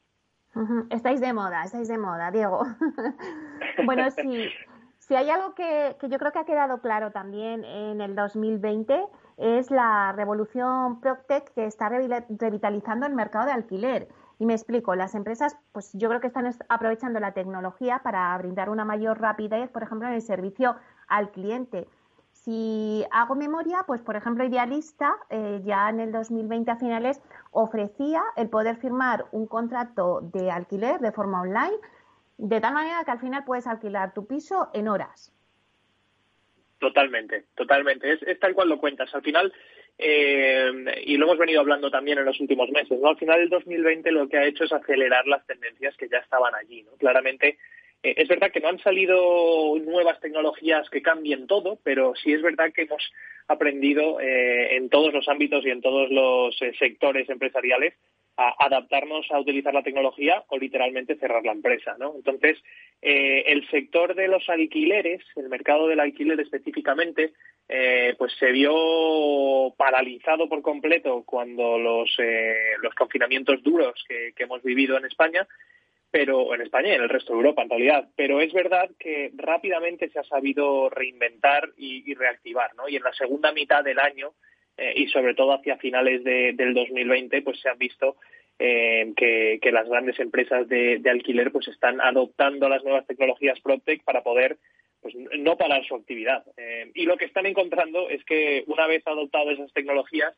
Estáis 0.91 1.23
de 1.23 1.33
moda, 1.33 1.64
estáis 1.64 1.89
de 1.89 1.97
moda, 1.97 2.31
Diego. 2.31 2.61
bueno, 3.87 4.11
si, 4.11 4.51
si 4.99 5.14
hay 5.14 5.31
algo 5.31 5.55
que, 5.55 5.97
que 5.99 6.11
yo 6.11 6.19
creo 6.19 6.33
que 6.33 6.41
ha 6.41 6.45
quedado 6.45 6.83
claro 6.83 7.11
también 7.11 7.64
en 7.64 8.03
el 8.03 8.14
2020 8.14 9.01
es 9.39 9.70
la 9.70 10.12
revolución 10.12 11.01
PropTech 11.01 11.55
que 11.55 11.64
está 11.64 11.89
revitalizando 11.89 13.07
el 13.07 13.14
mercado 13.14 13.47
de 13.47 13.53
alquiler. 13.53 14.09
Y 14.41 14.47
me 14.47 14.55
explico, 14.55 14.95
las 14.95 15.14
empresas, 15.14 15.57
pues 15.72 15.93
yo 15.95 16.09
creo 16.09 16.20
que 16.20 16.26
están 16.26 16.53
aprovechando 16.68 17.18
la 17.20 17.32
tecnología 17.32 18.01
para 18.03 18.36
brindar 18.39 18.68
una 18.68 18.84
mayor 18.84 19.20
rapidez, 19.20 19.70
por 19.70 19.82
ejemplo, 19.82 20.09
en 20.09 20.14
el 20.14 20.22
servicio 20.22 20.76
al 21.09 21.30
cliente. 21.30 21.89
Si 22.32 23.05
hago 23.11 23.34
memoria, 23.34 23.84
pues 23.86 24.01
por 24.03 24.16
ejemplo, 24.16 24.45
Idealista 24.45 25.16
eh, 25.30 25.61
ya 25.64 25.89
en 25.89 26.01
el 26.01 26.12
2020 26.12 26.70
a 26.70 26.76
finales 26.76 27.20
ofrecía 27.51 28.22
el 28.36 28.49
poder 28.49 28.76
firmar 28.76 29.26
un 29.32 29.47
contrato 29.47 30.20
de 30.20 30.51
alquiler 30.51 31.01
de 31.01 31.12
forma 31.12 31.41
online 31.41 31.76
de 32.39 32.61
tal 32.61 32.74
manera 32.74 33.03
que 33.05 33.11
al 33.11 33.18
final 33.18 33.45
puedes 33.45 33.66
alquilar 33.66 34.14
tu 34.14 34.26
piso 34.26 34.68
en 34.72 34.89
horas. 34.89 35.32
Totalmente, 36.79 37.45
totalmente. 37.57 38.12
Es, 38.12 38.39
tal 38.39 38.55
cual 38.55 38.68
lo 38.68 38.79
cuentas. 38.79 39.12
Al 39.12 39.22
final, 39.22 39.53
eh, 39.99 40.70
y 41.05 41.16
lo 41.16 41.26
hemos 41.26 41.39
venido 41.39 41.61
hablando 41.61 41.91
también 41.91 42.18
en 42.18 42.24
los 42.24 42.41
últimos 42.41 42.70
meses, 42.70 42.99
¿no? 43.01 43.09
Al 43.09 43.16
final 43.16 43.41
el 43.41 43.49
2020 43.49 44.12
lo 44.12 44.29
que 44.29 44.39
ha 44.39 44.47
hecho 44.47 44.64
es 44.64 44.72
acelerar 44.72 45.26
las 45.26 45.45
tendencias 45.47 45.97
que 45.97 46.09
ya 46.09 46.18
estaban 46.18 46.55
allí, 46.55 46.85
¿no? 46.85 46.93
Claramente, 46.93 47.59
eh, 48.05 48.14
es 48.16 48.29
verdad 48.29 48.53
que 48.53 48.61
no 48.61 48.68
han 48.68 48.79
salido 48.79 49.76
nuevas 49.81 50.20
tecnologías 50.20 50.89
que 50.89 51.03
cambien 51.03 51.49
todo, 51.49 51.81
pero 51.83 52.14
sí 52.14 52.33
es 52.33 52.43
verdad 52.43 52.72
que 52.72 52.83
hemos 52.83 53.11
aprendido 53.49 54.20
eh, 54.20 54.76
en 54.76 54.89
todos 54.89 55.12
los 55.12 55.26
ámbitos 55.26 55.66
y 55.66 55.70
en 55.70 55.81
todos 55.81 56.11
los 56.11 56.57
sectores 56.79 57.29
empresariales 57.29 57.95
a 58.39 58.55
adaptarnos 58.66 59.26
a 59.32 59.41
utilizar 59.41 59.74
la 59.74 59.82
tecnología 59.82 60.45
o 60.47 60.59
literalmente 60.59 61.16
cerrar 61.16 61.45
la 61.45 61.51
empresa, 61.51 61.97
¿no? 61.99 62.14
Entonces, 62.14 62.57
eh, 63.03 63.43
el 63.49 63.68
sector 63.68 64.14
de 64.14 64.28
los 64.28 64.49
alquileres, 64.49 65.22
el 65.34 65.49
mercado 65.49 65.89
del 65.89 65.99
alquiler 65.99 66.39
específicamente, 66.39 67.32
eh, 67.68 68.14
pues 68.16 68.32
se 68.39 68.53
vio 68.53 69.74
paralizado 69.76 70.49
por 70.49 70.62
completo 70.62 71.24
cuando 71.26 71.78
los, 71.78 72.14
eh, 72.18 72.55
los 72.80 72.95
confinamientos 72.95 73.61
duros 73.64 74.05
que, 74.07 74.32
hemos 74.39 74.62
vivido 74.62 74.97
en 74.97 75.07
España, 75.07 75.45
pero 76.09 76.55
en 76.55 76.61
España 76.61 76.91
y 76.91 76.95
en 76.95 77.03
el 77.03 77.09
resto 77.09 77.32
de 77.32 77.39
Europa 77.39 77.62
en 77.62 77.70
realidad. 77.70 78.09
Pero 78.14 78.41
es 78.41 78.53
verdad 78.53 78.89
que 79.01 79.32
rápidamente 79.34 80.11
se 80.11 80.20
ha 80.20 80.24
sabido 80.24 80.89
reinventar 80.91 81.70
y, 81.76 82.14
reactivar, 82.14 82.72
¿no? 82.76 82.89
Y 82.89 82.95
en 82.95 83.03
la 83.03 83.12
segunda 83.14 83.51
mitad 83.51 83.82
del 83.82 83.99
año 83.99 84.32
eh, 84.79 84.93
y 84.95 85.09
sobre 85.09 85.35
todo 85.35 85.53
hacia 85.53 85.76
finales 85.76 86.22
de, 86.22 86.53
del 86.53 86.72
2020 86.72 87.43
pues 87.43 87.61
se 87.61 87.68
han 87.68 87.79
visto 87.79 88.16
eh, 88.61 89.12
que, 89.16 89.72
las 89.72 89.89
grandes 89.89 90.20
empresas 90.20 90.68
de, 90.68 91.03
alquiler 91.11 91.51
pues 91.51 91.66
están 91.66 92.01
adoptando 92.01 92.68
las 92.68 92.85
nuevas 92.85 93.05
tecnologías 93.05 93.59
PropTech 93.61 94.05
para 94.05 94.22
poder 94.22 94.57
pues 95.03 95.16
no 95.16 95.57
parar 95.57 95.85
su 95.85 95.97
actividad 95.97 96.45
eh, 96.57 96.93
y 96.95 97.07
lo 97.07 97.16
que 97.16 97.24
están 97.24 97.47
encontrando 97.47 98.09
es 98.09 98.24
que 98.24 98.62
una 98.68 98.87
vez 98.87 99.05
adoptado 99.05 99.51
esas 99.51 99.72
tecnologías 99.72 100.35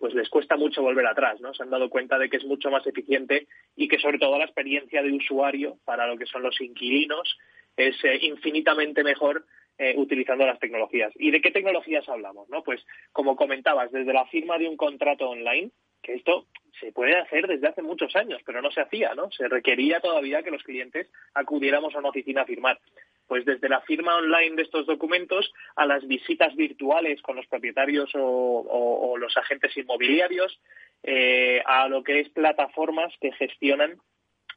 pues 0.00 0.14
les 0.14 0.28
cuesta 0.28 0.56
mucho 0.56 0.82
volver 0.82 1.06
atrás, 1.06 1.40
¿no? 1.40 1.54
Se 1.54 1.62
han 1.62 1.70
dado 1.70 1.88
cuenta 1.90 2.18
de 2.18 2.28
que 2.28 2.38
es 2.38 2.44
mucho 2.44 2.72
más 2.72 2.84
eficiente 2.88 3.46
y 3.76 3.86
que 3.86 4.00
sobre 4.00 4.18
todo 4.18 4.36
la 4.36 4.46
experiencia 4.46 5.00
de 5.00 5.12
usuario 5.12 5.76
para 5.84 6.08
lo 6.08 6.18
que 6.18 6.26
son 6.26 6.42
los 6.42 6.60
inquilinos 6.60 7.38
es 7.76 7.94
infinitamente 8.20 9.04
mejor 9.04 9.44
eh, 9.82 9.94
utilizando 9.96 10.46
las 10.46 10.58
tecnologías. 10.58 11.10
¿Y 11.16 11.30
de 11.30 11.40
qué 11.40 11.50
tecnologías 11.50 12.06
hablamos? 12.06 12.50
¿no? 12.50 12.62
Pues 12.62 12.84
como 13.12 13.34
comentabas, 13.34 13.90
desde 13.90 14.12
la 14.12 14.26
firma 14.26 14.58
de 14.58 14.68
un 14.68 14.76
contrato 14.76 15.30
online, 15.30 15.70
que 16.02 16.12
esto 16.12 16.48
se 16.78 16.92
puede 16.92 17.16
hacer 17.16 17.46
desde 17.46 17.68
hace 17.68 17.80
muchos 17.80 18.14
años, 18.14 18.42
pero 18.44 18.60
no 18.60 18.70
se 18.70 18.82
hacía, 18.82 19.14
¿no? 19.14 19.30
Se 19.30 19.48
requería 19.48 20.00
todavía 20.00 20.42
que 20.42 20.50
los 20.50 20.62
clientes 20.64 21.08
acudiéramos 21.32 21.94
a 21.94 21.98
una 21.98 22.10
oficina 22.10 22.42
a 22.42 22.44
firmar. 22.44 22.78
Pues 23.26 23.46
desde 23.46 23.70
la 23.70 23.80
firma 23.80 24.16
online 24.16 24.56
de 24.56 24.62
estos 24.64 24.84
documentos 24.84 25.50
a 25.76 25.86
las 25.86 26.06
visitas 26.06 26.54
virtuales 26.56 27.22
con 27.22 27.36
los 27.36 27.46
propietarios 27.46 28.10
o, 28.14 29.16
los 29.18 29.34
agentes 29.38 29.74
inmobiliarios, 29.78 30.60
eh, 31.02 31.62
a 31.64 31.88
lo 31.88 32.02
que 32.02 32.20
es 32.20 32.28
plataformas 32.28 33.14
que 33.18 33.32
gestionan 33.32 33.98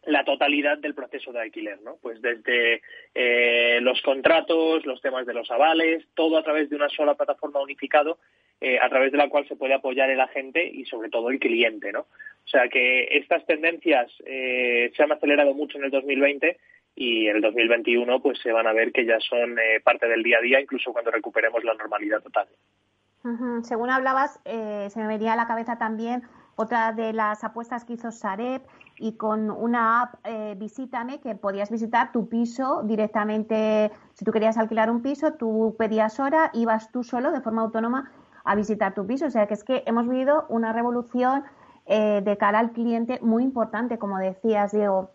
la 0.05 0.23
totalidad 0.23 0.77
del 0.77 0.93
proceso 0.93 1.31
de 1.31 1.41
alquiler, 1.41 1.81
¿no? 1.81 1.97
Pues 2.01 2.21
desde 2.21 2.81
eh, 3.13 3.79
los 3.81 4.01
contratos, 4.01 4.85
los 4.85 5.01
temas 5.01 5.25
de 5.25 5.33
los 5.33 5.49
avales, 5.49 6.05
todo 6.13 6.37
a 6.37 6.43
través 6.43 6.69
de 6.69 6.75
una 6.75 6.89
sola 6.89 7.15
plataforma 7.15 7.61
unificado, 7.61 8.17
eh, 8.59 8.79
a 8.79 8.89
través 8.89 9.11
de 9.11 9.17
la 9.17 9.29
cual 9.29 9.47
se 9.47 9.55
puede 9.55 9.73
apoyar 9.73 10.09
el 10.09 10.19
agente 10.19 10.65
y 10.65 10.85
sobre 10.85 11.09
todo 11.09 11.29
el 11.29 11.39
cliente, 11.39 11.91
¿no? 11.91 12.01
O 12.01 12.47
sea 12.47 12.67
que 12.67 13.17
estas 13.17 13.45
tendencias 13.45 14.11
eh, 14.25 14.91
se 14.95 15.03
han 15.03 15.11
acelerado 15.11 15.53
mucho 15.53 15.77
en 15.77 15.85
el 15.85 15.91
2020 15.91 16.57
y 16.95 17.27
en 17.27 17.37
el 17.37 17.41
2021 17.41 18.21
pues 18.21 18.39
se 18.39 18.51
van 18.51 18.67
a 18.67 18.73
ver 18.73 18.91
que 18.91 19.05
ya 19.05 19.19
son 19.19 19.57
parte 19.83 20.07
del 20.07 20.21
día 20.21 20.37
a 20.37 20.41
día, 20.41 20.61
incluso 20.61 20.91
cuando 20.91 21.11
recuperemos 21.11 21.63
la 21.63 21.73
normalidad 21.73 22.21
total. 22.21 22.47
Según 23.63 23.89
hablabas, 23.89 24.39
se 24.43 24.99
me 24.99 25.07
venía 25.07 25.33
a 25.33 25.37
la 25.37 25.47
cabeza 25.47 25.77
también 25.77 26.23
otra 26.55 26.91
de 26.91 27.13
las 27.13 27.43
apuestas 27.43 27.85
que 27.85 27.93
hizo 27.93 28.11
Sareb 28.11 28.61
y 29.03 29.17
con 29.17 29.51
una 29.51 30.01
app 30.01 30.15
eh, 30.23 30.55
Visítame 30.57 31.19
que 31.19 31.35
podías 31.35 31.69
visitar 31.69 32.13
tu 32.13 32.29
piso 32.29 32.83
directamente. 32.85 33.91
Si 34.13 34.23
tú 34.23 34.31
querías 34.31 34.57
alquilar 34.57 34.89
un 34.89 35.03
piso, 35.03 35.33
tú 35.33 35.75
pedías 35.77 36.21
hora, 36.21 36.51
ibas 36.53 36.89
tú 36.89 37.03
solo 37.03 37.33
de 37.33 37.41
forma 37.41 37.63
autónoma 37.63 38.13
a 38.45 38.55
visitar 38.55 38.95
tu 38.95 39.05
piso. 39.05 39.25
O 39.25 39.29
sea 39.29 39.45
que 39.45 39.55
es 39.55 39.65
que 39.65 39.83
hemos 39.85 40.07
vivido 40.07 40.45
una 40.47 40.71
revolución 40.71 41.43
eh, 41.85 42.21
de 42.23 42.37
cara 42.37 42.59
al 42.59 42.71
cliente 42.71 43.19
muy 43.21 43.43
importante, 43.43 43.97
como 43.97 44.17
decías, 44.19 44.71
Diego. 44.71 45.11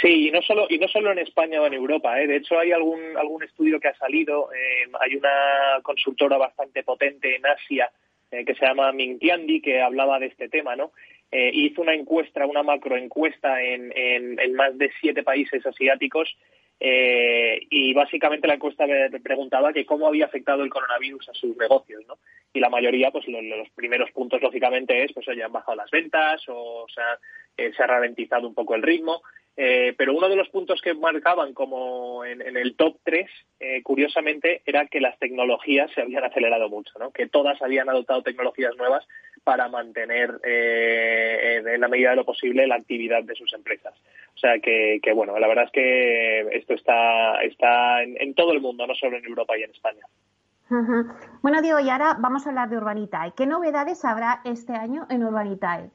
Sí, 0.00 0.28
y 0.28 0.30
no 0.30 0.40
solo 0.42 0.66
y 0.68 0.78
no 0.78 0.86
solo 0.86 1.10
en 1.10 1.18
España 1.18 1.60
o 1.60 1.66
en 1.66 1.74
Europa. 1.74 2.20
¿eh? 2.20 2.28
De 2.28 2.36
hecho, 2.36 2.60
hay 2.60 2.70
algún 2.70 3.16
algún 3.16 3.42
estudio 3.42 3.80
que 3.80 3.88
ha 3.88 3.94
salido. 3.96 4.52
Eh, 4.52 4.88
hay 5.00 5.16
una 5.16 5.80
consultora 5.82 6.38
bastante 6.38 6.84
potente 6.84 7.34
en 7.34 7.44
Asia 7.44 7.90
eh, 8.30 8.44
que 8.44 8.54
se 8.54 8.64
llama 8.64 8.92
Mintiandi 8.92 9.60
que 9.60 9.82
hablaba 9.82 10.20
de 10.20 10.26
este 10.26 10.48
tema, 10.48 10.76
¿no? 10.76 10.92
Eh, 11.32 11.50
hizo 11.54 11.80
una 11.80 11.94
encuesta, 11.94 12.46
una 12.46 12.62
macroencuesta 12.62 13.62
en, 13.62 13.90
en, 13.96 14.38
en 14.38 14.54
más 14.54 14.76
de 14.76 14.90
siete 15.00 15.22
países 15.22 15.64
asiáticos 15.64 16.36
eh, 16.84 17.60
y 17.70 17.94
básicamente 17.94 18.48
la 18.48 18.54
encuesta 18.54 18.84
preguntaba 19.22 19.72
que 19.72 19.86
cómo 19.86 20.08
había 20.08 20.24
afectado 20.24 20.64
el 20.64 20.70
coronavirus 20.70 21.28
a 21.28 21.34
sus 21.34 21.56
negocios, 21.56 22.02
¿no? 22.08 22.18
Y 22.52 22.58
la 22.58 22.70
mayoría, 22.70 23.12
pues 23.12 23.28
los 23.28 23.70
primeros 23.70 24.10
puntos, 24.10 24.42
lógicamente, 24.42 25.04
es, 25.04 25.12
pues, 25.12 25.28
oye, 25.28 25.44
han 25.44 25.52
bajado 25.52 25.76
las 25.76 25.92
ventas 25.92 26.42
o, 26.48 26.86
sea, 26.92 27.20
eh, 27.56 27.72
se 27.76 27.84
ha 27.84 27.86
ralentizado 27.86 28.48
un 28.48 28.54
poco 28.54 28.74
el 28.74 28.82
ritmo. 28.82 29.22
Eh, 29.56 29.94
pero 29.96 30.14
uno 30.14 30.28
de 30.28 30.34
los 30.34 30.48
puntos 30.48 30.80
que 30.80 30.94
marcaban 30.94 31.52
como 31.52 32.24
en, 32.24 32.40
el 32.40 32.74
top 32.74 32.96
3, 33.04 33.30
eh, 33.60 33.82
curiosamente, 33.82 34.62
era 34.66 34.86
que 34.86 35.00
las 35.00 35.16
tecnologías 35.20 35.88
se 35.94 36.00
habían 36.00 36.24
acelerado 36.24 36.68
mucho, 36.68 36.98
¿no? 36.98 37.12
que 37.12 37.28
todas 37.28 37.60
habían 37.62 37.88
adoptado 37.90 38.22
tecnologías 38.22 38.74
nuevas 38.76 39.06
para 39.44 39.68
mantener 39.68 40.40
eh, 40.44 41.62
en 41.66 41.80
la 41.80 41.88
medida 41.88 42.10
de 42.10 42.16
lo 42.16 42.24
posible 42.24 42.66
la 42.66 42.76
actividad 42.76 43.24
de 43.24 43.34
sus 43.34 43.52
empresas. 43.52 43.94
O 44.34 44.38
sea 44.38 44.58
que, 44.60 45.00
bueno, 45.14 45.38
la 45.38 45.48
verdad 45.48 45.64
es 45.64 45.70
que 45.72 46.40
esto 46.56 46.74
está, 46.74 47.42
está 47.42 48.02
en, 48.02 48.34
todo 48.34 48.52
el 48.52 48.60
mundo, 48.60 48.86
no 48.86 48.94
solo 48.94 49.16
en 49.16 49.24
Europa 49.24 49.56
y 49.58 49.62
en 49.62 49.70
España. 49.70 50.06
Bueno, 51.42 51.60
Diego, 51.60 51.80
y 51.80 51.90
ahora 51.90 52.16
vamos 52.18 52.46
a 52.46 52.50
hablar 52.50 52.70
de 52.70 52.78
Urbanitae. 52.78 53.32
¿Qué 53.36 53.46
novedades 53.46 54.04
habrá 54.04 54.40
este 54.44 54.72
año 54.72 55.06
en 55.10 55.22
Urbanitae? 55.22 55.90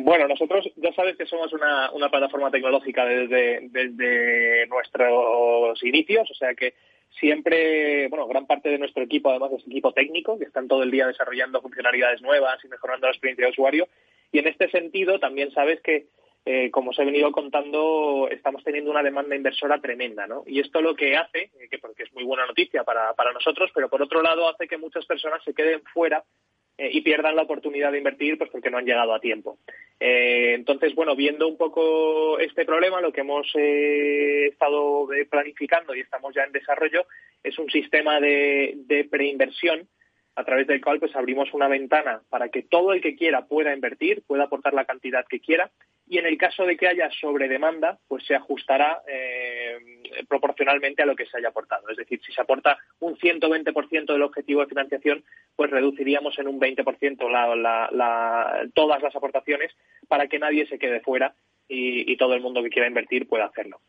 Bueno, 0.00 0.28
nosotros 0.28 0.70
ya 0.76 0.92
sabes 0.92 1.16
que 1.16 1.26
somos 1.26 1.52
una, 1.52 1.90
una 1.92 2.10
plataforma 2.10 2.50
tecnológica 2.50 3.04
desde, 3.04 3.68
desde 3.70 4.66
nuestros 4.66 5.82
inicios, 5.82 6.30
o 6.30 6.34
sea 6.34 6.54
que 6.54 6.74
siempre, 7.20 8.08
bueno, 8.08 8.26
gran 8.26 8.46
parte 8.46 8.68
de 8.68 8.78
nuestro 8.78 9.02
equipo 9.02 9.30
además 9.30 9.52
es 9.52 9.66
equipo 9.66 9.92
técnico, 9.92 10.38
que 10.38 10.44
están 10.44 10.68
todo 10.68 10.82
el 10.82 10.90
día 10.90 11.06
desarrollando 11.06 11.60
funcionalidades 11.60 12.22
nuevas 12.22 12.58
y 12.64 12.68
mejorando 12.68 13.06
la 13.06 13.12
experiencia 13.12 13.46
de 13.46 13.52
usuario. 13.52 13.88
Y 14.32 14.38
en 14.38 14.48
este 14.48 14.70
sentido 14.70 15.18
también 15.18 15.50
sabes 15.52 15.80
que, 15.80 16.06
eh, 16.44 16.70
como 16.70 16.90
os 16.90 16.98
he 16.98 17.04
venido 17.04 17.30
contando, 17.32 18.28
estamos 18.30 18.62
teniendo 18.64 18.90
una 18.90 19.02
demanda 19.02 19.36
inversora 19.36 19.80
tremenda, 19.80 20.26
¿no? 20.26 20.44
Y 20.46 20.60
esto 20.60 20.80
lo 20.80 20.94
que 20.94 21.16
hace, 21.16 21.50
eh, 21.58 21.68
que 21.70 21.78
porque 21.78 22.04
es 22.04 22.12
muy 22.12 22.24
buena 22.24 22.46
noticia 22.46 22.84
para, 22.84 23.14
para 23.14 23.32
nosotros, 23.32 23.70
pero 23.74 23.88
por 23.88 24.02
otro 24.02 24.22
lado 24.22 24.48
hace 24.48 24.68
que 24.68 24.78
muchas 24.78 25.06
personas 25.06 25.42
se 25.44 25.54
queden 25.54 25.82
fuera 25.92 26.24
eh, 26.78 26.90
y 26.92 27.00
pierdan 27.00 27.36
la 27.36 27.42
oportunidad 27.42 27.92
de 27.92 27.98
invertir 27.98 28.38
pues 28.38 28.50
porque 28.50 28.70
no 28.70 28.78
han 28.78 28.86
llegado 28.86 29.12
a 29.12 29.20
tiempo. 29.20 29.58
Eh, 29.98 30.54
entonces, 30.54 30.94
bueno, 30.94 31.16
viendo 31.16 31.48
un 31.48 31.56
poco 31.56 32.38
este 32.38 32.64
problema, 32.64 33.00
lo 33.00 33.12
que 33.12 33.22
hemos 33.22 33.46
eh, 33.56 34.46
estado 34.46 35.08
planificando 35.28 35.94
y 35.94 36.00
estamos 36.00 36.34
ya 36.34 36.44
en 36.44 36.52
desarrollo 36.52 37.04
es 37.42 37.58
un 37.58 37.68
sistema 37.68 38.20
de, 38.20 38.74
de 38.86 39.04
preinversión 39.04 39.88
a 40.36 40.44
través 40.44 40.68
del 40.68 40.80
cual 40.80 41.00
pues 41.00 41.16
abrimos 41.16 41.52
una 41.52 41.66
ventana 41.66 42.22
para 42.30 42.48
que 42.48 42.62
todo 42.62 42.92
el 42.92 43.00
que 43.00 43.16
quiera 43.16 43.46
pueda 43.46 43.74
invertir, 43.74 44.22
pueda 44.24 44.44
aportar 44.44 44.72
la 44.72 44.84
cantidad 44.84 45.26
que 45.28 45.40
quiera 45.40 45.72
y 46.08 46.18
en 46.18 46.26
el 46.26 46.38
caso 46.38 46.64
de 46.64 46.76
que 46.76 46.86
haya 46.86 47.10
sobredemanda, 47.20 47.98
pues 48.08 48.24
se 48.24 48.34
ajustará 48.34 49.02
eh, 49.08 49.57
proporcionalmente 50.26 51.02
a 51.02 51.06
lo 51.06 51.16
que 51.16 51.26
se 51.26 51.38
haya 51.38 51.48
aportado. 51.48 51.88
Es 51.90 51.96
decir, 51.96 52.20
si 52.24 52.32
se 52.32 52.40
aporta 52.40 52.78
un 53.00 53.16
120% 53.16 54.06
del 54.06 54.22
objetivo 54.22 54.60
de 54.60 54.66
financiación, 54.66 55.24
pues 55.56 55.70
reduciríamos 55.70 56.38
en 56.38 56.48
un 56.48 56.60
20% 56.60 57.30
la, 57.30 58.68
todas 58.74 59.02
las 59.02 59.14
aportaciones 59.14 59.72
para 60.08 60.26
que 60.26 60.38
nadie 60.38 60.66
se 60.66 60.78
quede 60.78 61.00
fuera 61.00 61.34
y, 61.68 62.16
todo 62.16 62.34
el 62.34 62.40
mundo 62.40 62.62
que 62.62 62.70
quiera 62.70 62.88
invertir 62.88 63.28
pueda 63.28 63.44
hacerlo. 63.44 63.80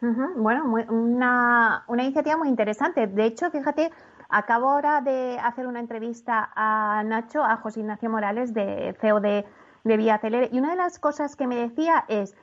Bueno, 0.00 0.64
una, 0.90 1.84
una 1.88 2.04
iniciativa 2.04 2.36
muy 2.36 2.48
interesante. 2.48 3.06
De 3.06 3.24
hecho, 3.24 3.50
fíjate, 3.50 3.90
Acabo 4.28 4.70
ahora 4.70 5.00
de 5.00 5.38
hacer 5.38 5.66
una 5.66 5.80
entrevista 5.80 6.50
a 6.54 7.02
Nacho, 7.04 7.44
a 7.44 7.56
José 7.56 7.80
Ignacio 7.80 8.10
Morales, 8.10 8.52
de 8.54 8.94
CEO 9.00 9.20
de, 9.20 9.44
Vía 9.84 10.18
Celere, 10.18 10.48
y 10.52 10.58
una 10.58 10.70
de 10.70 10.76
las 10.76 10.98
cosas 10.98 11.36
que 11.36 11.46
me 11.46 11.54
decía 11.54 12.04
es 12.08 12.34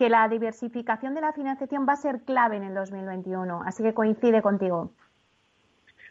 que 0.00 0.08
la 0.08 0.26
diversificación 0.28 1.14
de 1.14 1.20
la 1.20 1.34
financiación 1.34 1.86
va 1.86 1.92
a 1.92 1.96
ser 1.96 2.22
clave 2.24 2.56
en 2.56 2.64
el 2.64 2.72
2021, 2.72 3.60
así 3.66 3.82
que 3.82 3.92
coincide 3.92 4.40
contigo. 4.40 4.94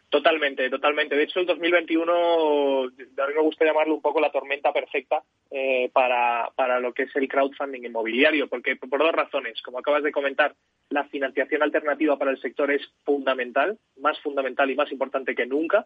Totalmente, 0.08 0.70
totalmente. 0.70 1.16
De 1.16 1.24
hecho, 1.24 1.40
el 1.40 1.46
2021 1.46 2.12
a 2.12 3.26
mí 3.26 3.34
me 3.34 3.42
gusta 3.42 3.64
llamarlo 3.64 3.94
un 3.94 4.00
poco 4.00 4.20
la 4.20 4.30
tormenta 4.30 4.72
perfecta 4.72 5.24
eh, 5.50 5.90
para, 5.92 6.52
para 6.54 6.78
lo 6.78 6.92
que 6.92 7.02
es 7.02 7.16
el 7.16 7.26
crowdfunding 7.26 7.82
inmobiliario, 7.82 8.46
porque 8.46 8.76
por 8.76 9.00
dos 9.00 9.10
razones. 9.10 9.60
Como 9.60 9.80
acabas 9.80 10.04
de 10.04 10.12
comentar, 10.12 10.54
la 10.90 11.02
financiación 11.06 11.64
alternativa 11.64 12.16
para 12.16 12.30
el 12.30 12.40
sector 12.40 12.70
es 12.70 12.82
fundamental, 13.04 13.76
más 14.00 14.20
fundamental 14.20 14.70
y 14.70 14.76
más 14.76 14.92
importante 14.92 15.34
que 15.34 15.46
nunca. 15.46 15.84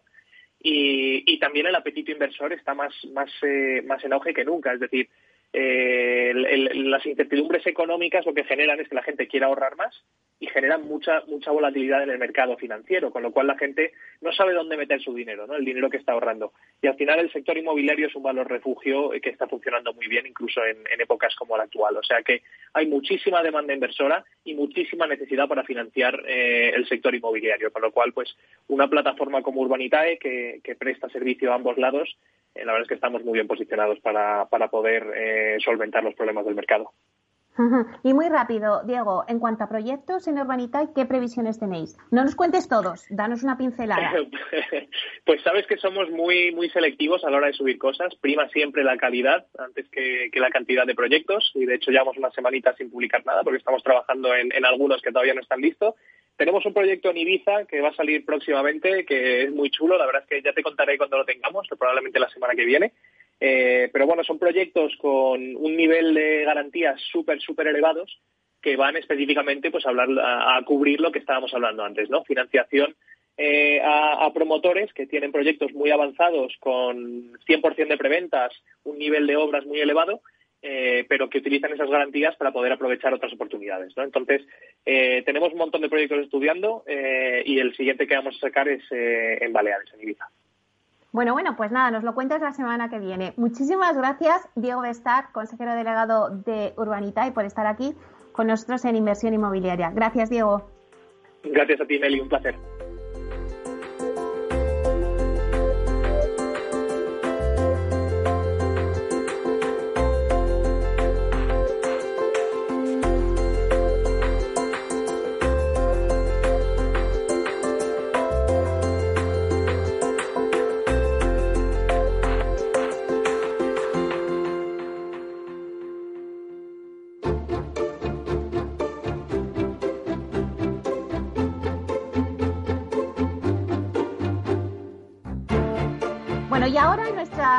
Y, 0.61 1.23
y 1.25 1.39
también 1.39 1.65
el 1.65 1.75
apetito 1.75 2.11
inversor 2.11 2.53
está 2.53 2.75
más, 2.75 2.93
más, 3.13 3.31
eh, 3.41 3.81
más 3.83 4.03
en 4.03 4.13
auge 4.13 4.31
que 4.31 4.45
nunca. 4.45 4.73
Es 4.73 4.79
decir, 4.79 5.09
eh, 5.53 6.33
las 6.75 7.05
incertidumbres 7.05 7.65
económicas 7.65 8.25
lo 8.25 8.33
que 8.33 8.43
generan 8.43 8.79
es 8.79 8.89
que 8.89 8.95
la 8.95 9.03
gente 9.03 9.27
quiera 9.27 9.47
ahorrar 9.47 9.75
más 9.77 10.03
y 10.39 10.47
generan 10.47 10.85
mucha 10.85 11.23
mucha 11.27 11.51
volatilidad 11.51 12.03
en 12.03 12.09
el 12.09 12.19
mercado 12.19 12.57
financiero, 12.57 13.09
con 13.11 13.23
lo 13.23 13.31
cual 13.31 13.47
la 13.47 13.57
gente 13.57 13.93
no 14.21 14.33
sabe 14.33 14.53
dónde 14.53 14.75
meter 14.75 15.01
su 15.01 15.13
dinero, 15.13 15.47
¿no? 15.47 15.55
el 15.55 15.63
dinero 15.63 15.89
que 15.89 15.97
está 15.97 16.11
ahorrando. 16.11 16.51
Y 16.81 16.87
al 16.87 16.95
final 16.95 17.19
el 17.19 17.31
sector 17.31 17.57
inmobiliario 17.57 18.07
es 18.07 18.15
un 18.15 18.23
valor 18.23 18.49
refugio 18.49 19.11
que 19.21 19.29
está 19.29 19.47
funcionando 19.47 19.93
muy 19.93 20.07
bien, 20.07 20.25
incluso 20.25 20.63
en, 20.65 20.85
épocas 20.99 21.35
como 21.35 21.57
la 21.57 21.63
actual. 21.63 21.97
O 21.97 22.03
sea 22.03 22.21
que 22.21 22.41
hay 22.73 22.87
muchísima 22.87 23.41
demanda 23.43 23.73
inversora 23.73 24.25
y 24.43 24.55
muchísima 24.55 25.07
necesidad 25.07 25.47
para 25.47 25.63
financiar 25.63 26.21
eh, 26.27 26.71
el 26.75 26.87
sector 26.87 27.15
inmobiliario, 27.15 27.71
con 27.71 27.81
lo 27.81 27.91
cual 27.91 28.11
pues 28.13 28.35
una 28.67 28.89
plataforma 28.89 29.41
como 29.41 29.61
Urbanitae 29.61 30.17
que, 30.17 30.75
presta 30.77 31.09
servicio 31.09 31.51
a 31.51 31.55
ambos 31.55 31.77
lados 31.77 32.17
eh, 32.17 32.44
la 32.63 32.71
verdad 32.71 32.83
es 32.83 32.87
que 32.87 32.95
estamos 32.95 33.23
muy 33.23 33.33
bien 33.33 33.47
posicionados 33.47 33.99
para, 33.99 34.45
para 34.45 34.69
poder 34.69 35.05
eh, 35.15 35.57
solventar 35.63 36.03
los 36.03 36.15
problemas 36.15 36.45
del 36.45 36.55
mercado. 36.55 36.91
Y 38.03 38.13
muy 38.13 38.27
rápido, 38.27 38.83
Diego, 38.83 39.23
en 39.27 39.39
cuanto 39.39 39.63
a 39.63 39.69
proyectos 39.69 40.27
en 40.27 40.39
Urbanita, 40.39 40.89
¿qué 40.93 41.05
previsiones 41.05 41.59
tenéis? 41.59 41.97
No 42.11 42.23
nos 42.23 42.35
cuentes 42.35 42.67
todos, 42.67 43.05
danos 43.09 43.43
una 43.43 43.57
pincelada. 43.57 44.11
pues 45.25 45.41
sabes 45.41 45.65
que 45.67 45.77
somos 45.77 46.09
muy 46.09 46.51
muy 46.51 46.69
selectivos 46.69 47.23
a 47.23 47.29
la 47.29 47.37
hora 47.37 47.47
de 47.47 47.53
subir 47.53 47.77
cosas. 47.77 48.13
Prima 48.15 48.49
siempre 48.49 48.83
la 48.83 48.97
calidad 48.97 49.45
antes 49.57 49.87
que, 49.89 50.29
la 50.35 50.49
cantidad 50.49 50.85
de 50.85 50.95
proyectos 50.95 51.51
y 51.55 51.65
de 51.65 51.75
hecho 51.75 51.91
llevamos 51.91 52.17
una 52.17 52.31
semanita 52.31 52.75
sin 52.75 52.91
publicar 52.91 53.25
nada 53.25 53.43
porque 53.43 53.59
estamos 53.59 53.81
trabajando 53.83 54.35
en, 54.35 54.51
en 54.51 54.65
algunos 54.65 55.01
que 55.01 55.11
todavía 55.11 55.33
no 55.33 55.41
están 55.41 55.61
listos 55.61 55.95
tenemos 56.37 56.65
un 56.65 56.73
proyecto 56.73 57.09
en 57.09 57.17
Ibiza 57.17 57.65
que 57.65 57.79
va 57.81 57.89
a 57.89 57.95
salir 57.95 58.25
próximamente, 58.25 59.05
que 59.05 59.43
es 59.43 59.51
muy 59.51 59.69
chulo. 59.69 59.97
La 59.97 60.05
verdad 60.05 60.23
es 60.23 60.27
que 60.27 60.41
ya 60.41 60.53
te 60.53 60.63
contaré 60.63 60.97
cuando 60.97 61.17
lo 61.17 61.25
tengamos, 61.25 61.67
probablemente 61.79 62.19
la 62.19 62.29
semana 62.29 62.55
que 62.55 62.65
viene. 62.65 62.91
Eh, 63.39 63.89
pero 63.91 64.07
bueno, 64.07 64.23
son 64.23 64.39
proyectos 64.39 64.93
con 64.97 65.55
un 65.55 65.75
nivel 65.75 66.13
de 66.13 66.43
garantías 66.45 66.99
súper, 67.11 67.41
súper 67.41 67.67
elevados 67.67 68.21
que 68.61 68.75
van 68.75 68.97
específicamente 68.97 69.69
pues, 69.71 69.85
a, 69.85 69.89
hablar, 69.89 70.09
a, 70.19 70.61
cubrir 70.65 70.99
lo 70.99 71.11
que 71.11 71.19
estábamos 71.19 71.53
hablando 71.53 71.83
antes, 71.83 72.09
¿no? 72.09 72.23
Financiación 72.23 72.95
eh, 73.37 73.81
a, 73.83 74.31
promotores 74.33 74.91
que 74.93 75.05
tienen 75.05 75.31
proyectos 75.31 75.73
muy 75.73 75.91
avanzados 75.91 76.55
con 76.59 77.33
100% 77.47 77.87
de 77.87 77.97
preventas, 77.97 78.53
un 78.83 78.97
nivel 78.97 79.27
de 79.27 79.35
obras 79.35 79.65
muy 79.65 79.79
elevado 79.81 80.21
eh, 80.67 81.05
pero 81.07 81.29
que 81.29 81.37
utilizan 81.37 81.71
esas 81.73 81.91
garantías 81.91 82.35
para 82.37 82.51
poder 82.51 82.71
aprovechar 82.71 83.13
otras 83.13 83.31
oportunidades. 83.33 83.95
¿no? 83.95 84.01
Entonces, 84.01 84.41
eh, 84.83 85.21
tenemos 85.23 85.51
un 85.51 85.59
montón 85.59 85.81
de 85.81 85.89
proyectos 85.89 86.23
estudiando 86.23 86.83
eh, 86.87 87.43
y 87.45 87.59
el 87.59 87.75
siguiente 87.75 88.07
que 88.07 88.15
vamos 88.15 88.35
a 88.37 88.47
sacar 88.47 88.67
es 88.67 88.81
en 88.89 89.53
Baleares, 89.53 89.93
en 89.93 90.01
Ibiza. 90.01 90.27
Bueno, 91.15 91.31
bueno, 91.31 91.55
pues 91.55 91.71
nada, 91.71 91.91
nos 91.91 92.03
lo 92.03 92.13
cuentas 92.13 92.41
la 92.41 92.51
semana 92.51 92.89
que 92.89 92.99
viene. 92.99 93.33
Muchísimas 93.37 93.95
gracias, 93.95 94.49
Diego 94.53 94.81
Bestar, 94.81 95.31
consejero 95.31 95.73
delegado 95.73 96.29
de 96.29 96.73
Urbanita, 96.75 97.25
y 97.25 97.31
por 97.31 97.45
estar 97.45 97.65
aquí 97.67 97.95
con 98.33 98.47
nosotros 98.47 98.83
en 98.83 98.97
Inversión 98.97 99.33
Inmobiliaria. 99.33 99.91
Gracias, 99.91 100.29
Diego. 100.29 100.69
Gracias 101.41 101.79
a 101.79 101.85
ti, 101.85 101.99
Nelly, 101.99 102.19
un 102.19 102.27
placer. 102.27 102.55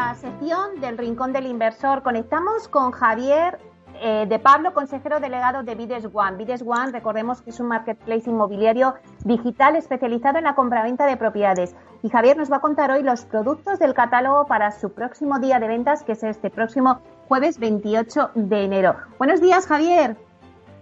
Nuestra 0.07 0.31
sección 0.31 0.81
del 0.81 0.99
Rincón 0.99 1.33
del 1.33 1.47
Inversor 1.47 2.03
conectamos 2.03 2.69
con 2.69 2.93
Javier 2.93 3.59
eh, 4.01 4.27
de 4.29 4.39
Pablo, 4.39 4.73
consejero 4.73 5.19
delegado 5.19 5.65
de 5.65 5.75
Vides 5.75 6.09
One. 6.13 6.37
Vides 6.37 6.63
One, 6.63 6.93
recordemos 6.93 7.43
que 7.43 7.51
es 7.51 7.59
un 7.59 7.67
marketplace 7.67 8.31
inmobiliario 8.31 8.95
digital 9.25 9.75
especializado 9.75 10.39
en 10.39 10.45
la 10.45 10.55
compraventa 10.55 11.07
de 11.07 11.17
propiedades. 11.17 11.75
Y 12.05 12.09
Javier 12.09 12.37
nos 12.37 12.53
va 12.53 12.59
a 12.59 12.61
contar 12.61 12.93
hoy 12.93 13.03
los 13.03 13.25
productos 13.25 13.81
del 13.81 13.95
catálogo 13.95 14.47
para 14.47 14.71
su 14.71 14.93
próximo 14.93 15.41
día 15.41 15.59
de 15.59 15.67
ventas, 15.67 16.05
que 16.05 16.13
es 16.13 16.23
este 16.23 16.51
próximo 16.51 17.01
jueves 17.27 17.59
28 17.59 18.31
de 18.35 18.65
enero. 18.65 18.95
Buenos 19.19 19.41
días, 19.41 19.67
Javier. 19.67 20.17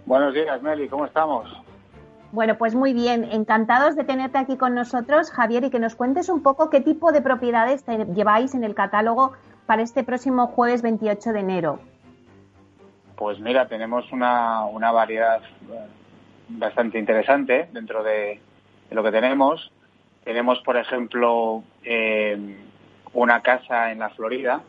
Buenos 0.05 0.35
días, 0.35 0.61
Meli, 0.61 0.87
¿cómo 0.87 1.05
estamos? 1.07 1.64
Bueno, 2.31 2.57
pues 2.57 2.75
muy 2.75 2.93
bien. 2.93 3.23
Encantados 3.31 3.95
de 3.95 4.03
tenerte 4.03 4.37
aquí 4.37 4.57
con 4.57 4.75
nosotros, 4.75 5.31
Javier, 5.31 5.63
y 5.63 5.69
que 5.69 5.79
nos 5.79 5.95
cuentes 5.95 6.29
un 6.29 6.41
poco 6.41 6.69
qué 6.69 6.81
tipo 6.81 7.11
de 7.11 7.21
propiedades 7.21 7.85
lleváis 8.13 8.53
en 8.55 8.63
el 8.63 8.75
catálogo 8.75 9.33
para 9.65 9.81
este 9.81 10.03
próximo 10.03 10.47
jueves 10.47 10.81
28 10.81 11.33
de 11.33 11.39
enero. 11.39 11.79
Pues 13.15 13.39
mira, 13.39 13.67
tenemos 13.67 14.11
una, 14.11 14.65
una 14.65 14.91
variedad 14.91 15.41
eh, 15.41 15.87
bastante 16.49 16.99
interesante 16.99 17.69
dentro 17.71 18.03
de, 18.03 18.39
lo 18.91 19.03
que 19.03 19.11
tenemos. 19.11 19.71
Tenemos, 20.23 20.59
por 20.61 20.77
ejemplo, 20.77 21.63
eh, 21.83 22.57
una 23.13 23.41
casa 23.41 23.91
en 23.91 23.99
la 23.99 24.09
Florida, 24.09 24.61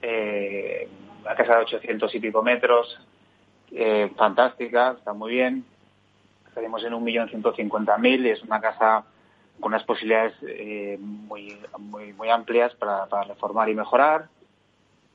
eh, 0.00 0.88
una 1.22 1.34
casa 1.34 1.56
de 1.56 1.62
800 1.62 2.14
y 2.14 2.20
pico 2.20 2.42
metros, 2.42 2.98
fantástica, 4.16 4.94
está 4.98 5.14
muy 5.14 5.32
bien 5.32 5.64
estaremos 6.52 6.84
en 6.84 6.92
un 6.92 7.02
millón 7.02 7.30
ciento 7.30 7.54
cincuenta 7.54 7.96
mil 7.96 8.26
y 8.26 8.28
es 8.28 8.42
una 8.42 8.60
casa 8.60 9.04
con 9.58 9.72
unas 9.72 9.84
posibilidades 9.84 10.34
eh, 10.46 10.98
muy, 11.00 11.58
muy, 11.78 12.12
muy 12.12 12.28
amplias 12.28 12.74
para, 12.74 13.06
reformar 13.26 13.70
y 13.70 13.74
mejorar. 13.74 14.26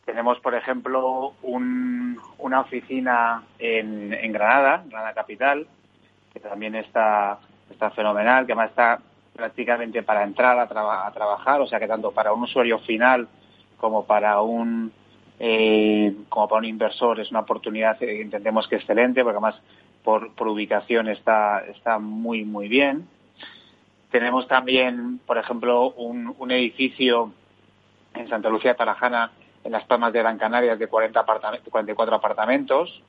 Tenemos, 0.03 0.39
por 0.39 0.55
ejemplo, 0.55 1.33
una 1.43 2.61
oficina 2.61 3.43
en, 3.59 4.13
en, 4.13 4.31
Granada, 4.31 4.83
Granada 4.87 5.13
Capital, 5.13 5.67
que 6.33 6.39
también 6.39 6.73
está, 6.73 7.37
está 7.69 7.91
fenomenal, 7.91 8.47
que 8.47 8.53
además 8.53 8.71
está 8.71 8.99
prácticamente 9.35 10.01
para 10.01 10.23
entrar 10.23 10.57
a, 10.57 10.67
trabajar, 11.11 11.61
o 11.61 11.67
sea 11.67 11.79
que 11.79 11.87
tanto 11.87 12.11
para 12.13 12.33
un 12.33 12.41
usuario 12.41 12.79
final 12.79 13.27
como 13.77 14.07
para 14.07 14.41
un 14.41 14.91
eh, 15.39 16.15
como 16.29 16.47
para 16.47 16.59
un 16.59 16.65
inversor 16.65 17.19
es 17.19 17.29
una 17.29 17.41
oportunidad, 17.41 18.01
eh, 18.01 18.21
entendemos 18.21 18.67
que 18.67 18.77
excelente, 18.77 19.21
porque 19.21 19.37
además 19.37 19.61
por, 20.07 20.47
ubicación 20.47 21.09
está, 21.09 21.65
está 21.67 21.99
muy, 21.99 22.45
muy 22.45 22.69
bien. 22.69 23.09
Tenemos 24.09 24.47
también, 24.47 25.19
por 25.25 25.37
ejemplo, 25.37 25.91
un, 25.91 26.49
edificio 26.49 27.33
en 28.13 28.29
Santa 28.29 28.47
Lucía 28.47 28.75
Tarajana, 28.75 29.31
en 29.65 29.73
las 29.73 29.83
Palmas 29.83 30.13
de 30.13 30.19
Gran 30.19 30.37
Canaria, 30.37 30.77
de 30.77 30.87
40 30.87 31.25
44 31.69 32.15
apartamentos, 32.15 33.03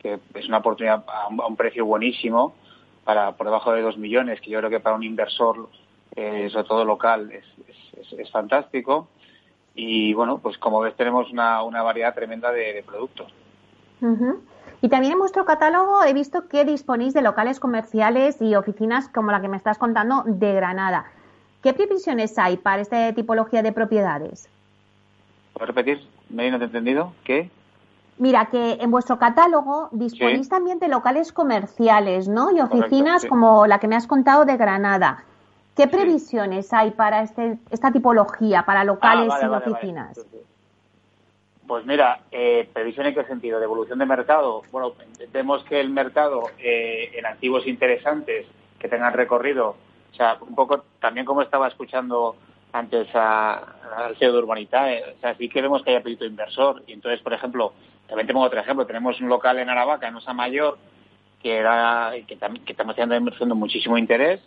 que 0.00 0.18
es 0.34 0.46
una 0.46 0.58
oportunidad 0.58 1.02
a 1.08 1.28
un, 1.28 1.56
precio 1.56 1.86
buenísimo, 1.86 2.54
para 3.04 3.32
por 3.32 3.46
debajo 3.46 3.72
de 3.72 3.80
2 3.80 3.96
millones, 3.96 4.38
que 4.42 4.50
yo 4.50 4.58
creo 4.58 4.68
que 4.68 4.80
para 4.80 4.96
un 4.96 5.02
inversor, 5.02 5.70
eh, 6.14 6.50
sobre 6.52 6.68
todo 6.68 6.84
local, 6.84 7.32
es, 7.32 8.30
fantástico. 8.30 9.08
Y 9.74 10.12
bueno, 10.12 10.40
pues 10.40 10.58
como 10.58 10.80
ves, 10.80 10.94
tenemos 10.94 11.30
una, 11.30 11.62
variedad 11.82 12.14
tremenda 12.14 12.52
de, 12.52 12.84
productos. 12.86 13.32
Y 14.84 14.90
también 14.90 15.14
en 15.14 15.18
vuestro 15.18 15.46
catálogo 15.46 16.04
he 16.04 16.12
visto 16.12 16.46
que 16.46 16.66
disponéis 16.66 17.14
de 17.14 17.22
locales 17.22 17.58
comerciales 17.58 18.36
y 18.42 18.54
oficinas 18.54 19.08
como 19.08 19.32
la 19.32 19.40
que 19.40 19.48
me 19.48 19.56
estás 19.56 19.78
contando 19.78 20.24
de 20.26 20.52
Granada. 20.52 21.06
¿Qué 21.62 21.72
previsiones 21.72 22.38
hay 22.38 22.58
para 22.58 22.82
esta 22.82 23.10
tipología 23.14 23.62
de 23.62 23.72
propiedades? 23.72 24.46
¿Puedes 25.54 25.68
repetir? 25.68 26.06
¿Me 26.28 26.50
no 26.50 26.58
te 26.58 26.64
he 26.64 26.66
entendido? 26.66 27.14
¿Qué? 27.24 27.50
Mira, 28.18 28.50
que 28.50 28.72
en 28.72 28.90
vuestro 28.90 29.18
catálogo 29.18 29.88
disponéis 29.90 30.50
también 30.50 30.78
de 30.80 30.88
locales 30.88 31.32
comerciales, 31.32 32.28
¿no? 32.28 32.50
Y 32.54 32.60
oficinas 32.60 33.24
como 33.24 33.66
la 33.66 33.78
que 33.78 33.88
me 33.88 33.96
has 33.96 34.06
contado 34.06 34.44
de 34.44 34.58
Granada. 34.58 35.24
¿Qué 35.74 35.88
previsiones 35.88 36.74
hay 36.74 36.90
para 36.90 37.22
este, 37.22 37.56
esta 37.70 37.90
tipología, 37.90 38.66
para 38.66 38.84
locales 38.84 39.32
ah, 39.32 39.40
y 39.44 39.46
oficinas? 39.46 40.26
Pues 41.66 41.86
mira, 41.86 42.20
eh, 42.30 42.68
previsión 42.72 43.06
en 43.06 43.14
qué 43.14 43.24
sentido, 43.24 43.58
de 43.58 43.64
evolución 43.64 43.98
de 43.98 44.06
mercado. 44.06 44.62
Bueno, 44.70 44.92
entendemos 45.00 45.64
que 45.64 45.80
el 45.80 45.88
mercado 45.88 46.50
eh, 46.58 47.10
en 47.14 47.24
activos 47.24 47.66
interesantes 47.66 48.46
que 48.78 48.88
tengan 48.88 49.14
recorrido 49.14 49.76
O 50.12 50.14
sea, 50.14 50.36
un 50.40 50.54
poco 50.54 50.84
también 51.00 51.24
como 51.24 51.40
estaba 51.40 51.68
escuchando 51.68 52.36
antes 52.72 53.08
al 53.14 54.16
CEO 54.18 54.32
de 54.32 54.38
Urbanitae, 54.38 55.14
o 55.16 55.20
sea, 55.20 55.34
sí 55.36 55.48
que 55.48 55.62
vemos 55.62 55.82
que 55.82 55.90
hay 55.90 55.96
apetito 55.96 56.24
inversor. 56.24 56.82
Y 56.86 56.92
entonces, 56.92 57.20
por 57.22 57.32
ejemplo, 57.32 57.72
también 58.08 58.26
tengo 58.26 58.40
otro 58.40 58.60
ejemplo, 58.60 58.84
tenemos 58.84 59.18
un 59.20 59.28
local 59.28 59.58
en 59.58 59.70
Aravaca, 59.70 60.08
en 60.08 60.16
Osa 60.16 60.34
Mayor, 60.34 60.76
que, 61.40 61.56
era, 61.56 62.12
que, 62.26 62.36
que 62.36 62.72
estamos 62.72 62.96
de 62.96 63.54
muchísimo 63.54 63.96
interés. 63.96 64.40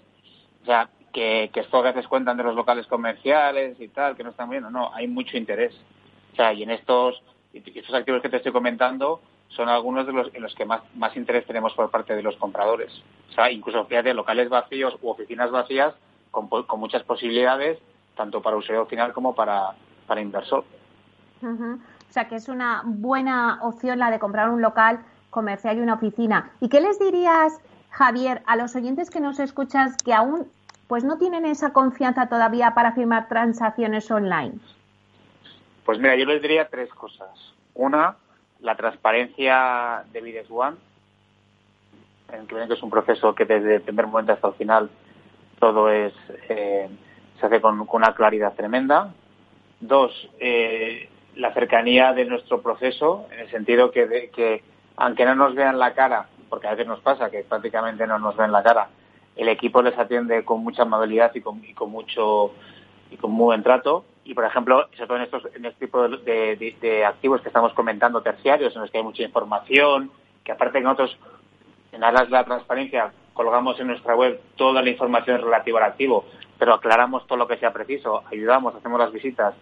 O 0.61 0.65
sea, 0.65 0.89
que, 1.13 1.49
que 1.53 1.61
esto 1.61 1.77
a 1.77 1.83
veces 1.83 2.07
cuentan 2.07 2.37
de 2.37 2.43
los 2.43 2.55
locales 2.55 2.85
comerciales 2.85 3.79
y 3.79 3.87
tal, 3.87 4.15
que 4.15 4.23
no 4.23 4.31
están 4.31 4.49
bien, 4.49 4.65
no, 4.71 4.93
hay 4.93 5.07
mucho 5.07 5.37
interés. 5.37 5.73
O 6.37 6.39
sea, 6.39 6.53
y 6.53 6.61
en 6.61 6.69
estos, 6.69 7.19
estos 7.51 7.95
activos 7.95 8.21
que 8.21 8.29
te 8.29 8.37
estoy 8.37 8.51
comentando 8.51 9.21
son 9.47 9.69
algunos 9.69 10.05
de 10.05 10.13
los 10.13 10.31
en 10.35 10.43
los 10.43 10.53
que 10.53 10.65
más, 10.65 10.81
más 10.93 11.17
interés 11.17 11.47
tenemos 11.47 11.73
por 11.73 11.89
parte 11.89 12.15
de 12.15 12.21
los 12.21 12.35
compradores. 12.35 12.93
O 13.31 13.33
sea, 13.33 13.51
incluso, 13.51 13.83
fíjate, 13.85 14.13
locales 14.13 14.47
vacíos 14.47 14.95
u 15.01 15.09
oficinas 15.09 15.49
vacías 15.49 15.95
con, 16.29 16.47
con 16.47 16.79
muchas 16.79 17.01
posibilidades, 17.01 17.79
tanto 18.15 18.39
para 18.43 18.55
usuario 18.55 18.85
final 18.85 19.13
como 19.13 19.33
para, 19.33 19.71
para 20.05 20.21
inversor. 20.21 20.63
O 21.41 21.79
sea, 22.11 22.27
que 22.27 22.35
es 22.35 22.49
una 22.49 22.83
buena 22.85 23.57
opción 23.63 23.97
la 23.97 24.11
de 24.11 24.19
comprar 24.19 24.51
un 24.51 24.61
local 24.61 24.99
comercial 25.31 25.77
y 25.77 25.81
una 25.81 25.95
oficina. 25.95 26.51
¿Y 26.61 26.69
qué 26.69 26.81
les 26.81 26.99
dirías, 26.99 27.59
Javier, 27.89 28.43
a 28.45 28.55
los 28.57 28.75
oyentes 28.75 29.09
que 29.09 29.21
nos 29.21 29.39
escuchas 29.39 29.97
que 29.97 30.13
aún 30.13 30.45
pues 30.87 31.03
no 31.03 31.17
tienen 31.17 31.45
esa 31.47 31.73
confianza 31.73 32.29
todavía 32.29 32.75
para 32.75 32.91
firmar 32.91 33.27
transacciones 33.27 34.11
online? 34.11 34.59
Pues 35.87 35.99
mira, 35.99 36.17
yo 36.17 36.25
les 36.25 36.41
diría 36.41 36.67
tres 36.67 36.89
cosas. 36.89 37.29
Una, 37.73 38.17
la 38.59 38.75
transparencia 38.75 40.03
de 40.11 40.19
Bides 40.19 40.51
One, 40.51 40.75
en 42.33 42.45
que 42.45 42.73
es 42.73 42.83
un 42.83 42.89
proceso 42.89 43.33
que 43.33 43.45
desde 43.45 43.75
el 43.75 43.81
primer 43.83 44.05
momento 44.05 44.33
hasta 44.33 44.49
el 44.49 44.53
final 44.55 44.89
todo 45.59 45.89
es 45.89 46.13
eh, 46.49 46.89
se 47.39 47.45
hace 47.45 47.61
con, 47.61 47.87
una 47.89 48.13
claridad 48.13 48.53
tremenda. 48.53 49.13
Dos, 49.79 50.11
eh, 50.41 51.07
la 51.37 51.53
cercanía 51.53 52.11
de 52.11 52.25
nuestro 52.25 52.61
proceso, 52.61 53.25
en 53.31 53.39
el 53.39 53.49
sentido 53.49 53.89
que, 53.89 54.29
que 54.35 54.63
aunque 54.97 55.23
no 55.23 55.35
nos 55.35 55.55
vean 55.55 55.79
la 55.79 55.93
cara, 55.93 56.27
porque 56.49 56.67
a 56.67 56.71
veces 56.71 56.87
nos 56.87 56.99
pasa 56.99 57.31
que 57.31 57.45
prácticamente 57.45 58.05
no 58.05 58.19
nos 58.19 58.35
ven 58.35 58.51
la 58.51 58.61
cara, 58.61 58.89
el 59.37 59.47
equipo 59.47 59.81
les 59.81 59.97
atiende 59.97 60.43
con 60.43 60.65
mucha 60.65 60.81
amabilidad 60.81 61.31
y 61.33 61.39
con, 61.39 61.61
mucho 61.89 62.51
y 63.09 63.15
con 63.15 63.31
muy 63.31 63.45
buen 63.45 63.63
trato. 63.63 64.03
Y, 64.27 64.33
por 64.33 64.43
ejemplo, 64.43 64.89
sobre 64.97 65.07
todo 65.07 65.17
en, 65.17 65.23
estos, 65.23 65.45
en 65.55 65.65
este 65.65 65.85
tipo 65.85 66.05
de, 66.05 67.05
activos 67.07 67.39
que 67.39 67.47
estamos 67.47 67.71
comentando, 67.71 68.21
terciarios, 68.21 68.75
en 68.75 68.81
los 68.81 68.91
que 68.91 68.97
hay 68.97 69.03
mucha 69.03 69.23
información, 69.23 70.11
que 70.43 70.51
aparte 70.51 70.79
que 70.79 70.83
nosotros, 70.83 71.17
en 71.93 72.03
aras 72.03 72.25
de 72.25 72.31
la 72.31 72.43
transparencia, 72.43 73.13
colgamos 73.31 73.79
en 73.79 73.87
nuestra 73.87 74.17
web 74.17 74.41
toda 74.57 74.81
la 74.81 74.89
información 74.89 75.41
relativa 75.41 75.79
al 75.79 75.91
activo, 75.91 76.25
pero 76.59 76.73
aclaramos 76.73 77.25
todo 77.25 77.37
lo 77.37 77.47
que 77.47 77.55
sea 77.55 77.71
preciso, 77.71 78.23
ayudamos, 78.29 78.75
hacemos 78.75 78.99
las 78.99 79.13
visitas 79.13 79.55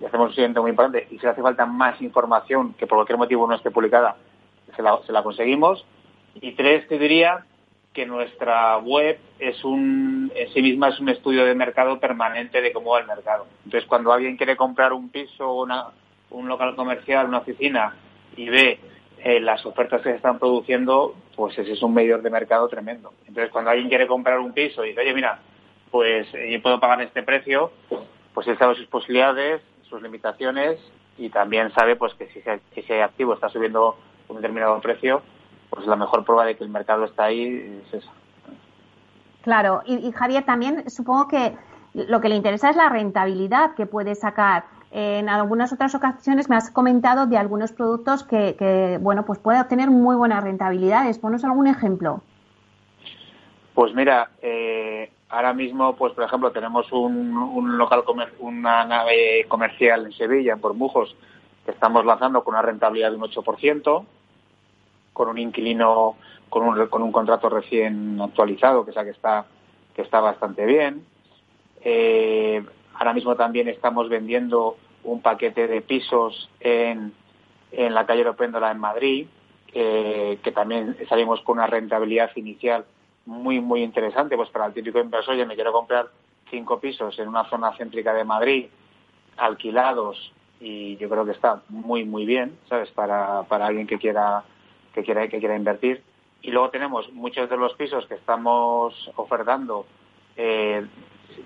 y 0.00 0.04
hacemos 0.04 0.28
un 0.28 0.34
siguiente 0.36 0.60
muy 0.60 0.70
importante. 0.70 1.08
Y 1.10 1.18
si 1.18 1.26
hace 1.26 1.42
falta 1.42 1.66
más 1.66 2.00
información 2.00 2.74
que 2.74 2.86
por 2.86 2.98
cualquier 2.98 3.18
motivo 3.18 3.48
no 3.48 3.56
esté 3.56 3.72
publicada, 3.72 4.14
se 4.76 4.82
la, 4.82 5.00
se 5.04 5.10
la 5.10 5.24
conseguimos. 5.24 5.84
Y 6.36 6.52
tres, 6.52 6.86
te 6.86 6.96
diría 6.96 7.44
que 7.92 8.06
nuestra 8.06 8.78
web 8.78 9.18
es 9.38 9.62
un, 9.64 10.32
en 10.34 10.52
sí 10.52 10.62
misma 10.62 10.88
es 10.88 11.00
un 11.00 11.10
estudio 11.10 11.44
de 11.44 11.54
mercado 11.54 12.00
permanente 12.00 12.62
de 12.62 12.72
cómo 12.72 12.92
va 12.92 13.00
el 13.00 13.06
mercado. 13.06 13.46
Entonces, 13.64 13.88
cuando 13.88 14.12
alguien 14.12 14.36
quiere 14.36 14.56
comprar 14.56 14.92
un 14.92 15.10
piso, 15.10 15.52
una, 15.54 15.88
un 16.30 16.48
local 16.48 16.74
comercial, 16.74 17.28
una 17.28 17.38
oficina 17.38 17.94
y 18.36 18.48
ve 18.48 18.80
eh, 19.18 19.40
las 19.40 19.64
ofertas 19.66 20.00
que 20.00 20.10
se 20.10 20.16
están 20.16 20.38
produciendo, 20.38 21.14
pues 21.36 21.56
ese 21.58 21.72
es 21.72 21.82
un 21.82 21.92
medidor 21.92 22.22
de 22.22 22.30
mercado 22.30 22.66
tremendo. 22.68 23.12
Entonces, 23.26 23.50
cuando 23.52 23.70
alguien 23.70 23.88
quiere 23.88 24.06
comprar 24.06 24.38
un 24.40 24.52
piso 24.52 24.84
y 24.84 24.88
dice, 24.88 25.02
oye, 25.02 25.14
mira, 25.14 25.40
pues 25.90 26.26
eh, 26.34 26.50
yo 26.50 26.62
puedo 26.62 26.80
pagar 26.80 27.02
este 27.02 27.22
precio, 27.22 27.72
pues 28.32 28.48
él 28.48 28.56
sabe 28.58 28.74
sus 28.74 28.86
posibilidades, 28.86 29.60
sus 29.82 30.00
limitaciones 30.00 30.78
y 31.18 31.28
también 31.28 31.70
sabe 31.72 31.96
pues 31.96 32.14
que 32.14 32.26
si 32.28 32.42
ese 32.74 33.02
activo 33.02 33.34
está 33.34 33.50
subiendo 33.50 33.98
un 34.28 34.36
determinado 34.36 34.80
precio, 34.80 35.22
pues 35.72 35.86
la 35.86 35.96
mejor 35.96 36.24
prueba 36.24 36.44
de 36.44 36.54
que 36.54 36.64
el 36.64 36.70
mercado 36.70 37.04
está 37.04 37.24
ahí 37.24 37.82
es 37.86 37.94
esa. 37.94 38.10
Claro, 39.40 39.82
y, 39.86 40.12
Javier, 40.12 40.44
también 40.44 40.88
supongo 40.90 41.28
que 41.28 41.56
lo 41.94 42.20
que 42.20 42.28
le 42.28 42.36
interesa 42.36 42.70
es 42.70 42.76
la 42.76 42.90
rentabilidad 42.90 43.74
que 43.74 43.86
puede 43.86 44.14
sacar. 44.14 44.64
En 44.90 45.30
algunas 45.30 45.72
otras 45.72 45.94
ocasiones 45.94 46.50
me 46.50 46.56
has 46.56 46.70
comentado 46.70 47.26
de 47.26 47.38
algunos 47.38 47.72
productos 47.72 48.22
que, 48.22 48.98
bueno, 49.00 49.24
pues 49.24 49.38
puede 49.38 49.60
obtener 49.60 49.90
muy 49.90 50.14
buenas 50.14 50.44
rentabilidades. 50.44 51.18
Ponos 51.18 51.42
algún 51.42 51.66
ejemplo. 51.66 52.20
Pues 53.74 53.94
mira, 53.94 54.30
eh, 54.42 55.10
ahora 55.30 55.54
mismo, 55.54 55.96
pues 55.96 56.12
por 56.12 56.24
ejemplo, 56.24 56.52
tenemos 56.52 56.92
un, 56.92 57.34
un 57.34 57.78
local, 57.78 58.04
una 58.40 58.84
nave 58.84 59.46
comercial 59.48 60.04
en 60.04 60.12
Sevilla, 60.12 60.52
en 60.52 60.60
Bormujos, 60.60 61.16
que 61.64 61.70
estamos 61.70 62.04
lanzando 62.04 62.44
con 62.44 62.54
una 62.54 62.62
rentabilidad 62.62 63.10
de 63.10 63.16
un 63.16 63.22
8% 63.22 64.04
con 65.12 65.28
un 65.28 65.38
inquilino 65.38 66.16
con 66.48 66.68
un, 66.68 66.86
con 66.88 67.02
un 67.02 67.12
contrato 67.12 67.48
recién 67.48 68.20
actualizado, 68.20 68.84
que 68.84 68.92
sea 68.92 69.04
que 69.04 69.10
está, 69.10 69.46
que 69.94 70.02
está 70.02 70.20
bastante 70.20 70.66
bien. 70.66 71.04
Eh, 71.82 72.62
ahora 72.94 73.14
mismo 73.14 73.34
también 73.36 73.68
estamos 73.68 74.08
vendiendo 74.08 74.76
un 75.04 75.22
paquete 75.22 75.66
de 75.66 75.80
pisos 75.80 76.50
en, 76.60 77.12
en 77.72 77.94
la 77.94 78.04
calle 78.04 78.24
Lopéndola 78.24 78.70
en 78.70 78.78
Madrid, 78.78 79.26
eh, 79.72 80.38
que 80.42 80.52
también 80.52 80.96
salimos 81.08 81.40
con 81.40 81.56
una 81.56 81.66
rentabilidad 81.66 82.30
inicial 82.36 82.84
muy, 83.24 83.60
muy 83.60 83.82
interesante, 83.82 84.36
pues 84.36 84.50
para 84.50 84.66
el 84.66 84.74
típico 84.74 84.98
inversor, 85.00 85.34
yo 85.36 85.46
me 85.46 85.54
quiero 85.54 85.72
comprar 85.72 86.08
cinco 86.50 86.78
pisos 86.80 87.18
en 87.18 87.28
una 87.28 87.48
zona 87.48 87.72
céntrica 87.78 88.12
de 88.12 88.24
Madrid, 88.24 88.66
alquilados, 89.38 90.32
y 90.60 90.96
yo 90.98 91.08
creo 91.08 91.24
que 91.24 91.32
está 91.32 91.62
muy, 91.70 92.04
muy 92.04 92.26
bien, 92.26 92.58
¿sabes? 92.68 92.90
Para, 92.90 93.44
para 93.44 93.66
alguien 93.66 93.86
que 93.86 93.98
quiera 93.98 94.44
que 94.92 95.02
quiera, 95.02 95.28
que 95.28 95.38
quiera 95.38 95.56
invertir. 95.56 96.02
Y 96.42 96.50
luego 96.50 96.70
tenemos 96.70 97.12
muchos 97.12 97.48
de 97.48 97.56
los 97.56 97.74
pisos 97.74 98.06
que 98.06 98.14
estamos 98.14 99.10
ofertando 99.16 99.86
eh, 100.36 100.84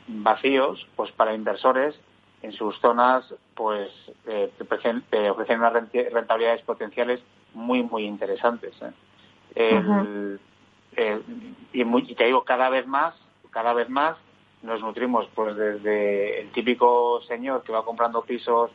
vacíos, 0.09 0.86
pues 0.97 1.12
para 1.12 1.34
inversores 1.34 1.99
en 2.42 2.53
sus 2.53 2.78
zonas, 2.80 3.34
pues 3.55 3.90
eh, 4.26 4.51
ofrecen, 4.61 5.05
ofrecen 5.30 5.59
unas 5.59 5.72
rentabilidades 5.72 6.62
potenciales 6.62 7.20
muy, 7.55 7.82
muy 7.82 8.05
interesantes. 8.05 8.74
¿eh? 9.55 10.38
y, 11.72 11.82
y, 11.82 12.14
te 12.14 12.24
digo, 12.24 12.44
cada 12.44 12.68
vez 12.68 12.86
más, 12.86 13.14
cada 13.51 13.72
vez 13.72 13.88
más 13.88 14.16
nos 14.62 14.80
nutrimos 14.80 15.28
pues 15.34 15.57
desde 15.57 16.40
el 16.40 16.51
típico 16.53 17.20
señor 17.22 17.62
que 17.62 17.72
va 17.72 17.84
comprando 17.84 18.22
pisos 18.22 18.70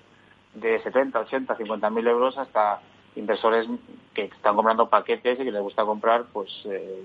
de 0.53 0.81
70, 0.81 1.19
80, 1.19 1.55
50 1.55 1.89
mil 1.89 2.07
euros 2.07 2.37
hasta 2.37 2.81
inversores 3.15 3.67
que 4.13 4.25
están 4.25 4.55
comprando 4.55 4.89
paquetes 4.89 5.39
y 5.39 5.43
que 5.43 5.51
les 5.51 5.61
gusta 5.61 5.83
comprar, 5.83 6.25
pues, 6.31 6.49
eh, 6.65 7.03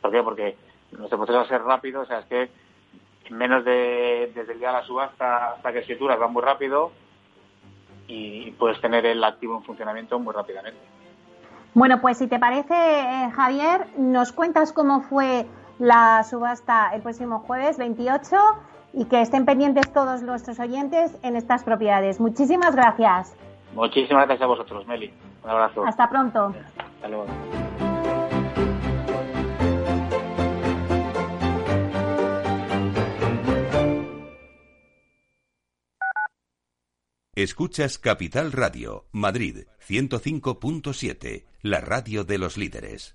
¿por 0.00 0.10
qué? 0.10 0.22
Porque 0.22 0.56
nuestro 0.92 1.18
proceso 1.18 1.38
va 1.38 1.44
a 1.44 1.48
ser 1.48 1.62
rápido, 1.62 2.02
o 2.02 2.06
sea, 2.06 2.20
es 2.20 2.26
que 2.26 2.50
menos 3.30 3.64
de 3.64 4.30
desde 4.34 4.52
el 4.52 4.58
día 4.58 4.68
de 4.68 4.74
la 4.74 4.84
subasta 4.84 5.52
hasta 5.52 5.72
que 5.72 5.80
escrituras 5.80 6.20
va 6.20 6.28
muy 6.28 6.42
rápido 6.42 6.92
y 8.06 8.52
puedes 8.52 8.80
tener 8.80 9.04
el 9.04 9.22
activo 9.24 9.56
en 9.56 9.64
funcionamiento 9.64 10.18
muy 10.18 10.32
rápidamente. 10.32 10.78
Bueno, 11.74 12.00
pues 12.00 12.18
si 12.18 12.28
te 12.28 12.38
parece, 12.38 12.74
eh, 12.74 13.30
Javier, 13.34 13.88
nos 13.98 14.32
cuentas 14.32 14.72
cómo 14.72 15.02
fue 15.02 15.46
la 15.78 16.22
subasta 16.22 16.90
el 16.94 17.02
próximo 17.02 17.40
jueves 17.40 17.76
28 17.76 18.36
y 18.94 19.04
que 19.06 19.20
estén 19.20 19.44
pendientes 19.44 19.92
todos 19.92 20.22
nuestros 20.22 20.58
oyentes 20.58 21.18
en 21.22 21.36
estas 21.36 21.64
propiedades. 21.64 22.18
Muchísimas 22.18 22.74
gracias. 22.74 23.36
Muchísimas 23.76 24.26
gracias 24.26 24.42
a 24.42 24.46
vosotros, 24.46 24.86
Meli. 24.86 25.12
Un 25.44 25.50
abrazo. 25.50 25.84
Hasta 25.84 26.08
pronto. 26.08 26.54
Hasta 26.78 27.08
luego. 27.08 27.26
Escuchas 37.34 37.98
Capital 37.98 38.50
Radio, 38.52 39.04
Madrid 39.12 39.66
105.7, 39.86 41.44
la 41.60 41.82
radio 41.82 42.24
de 42.24 42.38
los 42.38 42.56
líderes. 42.56 43.14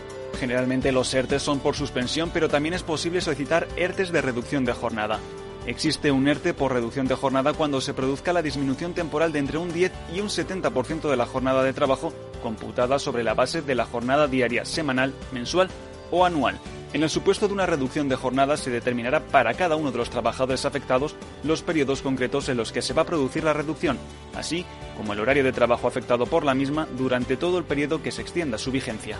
Generalmente 0.41 0.91
los 0.91 1.13
ERTES 1.13 1.43
son 1.43 1.59
por 1.59 1.75
suspensión, 1.75 2.31
pero 2.33 2.49
también 2.49 2.73
es 2.73 2.81
posible 2.81 3.21
solicitar 3.21 3.67
ERTES 3.75 4.11
de 4.11 4.21
reducción 4.21 4.65
de 4.65 4.73
jornada. 4.73 5.19
Existe 5.67 6.11
un 6.11 6.27
ERTE 6.27 6.55
por 6.55 6.73
reducción 6.73 7.05
de 7.05 7.13
jornada 7.13 7.53
cuando 7.53 7.79
se 7.79 7.93
produzca 7.93 8.33
la 8.33 8.41
disminución 8.41 8.95
temporal 8.95 9.31
de 9.31 9.37
entre 9.37 9.59
un 9.59 9.71
10 9.71 9.91
y 10.15 10.19
un 10.19 10.29
70% 10.29 11.11
de 11.11 11.15
la 11.15 11.27
jornada 11.27 11.61
de 11.61 11.73
trabajo 11.73 12.11
computada 12.41 12.97
sobre 12.97 13.23
la 13.23 13.35
base 13.35 13.61
de 13.61 13.75
la 13.75 13.85
jornada 13.85 14.27
diaria, 14.27 14.65
semanal, 14.65 15.13
mensual 15.31 15.69
o 16.09 16.25
anual. 16.25 16.57
En 16.91 17.03
el 17.03 17.11
supuesto 17.11 17.47
de 17.47 17.53
una 17.53 17.67
reducción 17.67 18.09
de 18.09 18.15
jornada 18.15 18.57
se 18.57 18.71
determinará 18.71 19.19
para 19.19 19.53
cada 19.53 19.75
uno 19.75 19.91
de 19.91 19.99
los 19.99 20.09
trabajadores 20.09 20.65
afectados 20.65 21.15
los 21.43 21.61
periodos 21.61 22.01
concretos 22.01 22.49
en 22.49 22.57
los 22.57 22.71
que 22.71 22.81
se 22.81 22.95
va 22.95 23.03
a 23.03 23.05
producir 23.05 23.43
la 23.43 23.53
reducción, 23.53 23.99
así 24.35 24.65
como 24.97 25.13
el 25.13 25.19
horario 25.19 25.43
de 25.43 25.53
trabajo 25.53 25.87
afectado 25.87 26.25
por 26.25 26.43
la 26.43 26.55
misma 26.55 26.87
durante 26.97 27.37
todo 27.37 27.59
el 27.59 27.63
periodo 27.63 28.01
que 28.01 28.11
se 28.11 28.23
extienda 28.23 28.57
su 28.57 28.71
vigencia. 28.71 29.19